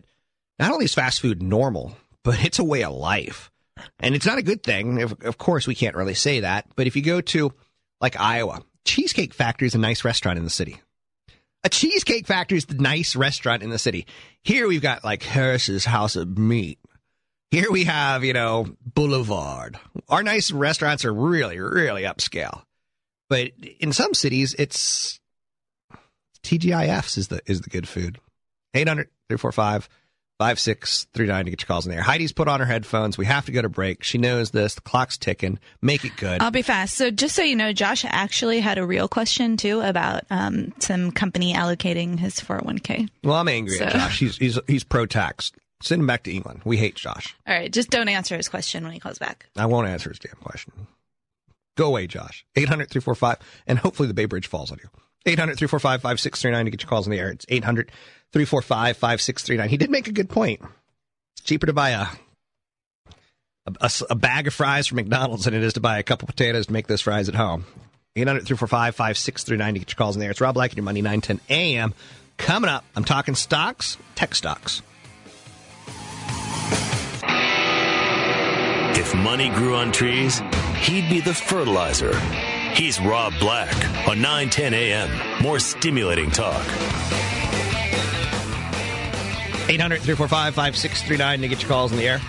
not 0.60 0.72
only 0.72 0.86
is 0.86 0.94
fast 0.94 1.22
food 1.22 1.42
normal, 1.42 1.98
but 2.24 2.44
it's 2.44 2.60
a 2.60 2.64
way 2.64 2.84
of 2.84 2.94
life. 2.94 3.52
And 4.00 4.16
it's 4.16 4.26
not 4.26 4.38
a 4.38 4.44
good 4.44 4.64
thing. 4.64 5.02
Of 5.02 5.38
course, 5.38 5.68
we 5.68 5.76
can't 5.76 5.96
really 5.96 6.14
say 6.14 6.40
that. 6.40 6.66
But 6.76 6.88
if 6.88 6.96
you 6.96 7.02
go 7.02 7.20
to 7.22 7.54
like 8.00 8.18
Iowa, 8.20 8.62
Cheesecake 8.86 9.34
Factory 9.34 9.68
is 9.68 9.76
a 9.76 9.80
nice 9.80 10.06
restaurant 10.06 10.38
in 10.38 10.46
the 10.46 10.50
city. 10.50 10.80
A 11.64 11.70
Cheesecake 11.70 12.28
Factory 12.28 12.58
is 12.58 12.66
the 12.66 12.76
nice 12.76 13.16
restaurant 13.16 13.64
in 13.64 13.70
the 13.70 13.80
city. 13.80 14.06
Here 14.44 14.68
we've 14.68 14.82
got 14.82 15.04
like 15.04 15.24
Harris's 15.24 15.84
House 15.84 16.16
of 16.16 16.38
Meat. 16.38 16.80
Here 17.56 17.72
we 17.72 17.86
have, 17.86 18.26
you 18.26 18.34
know, 18.34 18.68
Boulevard. 18.86 19.80
Our 20.10 20.24
nice 20.24 20.52
restaurants 20.52 21.06
are 21.06 21.14
really, 21.14 21.58
really 21.58 22.04
upscale. 22.04 22.64
But 23.30 23.52
in 23.80 23.94
some 23.94 24.14
cities, 24.14 24.54
it's 24.60 25.22
TGIFs 26.44 27.18
is 27.18 27.30
the 27.30 27.40
is 27.46 27.62
the 27.62 27.70
good 27.70 27.88
food. 27.88 28.20
800 28.74 29.08
345 29.30 29.88
5639 30.38 31.46
to 31.46 31.52
get 31.52 31.62
your 31.62 31.68
calls 31.68 31.86
in 31.86 31.94
there. 31.94 32.02
Heidi's 32.02 32.34
put 32.34 32.50
on 32.50 32.60
her 32.60 32.66
headphones. 32.66 33.18
We 33.18 33.26
have 33.26 33.46
to 33.46 33.54
go 33.54 33.62
to 33.62 33.70
break. 33.70 34.04
She 34.04 34.18
knows 34.18 34.52
this. 34.52 34.76
The 34.76 34.82
clock's 34.82 35.18
ticking. 35.18 35.58
Make 35.82 36.04
it 36.04 36.18
good. 36.18 36.42
I'll 36.42 36.52
be 36.52 36.62
fast. 36.62 36.96
So, 36.96 37.10
just 37.10 37.38
so 37.38 37.42
you 37.42 37.56
know, 37.56 37.72
Josh 37.72 38.04
actually 38.06 38.60
had 38.60 38.78
a 38.78 38.86
real 38.86 39.08
question, 39.08 39.56
too, 39.56 39.80
about 39.80 40.26
um, 40.30 40.74
some 40.80 41.14
company 41.14 41.54
allocating 41.54 42.20
his 42.20 42.36
401k. 42.42 43.08
Well, 43.24 43.36
I'm 43.36 43.48
angry 43.48 43.78
so. 43.78 43.86
at 43.86 43.94
Josh. 43.94 44.20
He's, 44.20 44.36
he's, 44.36 44.60
he's 44.68 44.84
pro 44.84 45.06
tax. 45.06 45.54
Send 45.82 46.02
him 46.02 46.08
back 46.08 46.24
to 46.24 46.32
England. 46.32 46.62
We 46.64 46.78
hate 46.78 46.96
Josh. 46.96 47.36
All 47.48 47.54
right. 47.54 47.72
Just 47.72 47.90
don't 47.90 48.08
answer 48.08 48.38
his 48.38 48.50
question 48.50 48.84
when 48.84 48.94
he 48.94 49.00
calls 49.00 49.20
back. 49.20 49.48
I 49.58 49.66
won't 49.66 49.88
answer 49.88 50.10
his 50.10 50.20
damn 50.20 50.36
question. 50.42 50.74
Go 51.76 51.88
away, 51.88 52.08
Josh. 52.08 52.46
800 52.56 52.90
345, 52.90 53.38
and 53.68 53.80
hopefully 53.80 54.08
the 54.08 54.14
Bay 54.14 54.26
Bridge 54.26 54.48
falls 54.48 54.72
on 54.72 54.80
you. 54.82 54.90
800 55.26 55.58
345 55.58 56.02
5639 56.02 56.66
to 56.66 56.72
get 56.72 56.82
your 56.84 56.90
calls 56.90 57.08
in 57.08 57.12
the 57.12 57.20
air. 57.20 57.30
It's 57.30 57.46
800 57.50 57.92
345 58.32 58.98
5639. 58.98 59.70
He 59.70 59.78
did 59.78 59.90
make 59.90 60.08
a 60.08 60.12
good 60.12 60.30
point. 60.30 60.62
It's 61.34 61.42
cheaper 61.42 61.66
to 61.66 61.74
buy 61.74 61.90
a, 61.90 62.08
a, 63.82 63.92
a, 64.10 64.16
bag 64.16 64.48
of 64.48 64.54
fries 64.54 64.88
from 64.88 64.98
McDonald's 64.98 65.46
than 65.46 65.54
it 65.54 65.64
is 65.64 65.74
to 65.74 65.82
buy 65.82 66.00
a 66.00 66.04
couple 66.04 66.28
potatoes 66.28 66.68
to 66.68 66.74
make 66.74 66.88
those 66.88 67.02
fries 67.02 67.28
at 67.28 67.36
home. 67.36 67.66
800 68.16 68.46
345 68.46 68.96
5639 68.96 69.74
to 69.74 69.80
get 69.80 69.90
your 69.90 69.98
calls 69.98 70.16
in 70.16 70.22
there. 70.22 70.32
It's 70.32 70.40
Rob 70.40 70.54
Black 70.54 70.72
and 70.72 70.78
your 70.78 70.86
Money 70.86 71.02
910 71.02 71.42
AM. 71.50 71.94
Coming 72.38 72.70
up, 72.70 72.86
I'm 72.96 73.04
talking 73.04 73.36
stocks, 73.36 73.98
tech 74.16 74.36
stocks. 74.36 74.82
If 79.06 79.14
money 79.14 79.50
grew 79.50 79.76
on 79.76 79.92
trees, 79.92 80.42
he'd 80.80 81.10
be 81.10 81.20
the 81.20 81.34
fertilizer 81.34 82.20
He's 82.76 83.00
Rob 83.00 83.32
Black 83.40 83.74
on 84.06 84.20
910 84.22 84.74
AM. 84.74 85.42
More 85.42 85.60
stimulating 85.60 86.30
talk. 86.30 86.62
800 89.70 90.02
345 90.02 90.56
5639 90.56 91.42
to 91.42 91.48
get 91.48 91.62
your 91.62 91.70
calls 91.70 91.94
in 91.94 91.98
the 91.98 92.06
air. 92.06 92.20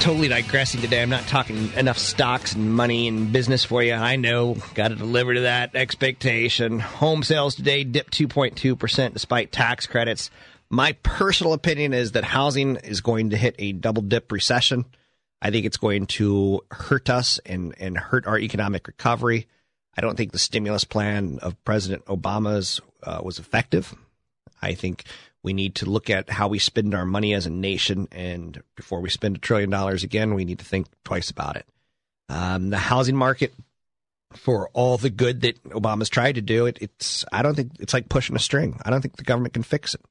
Totally 0.00 0.28
digressing 0.28 0.80
today. 0.80 1.02
I'm 1.02 1.10
not 1.10 1.24
talking 1.24 1.70
enough 1.74 1.98
stocks 1.98 2.54
and 2.54 2.74
money 2.74 3.06
and 3.06 3.30
business 3.30 3.64
for 3.64 3.82
you. 3.82 3.92
I 3.92 4.16
know. 4.16 4.56
Got 4.74 4.88
to 4.88 4.94
deliver 4.94 5.34
to 5.34 5.40
that 5.40 5.74
expectation. 5.74 6.80
Home 6.80 7.22
sales 7.22 7.56
today 7.56 7.84
dipped 7.84 8.16
2.2% 8.16 9.12
despite 9.12 9.52
tax 9.52 9.86
credits. 9.86 10.30
My 10.70 10.92
personal 11.02 11.52
opinion 11.52 11.92
is 11.92 12.12
that 12.12 12.24
housing 12.24 12.76
is 12.76 13.02
going 13.02 13.30
to 13.30 13.36
hit 13.36 13.56
a 13.58 13.72
double 13.72 14.00
dip 14.00 14.32
recession. 14.32 14.86
I 15.42 15.50
think 15.50 15.66
it's 15.66 15.76
going 15.76 16.06
to 16.06 16.60
hurt 16.70 17.08
us 17.08 17.40
and, 17.46 17.74
and 17.78 17.96
hurt 17.96 18.26
our 18.26 18.38
economic 18.38 18.86
recovery. 18.86 19.46
I 19.96 20.00
don't 20.00 20.16
think 20.16 20.32
the 20.32 20.38
stimulus 20.38 20.84
plan 20.84 21.38
of 21.42 21.62
President 21.64 22.04
Obama's 22.06 22.80
uh, 23.02 23.20
was 23.22 23.38
effective. 23.38 23.94
I 24.60 24.74
think 24.74 25.04
we 25.42 25.52
need 25.52 25.76
to 25.76 25.86
look 25.86 26.10
at 26.10 26.28
how 26.28 26.48
we 26.48 26.58
spend 26.58 26.94
our 26.94 27.06
money 27.06 27.32
as 27.34 27.46
a 27.46 27.50
nation. 27.50 28.08
And 28.12 28.62
before 28.76 29.00
we 29.00 29.08
spend 29.08 29.36
a 29.36 29.40
trillion 29.40 29.70
dollars 29.70 30.04
again, 30.04 30.34
we 30.34 30.44
need 30.44 30.58
to 30.58 30.64
think 30.64 30.86
twice 31.04 31.30
about 31.30 31.56
it. 31.56 31.66
Um, 32.28 32.70
the 32.70 32.78
housing 32.78 33.16
market, 33.16 33.54
for 34.32 34.68
all 34.72 34.96
the 34.96 35.10
good 35.10 35.40
that 35.40 35.62
Obama's 35.64 36.08
tried 36.08 36.36
to 36.36 36.42
do, 36.42 36.66
it, 36.66 36.78
it's 36.80 37.24
I 37.32 37.42
don't 37.42 37.54
think 37.54 37.72
it's 37.80 37.94
like 37.94 38.08
pushing 38.08 38.36
a 38.36 38.40
string. 38.40 38.78
I 38.84 38.90
don't 38.90 39.00
think 39.00 39.16
the 39.16 39.24
government 39.24 39.54
can 39.54 39.62
fix 39.62 39.94
it. 39.94 40.02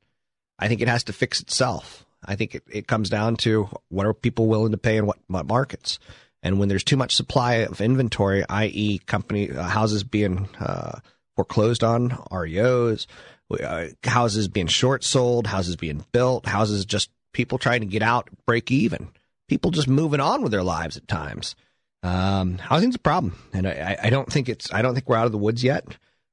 I 0.58 0.68
think 0.68 0.82
it 0.82 0.90
has 0.90 1.06
to 1.06 1.14
fix 1.14 1.40
itself. 1.40 2.06
I 2.26 2.36
think 2.36 2.56
it, 2.56 2.64
it 2.72 2.88
comes 2.88 3.10
down 3.10 3.38
to 3.38 3.70
what 3.90 4.06
are 4.06 4.14
people 4.14 4.48
willing 4.48 4.72
to 4.72 4.78
pay 4.78 4.98
in 4.98 5.06
what, 5.06 5.18
what 5.28 5.48
markets. 5.48 6.00
And 6.42 6.60
when 6.60 6.70
there's 6.70 6.84
too 6.84 6.98
much 6.98 7.16
supply 7.16 7.56
of 7.56 7.82
inventory, 7.82 8.46
i.e., 8.48 9.00
company 9.00 9.52
uh, 9.52 9.64
houses 9.64 10.04
being 10.04 10.50
uh, 10.60 11.00
foreclosed 11.36 11.84
on, 11.84 12.10
REOs, 12.32 13.08
uh, 13.62 13.88
houses 14.04 14.48
being 14.48 14.68
short 14.68 15.04
sold, 15.04 15.48
houses 15.48 15.76
being 15.76 16.06
built, 16.12 16.46
houses 16.46 16.86
just 16.86 17.10
people 17.34 17.58
trying 17.58 17.82
to 17.82 17.88
get 17.88 18.02
out, 18.02 18.30
break 18.46 18.72
even, 18.72 19.10
people 19.48 19.72
just 19.72 19.88
moving 19.88 20.20
on 20.20 20.42
with 20.42 20.52
their 20.52 20.64
lives 20.64 20.98
at 20.98 21.08
times. 21.08 21.56
Um, 22.04 22.58
housing's 22.58 22.96
a 22.96 23.00
problem, 23.00 23.38
and 23.52 23.68
I, 23.68 23.98
I 24.04 24.10
don't 24.10 24.32
think 24.32 24.48
it's 24.48 24.72
I 24.72 24.82
don't 24.82 24.94
think 24.94 25.10
we're 25.10 25.18
out 25.18 25.26
of 25.26 25.34
the 25.34 25.38
woods 25.38 25.64
yet. 25.64 25.86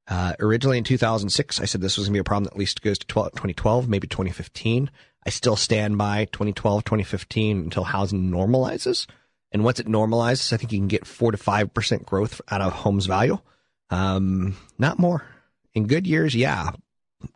Uh, 0.08 0.34
originally 0.38 0.78
in 0.78 0.84
2006, 0.84 1.60
I 1.60 1.64
said 1.64 1.80
this 1.80 1.96
was 1.98 2.06
going 2.06 2.12
to 2.12 2.18
be 2.18 2.20
a 2.20 2.24
problem 2.24 2.44
that 2.44 2.52
at 2.52 2.58
least 2.58 2.82
goes 2.82 2.98
to 2.98 3.06
12, 3.08 3.32
2012, 3.32 3.88
maybe 3.88 4.06
2015. 4.06 4.90
I 5.26 5.30
still 5.30 5.56
stand 5.56 5.98
by 5.98 6.26
2012, 6.26 6.84
2015 6.84 7.58
until 7.58 7.82
housing 7.82 8.30
normalizes. 8.30 9.06
And 9.50 9.64
once 9.64 9.80
it 9.80 9.88
normalizes, 9.88 10.52
I 10.52 10.56
think 10.56 10.72
you 10.72 10.78
can 10.78 10.88
get 10.88 11.06
four 11.06 11.32
to 11.32 11.38
five 11.38 11.74
percent 11.74 12.06
growth 12.06 12.40
out 12.48 12.60
of 12.60 12.72
homes 12.72 13.06
value. 13.06 13.38
Um, 13.90 14.56
not 14.78 14.98
more. 14.98 15.24
In 15.74 15.86
good 15.86 16.06
years, 16.06 16.34
yeah. 16.34 16.70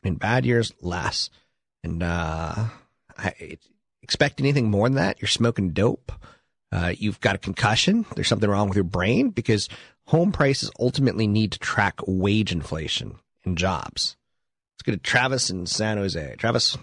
In 0.05 0.15
bad 0.15 0.47
years, 0.47 0.73
less. 0.81 1.31
And 1.83 2.03
uh, 2.03 2.67
I 3.19 3.59
expect 4.03 4.41
anything 4.41 4.71
more 4.71 4.89
than 4.89 4.97
that, 4.97 5.21
you're 5.21 5.29
smoking 5.29 5.71
dope. 5.71 6.13
Uh, 6.73 6.93
you've 6.97 7.21
got 7.21 7.35
a 7.35 7.39
concussion. 7.39 8.07
There's 8.15 8.29
something 8.29 8.49
wrong 8.49 8.69
with 8.69 8.77
your 8.77 8.85
brain 8.85 9.31
because 9.31 9.69
home 10.07 10.31
prices 10.31 10.71
ultimately 10.79 11.27
need 11.27 11.53
to 11.53 11.59
track 11.59 12.01
wage 12.07 12.53
inflation 12.53 13.17
and 13.45 13.59
jobs. 13.59 14.17
Let's 14.75 14.83
go 14.83 14.93
to 14.93 14.99
Travis 14.99 15.51
in 15.51 15.67
San 15.67 15.97
Jose. 15.97 16.37
Travis. 16.39 16.77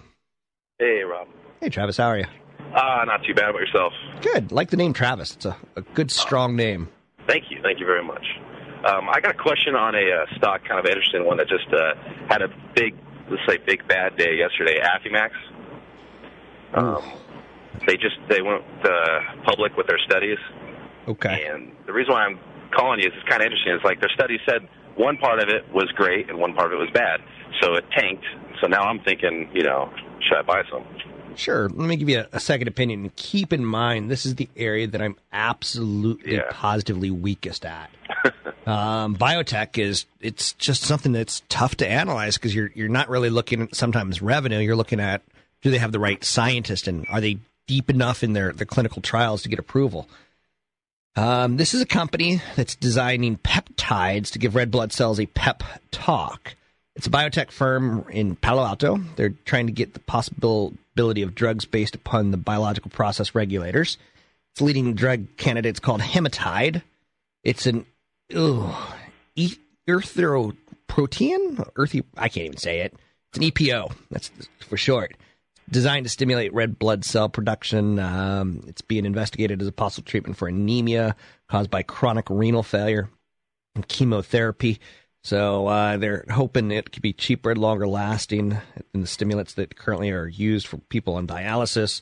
Hey, 0.79 1.01
Rob. 1.01 1.27
Hey, 1.59 1.69
Travis. 1.69 1.97
How 1.97 2.09
are 2.09 2.19
you? 2.19 2.25
Uh, 2.75 3.03
not 3.05 3.23
too 3.25 3.33
bad 3.33 3.49
about 3.49 3.61
yourself. 3.61 3.93
Good. 4.21 4.51
Like 4.51 4.69
the 4.69 4.77
name 4.77 4.93
Travis. 4.93 5.33
It's 5.33 5.45
a, 5.45 5.57
a 5.75 5.81
good, 5.81 6.11
strong 6.11 6.55
name. 6.55 6.89
Thank 7.27 7.45
you. 7.49 7.59
Thank 7.63 7.79
you 7.79 7.87
very 7.87 8.03
much. 8.03 8.23
Um, 8.85 9.09
I 9.09 9.19
got 9.19 9.33
a 9.33 9.37
question 9.37 9.73
on 9.75 9.95
a 9.95 9.97
uh, 9.97 10.37
stock, 10.37 10.61
kind 10.67 10.79
of 10.79 10.85
interesting 10.85 11.25
one 11.25 11.37
that 11.37 11.47
just 11.49 11.67
uh, 11.73 11.95
had 12.29 12.43
a 12.43 12.49
big, 12.75 12.95
let's 13.29 13.41
say, 13.47 13.57
big 13.65 13.87
bad 13.87 14.17
day 14.17 14.37
yesterday. 14.37 14.79
Affymax. 14.79 15.31
Um, 16.75 17.01
they 17.87 17.97
just 17.97 18.17
they 18.29 18.43
went 18.43 18.63
uh, 18.83 19.19
public 19.45 19.75
with 19.77 19.87
their 19.87 19.99
studies. 20.05 20.37
Okay. 21.07 21.47
And 21.49 21.71
the 21.87 21.93
reason 21.93 22.13
why 22.13 22.25
I'm 22.25 22.39
calling 22.71 22.99
you 22.99 23.07
is 23.07 23.13
it's 23.17 23.27
kind 23.27 23.41
of 23.41 23.47
interesting. 23.47 23.73
It's 23.73 23.83
like 23.83 23.99
their 23.99 24.11
study 24.13 24.37
said 24.45 24.67
one 24.95 25.17
part 25.17 25.39
of 25.39 25.49
it 25.49 25.63
was 25.73 25.89
great 25.95 26.29
and 26.29 26.37
one 26.37 26.53
part 26.53 26.71
of 26.71 26.79
it 26.79 26.81
was 26.81 26.91
bad, 26.93 27.21
so 27.61 27.73
it 27.75 27.85
tanked. 27.97 28.25
So 28.61 28.67
now 28.67 28.81
I'm 28.83 28.99
thinking, 28.99 29.49
you 29.53 29.63
know, 29.63 29.91
should 30.21 30.37
I 30.37 30.41
buy 30.41 30.63
some? 30.71 30.83
Sure. 31.35 31.69
Let 31.69 31.87
me 31.87 31.95
give 31.97 32.09
you 32.09 32.19
a, 32.21 32.27
a 32.33 32.39
second 32.39 32.67
opinion. 32.67 33.11
Keep 33.15 33.53
in 33.53 33.63
mind, 33.63 34.09
this 34.09 34.25
is 34.25 34.35
the 34.35 34.49
area 34.57 34.87
that 34.87 35.01
I'm 35.01 35.15
absolutely 35.31 36.35
Yeah. 36.35 36.43
positively 36.49 37.11
weakest 37.11 37.63
at. 37.65 37.91
um, 38.67 39.15
biotech 39.15 39.77
is 39.77 40.05
it's 40.19 40.53
just 40.53 40.81
something 40.83 41.11
that's 41.11 41.43
tough 41.49 41.75
to 41.75 41.87
analyze 41.87 42.37
because 42.37 42.55
you're 42.55 42.71
you're 42.73 42.89
not 42.89 43.09
really 43.09 43.29
looking 43.29 43.61
at 43.63 43.75
sometimes 43.75 44.21
revenue. 44.21 44.57
You're 44.59 44.75
looking 44.75 44.99
at 44.99 45.21
do 45.61 45.69
they 45.69 45.77
have 45.77 45.91
the 45.91 45.99
right 45.99 46.23
scientist 46.23 46.87
and 46.87 47.05
are 47.11 47.21
they 47.21 47.37
deep 47.67 47.89
enough 47.91 48.23
in 48.23 48.33
their 48.33 48.51
their 48.53 48.65
clinical 48.65 49.01
trials 49.03 49.43
to 49.43 49.49
get 49.49 49.59
approval. 49.59 50.09
Um, 51.15 51.57
this 51.57 51.73
is 51.73 51.81
a 51.81 51.85
company 51.85 52.41
that's 52.55 52.75
designing 52.75 53.37
peptides 53.37 54.31
to 54.31 54.39
give 54.39 54.55
red 54.55 54.69
blood 54.71 54.91
cells 54.93 55.19
a 55.19 55.25
pep 55.27 55.63
talk. 55.91 56.55
It's 56.97 57.05
a 57.05 57.11
biotech 57.11 57.51
firm 57.51 58.05
in 58.09 58.35
Palo 58.35 58.65
Alto. 58.65 58.97
They're 59.15 59.35
trying 59.45 59.67
to 59.67 59.71
get 59.71 59.93
the 59.93 59.99
possibility 59.99 61.21
of 61.21 61.35
drugs 61.35 61.63
based 61.63 61.93
upon 61.93 62.31
the 62.31 62.37
biological 62.37 62.89
process 62.89 63.35
regulators. 63.35 63.99
Its 64.53 64.61
leading 64.61 64.95
drug 64.95 65.27
candidate 65.37 65.75
is 65.75 65.79
called 65.79 66.01
hematide. 66.01 66.81
It's 67.43 67.67
an 67.67 67.85
ugh, 68.35 68.75
e- 69.35 69.57
erythroprotein. 69.87 71.69
Earthy, 71.75 72.03
I 72.17 72.29
can't 72.29 72.47
even 72.47 72.57
say 72.57 72.79
it. 72.79 72.95
It's 73.29 73.37
an 73.37 73.43
EPO. 73.43 73.93
That's 74.09 74.31
for 74.67 74.77
short. 74.77 75.15
Designed 75.69 76.05
to 76.05 76.09
stimulate 76.09 76.51
red 76.51 76.79
blood 76.79 77.05
cell 77.05 77.29
production. 77.29 77.99
Um, 77.99 78.63
it's 78.65 78.81
being 78.81 79.05
investigated 79.05 79.61
as 79.61 79.67
a 79.67 79.71
possible 79.71 80.07
treatment 80.07 80.35
for 80.35 80.47
anemia 80.47 81.15
caused 81.47 81.69
by 81.69 81.83
chronic 81.83 82.25
renal 82.31 82.63
failure 82.63 83.07
and 83.75 83.87
chemotherapy. 83.87 84.79
So 85.27 85.67
uh, 85.67 85.97
they're 85.97 86.23
hoping 86.29 86.71
it 86.71 86.93
could 86.93 87.01
be 87.01 87.11
cheaper 87.11 87.51
and 87.51 87.59
longer 87.59 87.85
lasting 87.85 88.57
than 88.93 89.01
the 89.01 89.07
stimulants 89.07 89.55
that 89.55 89.75
currently 89.75 90.09
are 90.09 90.25
used 90.25 90.67
for 90.67 90.77
people 90.77 91.15
on 91.15 91.27
dialysis. 91.27 91.99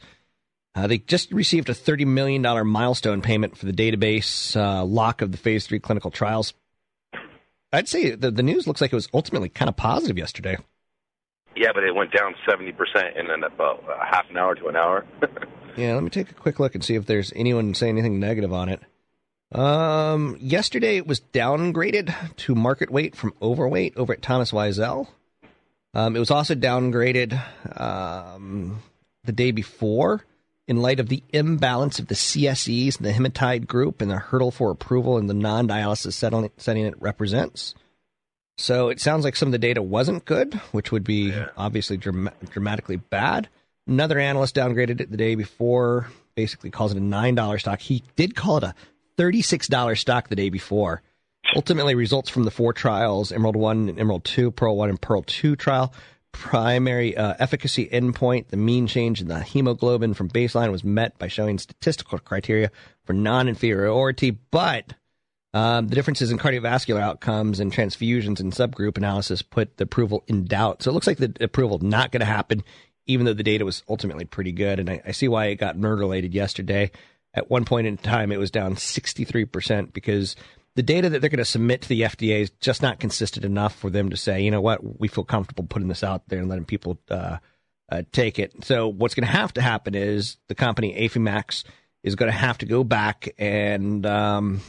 Uh, 0.75 0.85
they 0.85 0.99
just 0.99 1.31
received 1.31 1.67
a 1.67 1.73
$30 1.73 2.05
million 2.05 2.43
milestone 2.67 3.23
payment 3.23 3.57
for 3.57 3.65
the 3.65 3.73
database 3.73 4.55
uh, 4.55 4.85
lock 4.85 5.23
of 5.23 5.31
the 5.31 5.39
phase 5.39 5.65
three 5.65 5.79
clinical 5.79 6.11
trials. 6.11 6.53
I'd 7.73 7.87
say 7.87 8.11
the, 8.11 8.29
the 8.29 8.43
news 8.43 8.67
looks 8.67 8.79
like 8.79 8.93
it 8.93 8.95
was 8.95 9.09
ultimately 9.11 9.49
kind 9.49 9.69
of 9.69 9.75
positive 9.75 10.19
yesterday. 10.19 10.59
Yeah, 11.55 11.71
but 11.73 11.83
it 11.83 11.95
went 11.95 12.11
down 12.11 12.35
70% 12.47 12.75
in 13.19 13.43
about 13.43 13.83
a 13.89 14.05
half 14.05 14.29
an 14.29 14.37
hour 14.37 14.53
to 14.53 14.67
an 14.67 14.75
hour. 14.75 15.03
Yeah, 15.77 15.93
let 15.95 16.03
me 16.03 16.09
take 16.09 16.31
a 16.31 16.33
quick 16.33 16.57
look 16.57 16.73
and 16.73 16.81
see 16.81 16.95
if 16.95 17.05
there's 17.05 17.33
anyone 17.35 17.73
saying 17.73 17.97
anything 17.97 18.17
negative 18.17 18.53
on 18.53 18.69
it. 18.69 18.79
Um, 19.55 20.35
yesterday 20.41 20.97
it 20.97 21.07
was 21.07 21.21
downgraded 21.33 22.13
to 22.35 22.55
market 22.55 22.91
weight 22.91 23.15
from 23.15 23.33
overweight 23.41 23.95
over 23.95 24.11
at 24.11 24.21
Thomas 24.21 24.51
Weisel. 24.51 25.07
Um, 25.93 26.17
it 26.17 26.19
was 26.19 26.29
also 26.29 26.55
downgraded 26.55 27.41
um, 27.79 28.83
the 29.23 29.31
day 29.31 29.51
before 29.51 30.25
in 30.67 30.81
light 30.81 30.99
of 30.99 31.07
the 31.07 31.23
imbalance 31.31 31.99
of 31.99 32.07
the 32.07 32.15
CSEs 32.15 32.97
and 32.97 33.05
the 33.05 33.13
hematide 33.13 33.65
group 33.65 34.01
and 34.01 34.11
the 34.11 34.17
hurdle 34.17 34.51
for 34.51 34.71
approval 34.71 35.17
in 35.17 35.27
the 35.27 35.33
non-dialysis 35.33 36.11
setting 36.11 36.51
setting 36.57 36.85
it 36.85 37.01
represents. 37.01 37.75
So 38.57 38.89
it 38.89 38.99
sounds 38.99 39.23
like 39.23 39.37
some 39.37 39.47
of 39.47 39.53
the 39.53 39.57
data 39.57 39.81
wasn't 39.81 40.25
good, 40.25 40.55
which 40.73 40.91
would 40.91 41.05
be 41.05 41.33
obviously 41.55 41.95
dram- 41.95 42.29
dramatically 42.49 42.97
bad. 42.97 43.47
Another 43.87 44.19
analyst 44.19 44.55
downgraded 44.55 44.99
it 44.99 45.11
the 45.11 45.17
day 45.17 45.35
before, 45.35 46.09
basically 46.35 46.71
calls 46.71 46.91
it 46.91 46.97
a 46.97 47.01
$9 47.01 47.59
stock. 47.59 47.79
He 47.79 48.03
did 48.17 48.35
call 48.35 48.57
it 48.57 48.63
a 48.63 48.75
$36 49.17 49.97
stock 49.97 50.29
the 50.29 50.35
day 50.35 50.49
before. 50.49 51.01
Ultimately, 51.55 51.95
results 51.95 52.29
from 52.29 52.43
the 52.43 52.51
four 52.51 52.73
trials 52.73 53.31
Emerald 53.31 53.55
1 53.55 53.89
and 53.89 53.99
Emerald 53.99 54.23
2, 54.25 54.51
Pearl 54.51 54.75
1 54.75 54.89
and 54.89 55.01
Pearl 55.01 55.23
2 55.23 55.55
trial. 55.55 55.93
Primary 56.31 57.15
uh, 57.15 57.35
efficacy 57.39 57.87
endpoint, 57.87 58.47
the 58.47 58.57
mean 58.57 58.87
change 58.87 59.21
in 59.21 59.29
the 59.29 59.39
hemoglobin 59.39 60.13
from 60.13 60.29
baseline 60.29 60.69
was 60.69 60.83
met 60.83 61.17
by 61.17 61.27
showing 61.29 61.57
statistical 61.57 62.19
criteria 62.19 62.71
for 63.05 63.13
non 63.13 63.47
inferiority, 63.47 64.31
but 64.31 64.93
um, 65.55 65.87
the 65.87 65.95
differences 65.95 66.31
in 66.31 66.37
cardiovascular 66.37 66.99
outcomes 66.99 67.61
and 67.61 67.71
transfusions 67.71 68.41
and 68.41 68.51
subgroup 68.51 68.97
analysis 68.97 69.41
put 69.41 69.77
the 69.77 69.85
approval 69.85 70.25
in 70.27 70.43
doubt. 70.43 70.83
So 70.83 70.91
it 70.91 70.93
looks 70.93 71.07
like 71.07 71.19
the 71.19 71.33
approval 71.39 71.79
not 71.79 72.11
going 72.11 72.19
to 72.19 72.25
happen, 72.25 72.61
even 73.05 73.25
though 73.25 73.33
the 73.33 73.41
data 73.41 73.63
was 73.63 73.81
ultimately 73.87 74.25
pretty 74.25 74.51
good. 74.51 74.81
And 74.81 74.89
I, 74.89 75.01
I 75.05 75.11
see 75.13 75.29
why 75.29 75.45
it 75.45 75.55
got 75.55 75.77
murder-related 75.77 76.33
yesterday. 76.33 76.91
At 77.35 77.49
one 77.49 77.65
point 77.65 77.85
in 77.85 77.97
time, 77.97 78.31
it 78.31 78.39
was 78.39 78.49
down 78.49 78.75
63% 78.75 79.91
because 79.93 80.35
the 80.75 80.83
data 80.83 81.09
that 81.09 81.19
they're 81.19 81.29
going 81.29 81.37
to 81.37 81.45
submit 81.45 81.81
to 81.81 81.89
the 81.89 82.01
FDA 82.01 82.41
is 82.41 82.51
just 82.61 82.81
not 82.81 82.99
consistent 82.99 83.45
enough 83.45 83.75
for 83.75 83.89
them 83.89 84.09
to 84.09 84.17
say, 84.17 84.41
you 84.41 84.51
know 84.51 84.61
what, 84.61 84.99
we 84.99 85.07
feel 85.09 85.25
comfortable 85.25 85.65
putting 85.65 85.89
this 85.89 86.03
out 86.03 86.27
there 86.29 86.39
and 86.39 86.49
letting 86.49 86.65
people 86.65 86.97
uh, 87.09 87.37
uh, 87.91 88.03
take 88.11 88.39
it. 88.39 88.53
So 88.63 88.87
what's 88.87 89.15
going 89.15 89.27
to 89.27 89.31
have 89.31 89.53
to 89.53 89.61
happen 89.61 89.95
is 89.95 90.37
the 90.47 90.55
company 90.55 90.93
Affymax 90.93 91.63
is 92.03 92.15
going 92.15 92.31
to 92.31 92.37
have 92.37 92.57
to 92.59 92.65
go 92.65 92.83
back 92.83 93.29
and 93.37 94.05
um, 94.05 94.61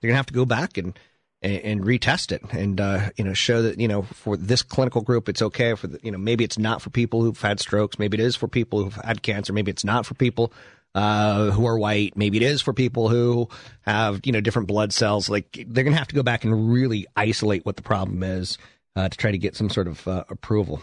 they're 0.00 0.08
going 0.08 0.14
to 0.14 0.18
have 0.18 0.26
to 0.26 0.34
go 0.34 0.44
back 0.44 0.76
and 0.78 0.98
and, 1.40 1.62
and 1.62 1.84
retest 1.84 2.32
it 2.32 2.42
and 2.52 2.80
uh, 2.80 3.10
you 3.16 3.22
know 3.22 3.32
show 3.32 3.62
that 3.62 3.78
you 3.78 3.86
know 3.86 4.02
for 4.02 4.36
this 4.36 4.62
clinical 4.62 5.02
group 5.02 5.28
it's 5.28 5.42
okay. 5.42 5.74
For 5.74 5.86
the, 5.86 6.00
you 6.02 6.10
know 6.10 6.18
maybe 6.18 6.44
it's 6.44 6.58
not 6.58 6.82
for 6.82 6.90
people 6.90 7.22
who've 7.22 7.40
had 7.40 7.60
strokes. 7.60 7.98
Maybe 7.98 8.16
it 8.16 8.24
is 8.24 8.36
for 8.36 8.48
people 8.48 8.82
who've 8.82 8.94
had 9.04 9.22
cancer. 9.22 9.52
Maybe 9.52 9.70
it's 9.70 9.84
not 9.84 10.04
for 10.04 10.14
people 10.14 10.52
uh, 10.98 11.50
who 11.50 11.66
are 11.66 11.78
white 11.78 12.16
maybe 12.16 12.36
it 12.36 12.42
is 12.42 12.60
for 12.60 12.72
people 12.72 13.08
who 13.08 13.48
have 13.82 14.20
you 14.24 14.32
know 14.32 14.40
different 14.40 14.66
blood 14.66 14.92
cells 14.92 15.30
like 15.30 15.64
they're 15.68 15.84
going 15.84 15.92
to 15.92 15.98
have 15.98 16.08
to 16.08 16.14
go 16.14 16.22
back 16.22 16.44
and 16.44 16.72
really 16.72 17.06
isolate 17.16 17.64
what 17.64 17.76
the 17.76 17.82
problem 17.82 18.22
is 18.22 18.58
uh, 18.96 19.08
to 19.08 19.16
try 19.16 19.30
to 19.30 19.38
get 19.38 19.54
some 19.54 19.70
sort 19.70 19.86
of 19.86 20.06
uh, 20.08 20.24
approval 20.28 20.82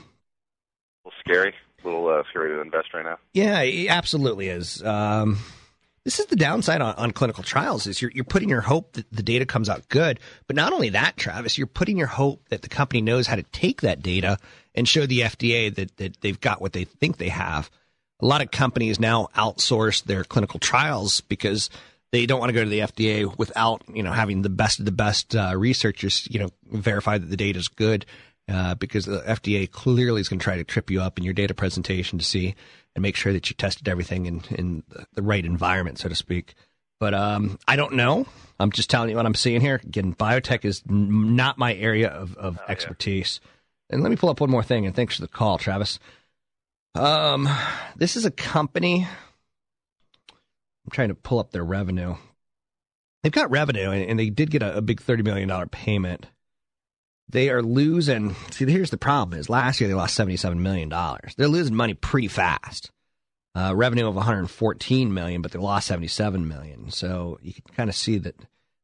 a 1.05 1.09
little 1.09 1.20
scary. 1.20 1.53
A 1.84 1.88
little 1.88 2.07
uh, 2.07 2.24
scary 2.30 2.49
to 2.55 2.61
invest 2.61 2.93
right 2.93 3.05
now. 3.05 3.18
Yeah, 3.34 3.61
it 3.61 3.89
absolutely 3.89 4.49
is. 4.49 4.82
Um, 4.84 5.38
this 6.03 6.20
is 6.20 6.26
the 6.28 6.36
downside 6.36 6.82
on, 6.82 6.95
on 6.95 7.11
clinical 7.11 7.43
trials 7.43 7.86
is 7.88 8.01
you're, 8.01 8.11
you're 8.11 8.24
putting 8.24 8.49
your 8.49 8.61
hope 8.61 8.93
that 8.93 9.11
the 9.11 9.24
data 9.24 9.45
comes 9.45 9.70
out 9.70 9.88
good. 9.89 10.20
But 10.47 10.55
not 10.55 10.74
only 10.74 10.89
that, 10.89 11.18
Travis, 11.18 11.57
you're 11.57 11.68
putting 11.68 11.97
your 11.97 12.07
hope 12.07 12.47
that 12.49 12.61
the 12.61 12.70
company 12.70 13.01
knows 13.01 13.28
how 13.28 13.36
to 13.36 13.43
take 13.43 13.82
that 13.82 14.01
data 14.01 14.38
and 14.74 14.88
show 14.88 15.05
the 15.05 15.22
FDA 15.22 15.74
that, 15.76 15.97
that 15.97 16.22
they've 16.22 16.39
got 16.39 16.61
what 16.61 16.74
they 16.74 16.86
think 16.86 17.18
they 17.18 17.30
have. 17.30 17.70
A 18.26 18.28
lot 18.28 18.41
of 18.41 18.49
companies 18.49 18.99
now 18.99 19.28
outsource 19.36 20.03
their 20.03 20.23
clinical 20.23 20.59
trials 20.59 21.21
because 21.21 21.69
they 22.11 22.26
don't 22.26 22.39
want 22.39 22.49
to 22.49 22.53
go 22.53 22.63
to 22.63 22.69
the 22.69 22.80
FDA 22.80 23.38
without, 23.38 23.84
you 23.93 24.01
know, 24.01 24.11
having 24.11 24.41
the 24.41 24.49
best 24.49 24.80
of 24.80 24.86
the 24.86 24.91
best 24.91 25.36
uh, 25.36 25.53
researchers, 25.55 26.28
you 26.32 26.39
know, 26.39 26.49
verify 26.71 27.19
that 27.19 27.28
the 27.28 27.38
data 27.38 27.59
is 27.59 27.67
good. 27.67 28.07
Uh, 28.49 28.73
because 28.73 29.05
the 29.05 29.21
FDA 29.21 29.69
clearly 29.69 30.21
is 30.21 30.28
going 30.28 30.39
to 30.39 30.43
try 30.43 30.55
to 30.55 30.63
trip 30.63 30.89
you 30.89 31.01
up 31.01 31.19
in 31.19 31.23
your 31.23 31.36
data 31.36 31.53
presentation 31.53 32.17
to 32.17 32.26
see 32.26 32.55
and 32.95 33.03
make 33.03 33.15
sure 33.15 33.32
that 33.32 33.47
you 33.51 33.55
tested 33.55 33.88
everything 33.88 34.26
in, 34.26 34.41
in 34.49 34.84
the 35.13 35.21
right 35.21 35.45
environment, 35.45 35.99
so 35.99 36.09
to 36.09 36.15
speak. 36.15 36.55
But 36.99 37.13
um, 37.13 37.59
I 37.67 37.76
don't 37.76 37.93
know. 37.93 38.26
I'm 38.59 38.71
just 38.71 38.89
telling 38.89 39.11
you 39.11 39.17
what 39.17 39.28
I'm 39.28 39.36
seeing 39.36 39.61
here. 39.61 39.80
Again, 39.84 40.15
biotech 40.15 40.65
is 40.65 40.82
n- 40.89 41.36
not 41.36 41.59
my 41.59 41.76
area 41.76 42.09
of, 42.09 42.36
of 42.38 42.59
expertise. 42.67 43.39
And 43.91 44.01
let 44.01 44.09
me 44.09 44.15
pull 44.15 44.30
up 44.30 44.41
one 44.41 44.49
more 44.49 44.63
thing, 44.63 44.88
and 44.88 44.95
thanks 44.95 45.15
for 45.15 45.21
the 45.21 45.28
call, 45.28 45.59
Travis. 45.59 45.99
Um, 46.96 47.50
this 47.96 48.16
is 48.16 48.26
a 48.26 48.32
company. 48.32 49.08
I'm 50.30 50.91
trying 50.91 51.10
to 51.10 51.16
pull 51.16 51.39
up 51.39 51.52
their 51.52 51.66
revenue. 51.66 52.16
They've 53.24 53.32
got 53.32 53.50
revenue, 53.52 53.89
and, 53.89 54.20
they 54.20 54.30
did 54.30 54.52
get 54.52 54.62
a, 54.62 54.82
big 54.82 55.02
$30 55.02 55.24
million 55.24 55.70
payment 55.70 56.28
they 57.30 57.50
are 57.50 57.62
losing. 57.62 58.36
See, 58.52 58.70
here's 58.70 58.89
the 58.89 58.98
problem: 58.98 59.39
is 59.39 59.50
last 59.50 59.80
year 59.80 59.88
they 59.88 59.93
lost 59.93 60.16
seventy-seven 60.16 60.62
million 60.62 60.89
dollars. 60.89 61.34
They're 61.36 61.48
losing 61.48 61.76
money 61.76 61.93
pretty 61.93 62.28
fast. 62.28 62.91
Uh, 63.56 63.74
revenue 63.74 64.08
of 64.08 64.16
114 64.16 65.14
million, 65.14 65.41
but 65.41 65.54
they 65.54 65.60
lost 65.60 65.88
77 65.88 66.46
million. 66.46 66.91
So 66.91 67.39
you 67.41 67.54
can 67.54 67.64
kind 67.74 67.89
of 67.89 67.96
see 67.96 68.18
that 68.18 68.36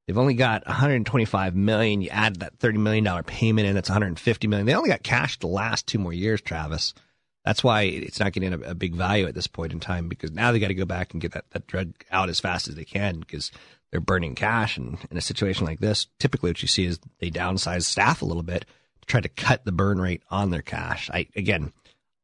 they've 0.07 0.17
only 0.17 0.33
got 0.33 0.65
125 0.65 1.55
million. 1.57 2.01
You 2.01 2.07
add 2.09 2.37
that 2.37 2.57
30 2.59 2.77
million 2.77 3.03
dollar 3.03 3.21
payment 3.21 3.67
in, 3.67 3.75
that's 3.75 3.89
150 3.89 4.47
million. 4.47 4.65
They 4.65 4.73
only 4.73 4.89
got 4.89 5.03
cash 5.03 5.37
the 5.39 5.47
last 5.47 5.87
two 5.87 5.99
more 5.99 6.13
years, 6.13 6.39
Travis. 6.39 6.93
That's 7.45 7.63
why 7.63 7.83
it's 7.83 8.19
not 8.19 8.33
getting 8.33 8.53
a, 8.53 8.59
a 8.59 8.75
big 8.75 8.93
value 8.95 9.25
at 9.25 9.33
this 9.33 9.47
point 9.47 9.73
in 9.73 9.79
time 9.79 10.09
because 10.09 10.31
now 10.31 10.51
they 10.51 10.59
got 10.59 10.67
to 10.67 10.75
go 10.75 10.85
back 10.85 11.13
and 11.13 11.21
get 11.21 11.31
that, 11.31 11.49
that 11.51 11.67
drug 11.67 11.93
out 12.11 12.29
as 12.29 12.39
fast 12.39 12.67
as 12.67 12.75
they 12.75 12.85
can 12.85 13.19
because 13.19 13.51
they're 13.89 13.99
burning 13.99 14.35
cash. 14.35 14.77
And 14.77 14.97
in 15.09 15.17
a 15.17 15.21
situation 15.21 15.65
like 15.65 15.79
this, 15.79 16.07
typically 16.19 16.51
what 16.51 16.61
you 16.61 16.67
see 16.67 16.85
is 16.85 16.99
they 17.19 17.31
downsize 17.31 17.83
staff 17.83 18.21
a 18.21 18.25
little 18.25 18.43
bit 18.43 18.65
to 19.01 19.07
try 19.07 19.21
to 19.21 19.29
cut 19.29 19.65
the 19.65 19.71
burn 19.71 19.99
rate 19.99 20.23
on 20.29 20.51
their 20.51 20.61
cash. 20.61 21.09
I 21.11 21.27
again, 21.35 21.73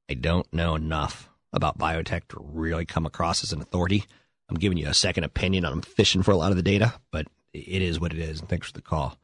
I 0.10 0.14
don't 0.14 0.52
know 0.54 0.76
enough 0.76 1.30
about 1.52 1.78
biotech 1.78 2.28
to 2.30 2.40
really 2.40 2.86
come 2.86 3.06
across 3.06 3.44
as 3.44 3.54
an 3.54 3.62
authority. 3.62 4.06
I'm 4.50 4.58
giving 4.58 4.78
you 4.78 4.88
a 4.88 4.94
second 4.94 5.24
opinion. 5.24 5.66
I'm 5.66 5.82
fishing 5.82 6.24
for 6.24 6.32
a 6.32 6.38
lot 6.38 6.52
of 6.52 6.58
the 6.58 6.64
data, 6.64 6.94
but 7.12 7.28
it 7.54 7.82
is 7.82 8.00
what 8.00 8.14
it 8.14 8.20
is. 8.20 8.40
And 8.40 8.48
thanks 8.48 8.68
for 8.68 8.74
the 8.74 8.82
call. 8.82 9.18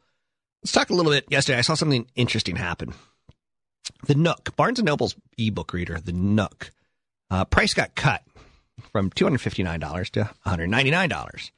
Let's 0.64 0.72
talk 0.72 0.90
a 0.90 0.94
little 0.94 1.12
bit. 1.12 1.26
Yesterday, 1.30 1.60
I 1.60 1.62
saw 1.62 1.76
something 1.76 2.08
interesting 2.16 2.56
happen. 2.56 2.94
The 4.06 4.16
Nook, 4.16 4.56
Barnes 4.56 4.80
and 4.80 4.86
Noble's 4.86 5.16
ebook 5.38 5.74
reader, 5.74 6.00
the 6.00 6.12
Nook, 6.12 6.72
uh, 7.30 7.46
price 7.46 7.74
got 7.74 7.96
cut 7.96 8.24
from 8.92 9.10
$259 9.12 10.10
to 10.12 10.30
$199. 10.46 11.52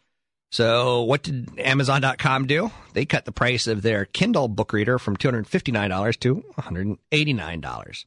So 0.51 1.01
what 1.03 1.23
did 1.23 1.59
Amazon.com 1.59 2.47
do? 2.47 2.71
They 2.93 3.05
cut 3.05 3.25
the 3.25 3.31
price 3.31 3.67
of 3.67 3.81
their 3.81 4.05
Kindle 4.05 4.47
book 4.47 4.73
reader 4.73 4.99
from 4.99 5.17
$259 5.17 6.19
to 6.19 6.43
$189. 6.57 8.05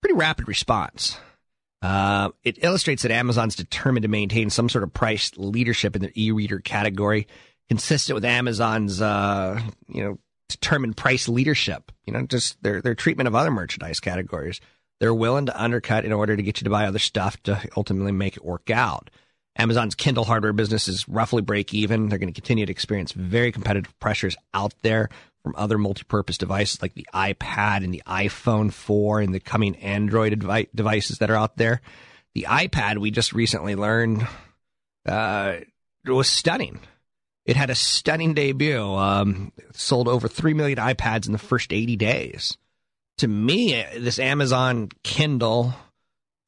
Pretty 0.00 0.14
rapid 0.14 0.46
response. 0.46 1.16
Uh, 1.82 2.30
it 2.44 2.62
illustrates 2.62 3.02
that 3.02 3.10
Amazon's 3.10 3.56
determined 3.56 4.02
to 4.02 4.08
maintain 4.08 4.50
some 4.50 4.68
sort 4.68 4.84
of 4.84 4.92
price 4.92 5.32
leadership 5.36 5.96
in 5.96 6.02
the 6.02 6.12
e-reader 6.14 6.60
category, 6.60 7.26
consistent 7.68 8.14
with 8.14 8.24
Amazon's, 8.24 9.02
uh, 9.02 9.60
you 9.88 10.02
know, 10.02 10.18
determined 10.48 10.96
price 10.96 11.28
leadership. 11.28 11.92
You 12.04 12.12
know, 12.12 12.22
just 12.26 12.62
their 12.62 12.80
their 12.80 12.94
treatment 12.94 13.28
of 13.28 13.34
other 13.34 13.50
merchandise 13.50 14.00
categories. 14.00 14.60
They're 15.00 15.14
willing 15.14 15.46
to 15.46 15.62
undercut 15.62 16.04
in 16.04 16.12
order 16.12 16.36
to 16.36 16.42
get 16.42 16.60
you 16.60 16.64
to 16.64 16.70
buy 16.70 16.86
other 16.86 16.98
stuff 16.98 17.42
to 17.44 17.60
ultimately 17.76 18.12
make 18.12 18.36
it 18.36 18.44
work 18.44 18.70
out. 18.70 19.10
Amazon's 19.56 19.94
Kindle 19.94 20.24
hardware 20.24 20.52
business 20.52 20.88
is 20.88 21.08
roughly 21.08 21.42
break 21.42 21.72
even. 21.74 22.08
They're 22.08 22.18
going 22.18 22.32
to 22.32 22.40
continue 22.40 22.66
to 22.66 22.72
experience 22.72 23.12
very 23.12 23.52
competitive 23.52 23.98
pressures 24.00 24.36
out 24.52 24.74
there 24.82 25.08
from 25.42 25.54
other 25.56 25.78
multi-purpose 25.78 26.38
devices 26.38 26.82
like 26.82 26.94
the 26.94 27.06
iPad 27.14 27.84
and 27.84 27.92
the 27.92 28.02
iPhone 28.06 28.72
4 28.72 29.20
and 29.20 29.34
the 29.34 29.40
coming 29.40 29.76
Android 29.76 30.38
devi- 30.38 30.68
devices 30.74 31.18
that 31.18 31.30
are 31.30 31.36
out 31.36 31.56
there. 31.56 31.80
The 32.34 32.46
iPad 32.48 32.98
we 32.98 33.10
just 33.10 33.32
recently 33.32 33.76
learned 33.76 34.26
uh, 35.06 35.56
was 36.06 36.28
stunning. 36.28 36.80
It 37.46 37.56
had 37.56 37.70
a 37.70 37.74
stunning 37.74 38.34
debut. 38.34 38.82
Um, 38.82 39.52
sold 39.72 40.08
over 40.08 40.28
three 40.28 40.54
million 40.54 40.78
iPads 40.78 41.26
in 41.26 41.32
the 41.32 41.38
first 41.38 41.72
80 41.72 41.96
days. 41.96 42.56
To 43.18 43.28
me, 43.28 43.84
this 43.96 44.18
Amazon 44.18 44.88
Kindle, 45.02 45.74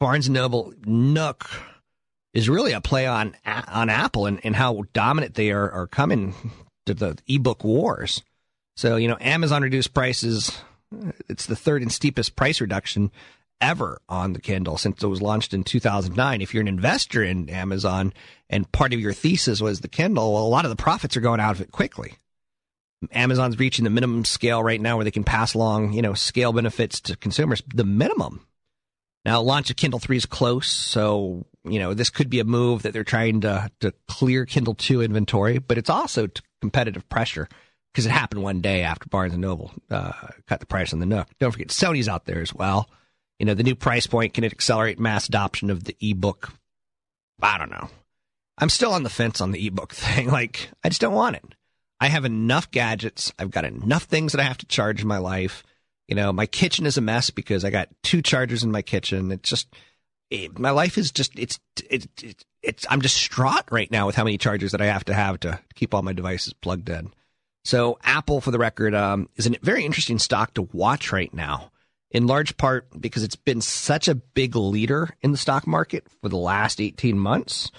Barnes 0.00 0.28
& 0.28 0.30
Noble 0.30 0.72
Nook 0.84 1.48
is 2.34 2.48
really 2.48 2.72
a 2.72 2.80
play 2.80 3.06
on 3.06 3.34
on 3.46 3.88
Apple 3.88 4.26
and, 4.26 4.40
and 4.44 4.54
how 4.54 4.84
dominant 4.92 5.34
they 5.34 5.52
are, 5.52 5.70
are 5.70 5.86
coming 5.86 6.34
to 6.86 6.94
the 6.94 7.16
ebook 7.28 7.64
wars. 7.64 8.22
So, 8.76 8.96
you 8.96 9.08
know, 9.08 9.16
Amazon 9.20 9.62
reduced 9.62 9.94
prices. 9.94 10.52
It's 11.28 11.46
the 11.46 11.56
third 11.56 11.82
and 11.82 11.90
steepest 11.90 12.36
price 12.36 12.60
reduction 12.60 13.10
ever 13.60 14.00
on 14.08 14.32
the 14.32 14.40
Kindle 14.40 14.76
since 14.76 15.02
it 15.02 15.06
was 15.06 15.22
launched 15.22 15.54
in 15.54 15.64
2009. 15.64 16.40
If 16.40 16.52
you're 16.52 16.60
an 16.60 16.68
investor 16.68 17.22
in 17.22 17.48
Amazon 17.48 18.12
and 18.48 18.70
part 18.72 18.92
of 18.92 19.00
your 19.00 19.12
thesis 19.12 19.60
was 19.60 19.80
the 19.80 19.88
Kindle, 19.88 20.34
well, 20.34 20.44
a 20.44 20.48
lot 20.48 20.64
of 20.64 20.70
the 20.70 20.76
profits 20.76 21.16
are 21.16 21.20
going 21.22 21.40
out 21.40 21.54
of 21.54 21.60
it 21.60 21.72
quickly. 21.72 22.14
Amazon's 23.12 23.58
reaching 23.58 23.84
the 23.84 23.90
minimum 23.90 24.24
scale 24.24 24.62
right 24.62 24.80
now 24.80 24.96
where 24.96 25.04
they 25.04 25.10
can 25.10 25.24
pass 25.24 25.54
along, 25.54 25.92
you 25.92 26.02
know, 26.02 26.14
scale 26.14 26.52
benefits 26.52 27.00
to 27.02 27.16
consumers, 27.16 27.62
the 27.74 27.84
minimum. 27.84 28.46
Now, 29.24 29.42
launch 29.42 29.70
of 29.70 29.76
Kindle 29.76 29.98
3 29.98 30.16
is 30.16 30.26
close, 30.26 30.70
so, 30.70 31.46
you 31.64 31.78
know, 31.78 31.94
this 31.94 32.10
could 32.10 32.30
be 32.30 32.38
a 32.38 32.44
move 32.44 32.82
that 32.82 32.92
they're 32.92 33.04
trying 33.04 33.40
to, 33.40 33.70
to 33.80 33.92
clear 34.06 34.46
Kindle 34.46 34.74
2 34.74 35.02
inventory, 35.02 35.58
but 35.58 35.78
it's 35.78 35.90
also 35.90 36.28
competitive 36.60 37.08
pressure 37.08 37.48
because 37.92 38.06
it 38.06 38.12
happened 38.12 38.42
one 38.42 38.60
day 38.60 38.82
after 38.82 39.08
Barnes 39.08 39.36
Noble 39.36 39.72
uh, 39.90 40.12
cut 40.46 40.60
the 40.60 40.66
price 40.66 40.92
on 40.92 41.00
the 41.00 41.06
Nook. 41.06 41.28
Don't 41.40 41.50
forget, 41.50 41.68
Sony's 41.68 42.08
out 42.08 42.26
there 42.26 42.40
as 42.40 42.54
well. 42.54 42.88
You 43.38 43.46
know, 43.46 43.54
the 43.54 43.62
new 43.62 43.74
price 43.74 44.06
point 44.06 44.34
can 44.34 44.44
it 44.44 44.52
accelerate 44.52 44.98
mass 44.98 45.28
adoption 45.28 45.70
of 45.70 45.84
the 45.84 45.96
ebook? 46.00 46.52
I 47.40 47.58
don't 47.58 47.70
know. 47.70 47.90
I'm 48.58 48.70
still 48.70 48.92
on 48.92 49.02
the 49.02 49.10
fence 49.10 49.40
on 49.40 49.52
the 49.52 49.66
ebook 49.66 49.92
thing. 49.94 50.28
Like, 50.28 50.70
I 50.82 50.88
just 50.88 51.00
don't 51.00 51.14
want 51.14 51.36
it. 51.36 51.54
I 52.00 52.08
have 52.08 52.24
enough 52.24 52.70
gadgets. 52.70 53.32
I've 53.38 53.50
got 53.50 53.64
enough 53.64 54.04
things 54.04 54.32
that 54.32 54.40
I 54.40 54.44
have 54.44 54.58
to 54.58 54.66
charge 54.66 55.02
in 55.02 55.08
my 55.08 55.18
life. 55.18 55.62
You 56.08 56.14
know, 56.14 56.32
my 56.32 56.46
kitchen 56.46 56.86
is 56.86 56.96
a 56.96 57.00
mess 57.00 57.30
because 57.30 57.64
I 57.64 57.70
got 57.70 57.88
two 58.02 58.22
chargers 58.22 58.62
in 58.62 58.70
my 58.70 58.82
kitchen. 58.82 59.32
It's 59.32 59.48
just, 59.48 59.68
it, 60.30 60.58
my 60.58 60.70
life 60.70 60.98
is 60.98 61.10
just, 61.10 61.38
it's, 61.38 61.58
it, 61.90 62.06
it, 62.22 62.44
it's, 62.62 62.86
I'm 62.90 63.00
distraught 63.00 63.64
right 63.70 63.90
now 63.90 64.06
with 64.06 64.14
how 64.14 64.24
many 64.24 64.38
chargers 64.38 64.72
that 64.72 64.80
I 64.80 64.86
have 64.86 65.04
to 65.06 65.14
have 65.14 65.40
to 65.40 65.58
keep 65.74 65.94
all 65.94 66.02
my 66.02 66.12
devices 66.12 66.52
plugged 66.52 66.88
in. 66.88 67.12
So 67.64 67.98
Apple, 68.04 68.40
for 68.40 68.52
the 68.52 68.58
record, 68.58 68.94
um, 68.94 69.28
is 69.34 69.46
a 69.46 69.56
very 69.62 69.84
interesting 69.84 70.18
stock 70.18 70.54
to 70.54 70.62
watch 70.62 71.10
right 71.10 71.32
now, 71.34 71.72
in 72.10 72.26
large 72.26 72.56
part 72.56 72.88
because 73.00 73.22
it's 73.22 73.36
been 73.36 73.60
such 73.60 74.08
a 74.08 74.14
big 74.14 74.56
leader 74.56 75.10
in 75.22 75.32
the 75.32 75.38
stock 75.38 75.66
market 75.66 76.06
for 76.20 76.28
the 76.28 76.36
last 76.36 76.80
18 76.80 77.18
months. 77.18 77.70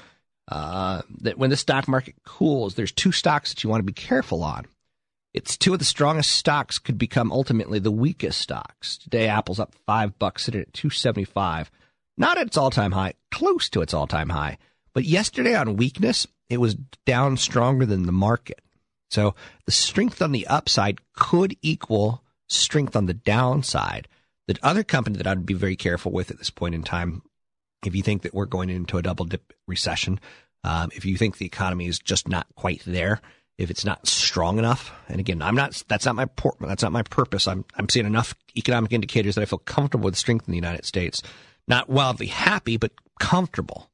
Uh, 0.50 1.02
that 1.22 1.38
when 1.38 1.50
the 1.50 1.58
stock 1.58 1.88
market 1.88 2.16
cools, 2.24 2.76
there's 2.76 2.92
two 2.92 3.12
stocks 3.12 3.50
that 3.50 3.64
you 3.64 3.70
want 3.70 3.80
to 3.80 3.86
be 3.86 3.94
careful 3.94 4.44
on. 4.44 4.66
It's 5.34 5.58
two 5.58 5.74
of 5.74 5.80
the 5.80 5.86
strongest 5.86 6.32
stocks 6.32 6.80
could 6.80 6.98
become 6.98 7.32
ultimately 7.32 7.80
the 7.80 7.92
weakest 7.92 8.40
stocks. 8.40 8.98
Today, 8.98 9.28
Apple's 9.28 9.60
up 9.60 9.76
five 9.86 10.18
bucks, 10.18 10.46
sitting 10.46 10.62
at 10.62 10.74
275. 10.74 11.70
Not 12.18 12.38
at 12.38 12.48
its 12.48 12.58
all 12.58 12.72
time 12.72 12.94
high, 12.94 13.14
close 13.30 13.70
to 13.70 13.82
its 13.82 13.94
all 13.94 14.08
time 14.08 14.30
high. 14.30 14.58
But 14.94 15.04
yesterday 15.04 15.54
on 15.54 15.78
weakness, 15.78 16.26
it 16.50 16.60
was 16.60 16.76
down 17.06 17.38
stronger 17.38 17.86
than 17.86 18.06
the 18.06 18.12
market. 18.12 18.62
So 19.10 19.36
the 19.66 19.72
strength 19.72 20.22
on 20.22 20.32
the 20.32 20.48
upside 20.48 21.00
could 21.14 21.56
equal 21.62 22.24
strength 22.48 22.96
on 22.96 23.06
the 23.06 23.14
downside. 23.14 24.08
The 24.48 24.58
other 24.64 24.84
company 24.84 25.18
that 25.18 25.28
I'd 25.28 25.46
be 25.46 25.54
very 25.54 25.76
careful 25.76 26.12
with 26.12 26.32
at 26.32 26.38
this 26.38 26.50
point 26.50 26.74
in 26.76 26.84
time, 26.84 27.22
if 27.86 27.96
you 27.96 28.02
think 28.02 28.22
that 28.22 28.34
we're 28.34 28.46
going 28.46 28.70
into 28.70 28.98
a 28.98 29.02
double 29.02 29.26
dip 29.26 29.54
recession, 29.68 30.20
um, 30.64 30.90
if 30.96 31.06
you 31.06 31.18
think 31.18 31.38
the 31.38 31.46
economy 31.46 31.88
is 31.88 32.00
just 32.00 32.28
not 32.28 32.48
quite 32.56 32.82
there, 32.86 33.22
if 33.58 33.70
it's 33.70 33.86
not 33.86 34.08
strong 34.08 34.60
enough, 34.60 34.92
and 35.08 35.20
again, 35.20 35.42
I'm 35.42 35.56
not. 35.56 35.84
That's 35.88 36.06
not 36.06 36.16
my 36.16 36.26
por- 36.26 36.56
that's 36.62 36.84
not 36.84 36.92
my 36.92 37.04
purpose. 37.04 37.48
I'm 37.48 37.66
I'm 37.76 37.90
seeing 37.90 38.06
enough 38.06 38.36
economic 38.56 38.94
indicators 38.94 39.36
that 39.36 39.42
I 39.42 39.46
feel 39.46 39.60
comfortable 39.60 40.06
with 40.06 40.16
strength 40.16 40.48
in 40.48 40.52
the 40.52 40.58
United 40.58 40.86
States. 40.86 41.24
Not 41.68 41.90
wildly 41.90 42.28
happy, 42.28 42.78
but 42.78 42.92
comfortable. 43.20 43.90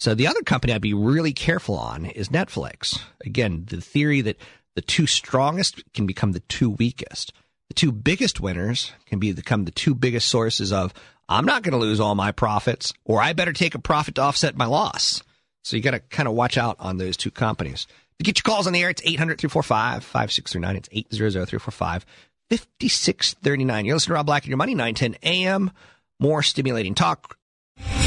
So 0.00 0.14
the 0.14 0.26
other 0.26 0.42
company 0.42 0.72
I'd 0.72 0.80
be 0.80 0.94
really 0.94 1.32
careful 1.32 1.76
on 1.76 2.06
is 2.06 2.30
Netflix. 2.30 3.00
Again, 3.24 3.66
the 3.68 3.80
theory 3.80 4.20
that 4.22 4.40
the 4.74 4.82
two 4.82 5.06
strongest 5.06 5.82
can 5.92 6.06
become 6.06 6.32
the 6.32 6.40
two 6.40 6.70
weakest. 6.70 7.32
The 7.72 7.86
two 7.86 7.90
biggest 7.90 8.38
winners 8.38 8.92
can 9.06 9.18
be 9.18 9.32
become 9.32 9.64
the 9.64 9.70
two 9.70 9.94
biggest 9.94 10.28
sources 10.28 10.72
of 10.72 10.92
I'm 11.26 11.46
not 11.46 11.62
going 11.62 11.72
to 11.72 11.78
lose 11.78 12.00
all 12.00 12.14
my 12.14 12.30
profits, 12.30 12.92
or 13.06 13.22
I 13.22 13.32
better 13.32 13.54
take 13.54 13.74
a 13.74 13.78
profit 13.78 14.16
to 14.16 14.20
offset 14.20 14.58
my 14.58 14.66
loss. 14.66 15.22
So 15.62 15.78
you 15.78 15.82
got 15.82 15.92
to 15.92 16.00
kind 16.00 16.28
of 16.28 16.34
watch 16.34 16.58
out 16.58 16.76
on 16.80 16.98
those 16.98 17.16
two 17.16 17.30
companies. 17.30 17.86
To 18.18 18.24
get 18.24 18.36
your 18.36 18.42
calls 18.42 18.66
on 18.66 18.74
the 18.74 18.82
air, 18.82 18.90
it's 18.90 19.00
800 19.02 19.38
345 19.38 20.04
5639. 20.04 20.76
It's 20.76 20.88
800 20.92 21.46
345 21.46 22.04
5639. 22.50 23.84
You're 23.86 23.96
listening 23.96 24.10
to 24.10 24.14
Rob 24.16 24.26
Black 24.26 24.42
and 24.42 24.50
Your 24.50 24.58
Money, 24.58 24.74
910 24.74 25.16
a.m. 25.22 25.70
More 26.20 26.42
stimulating 26.42 26.94
talk 26.94 27.38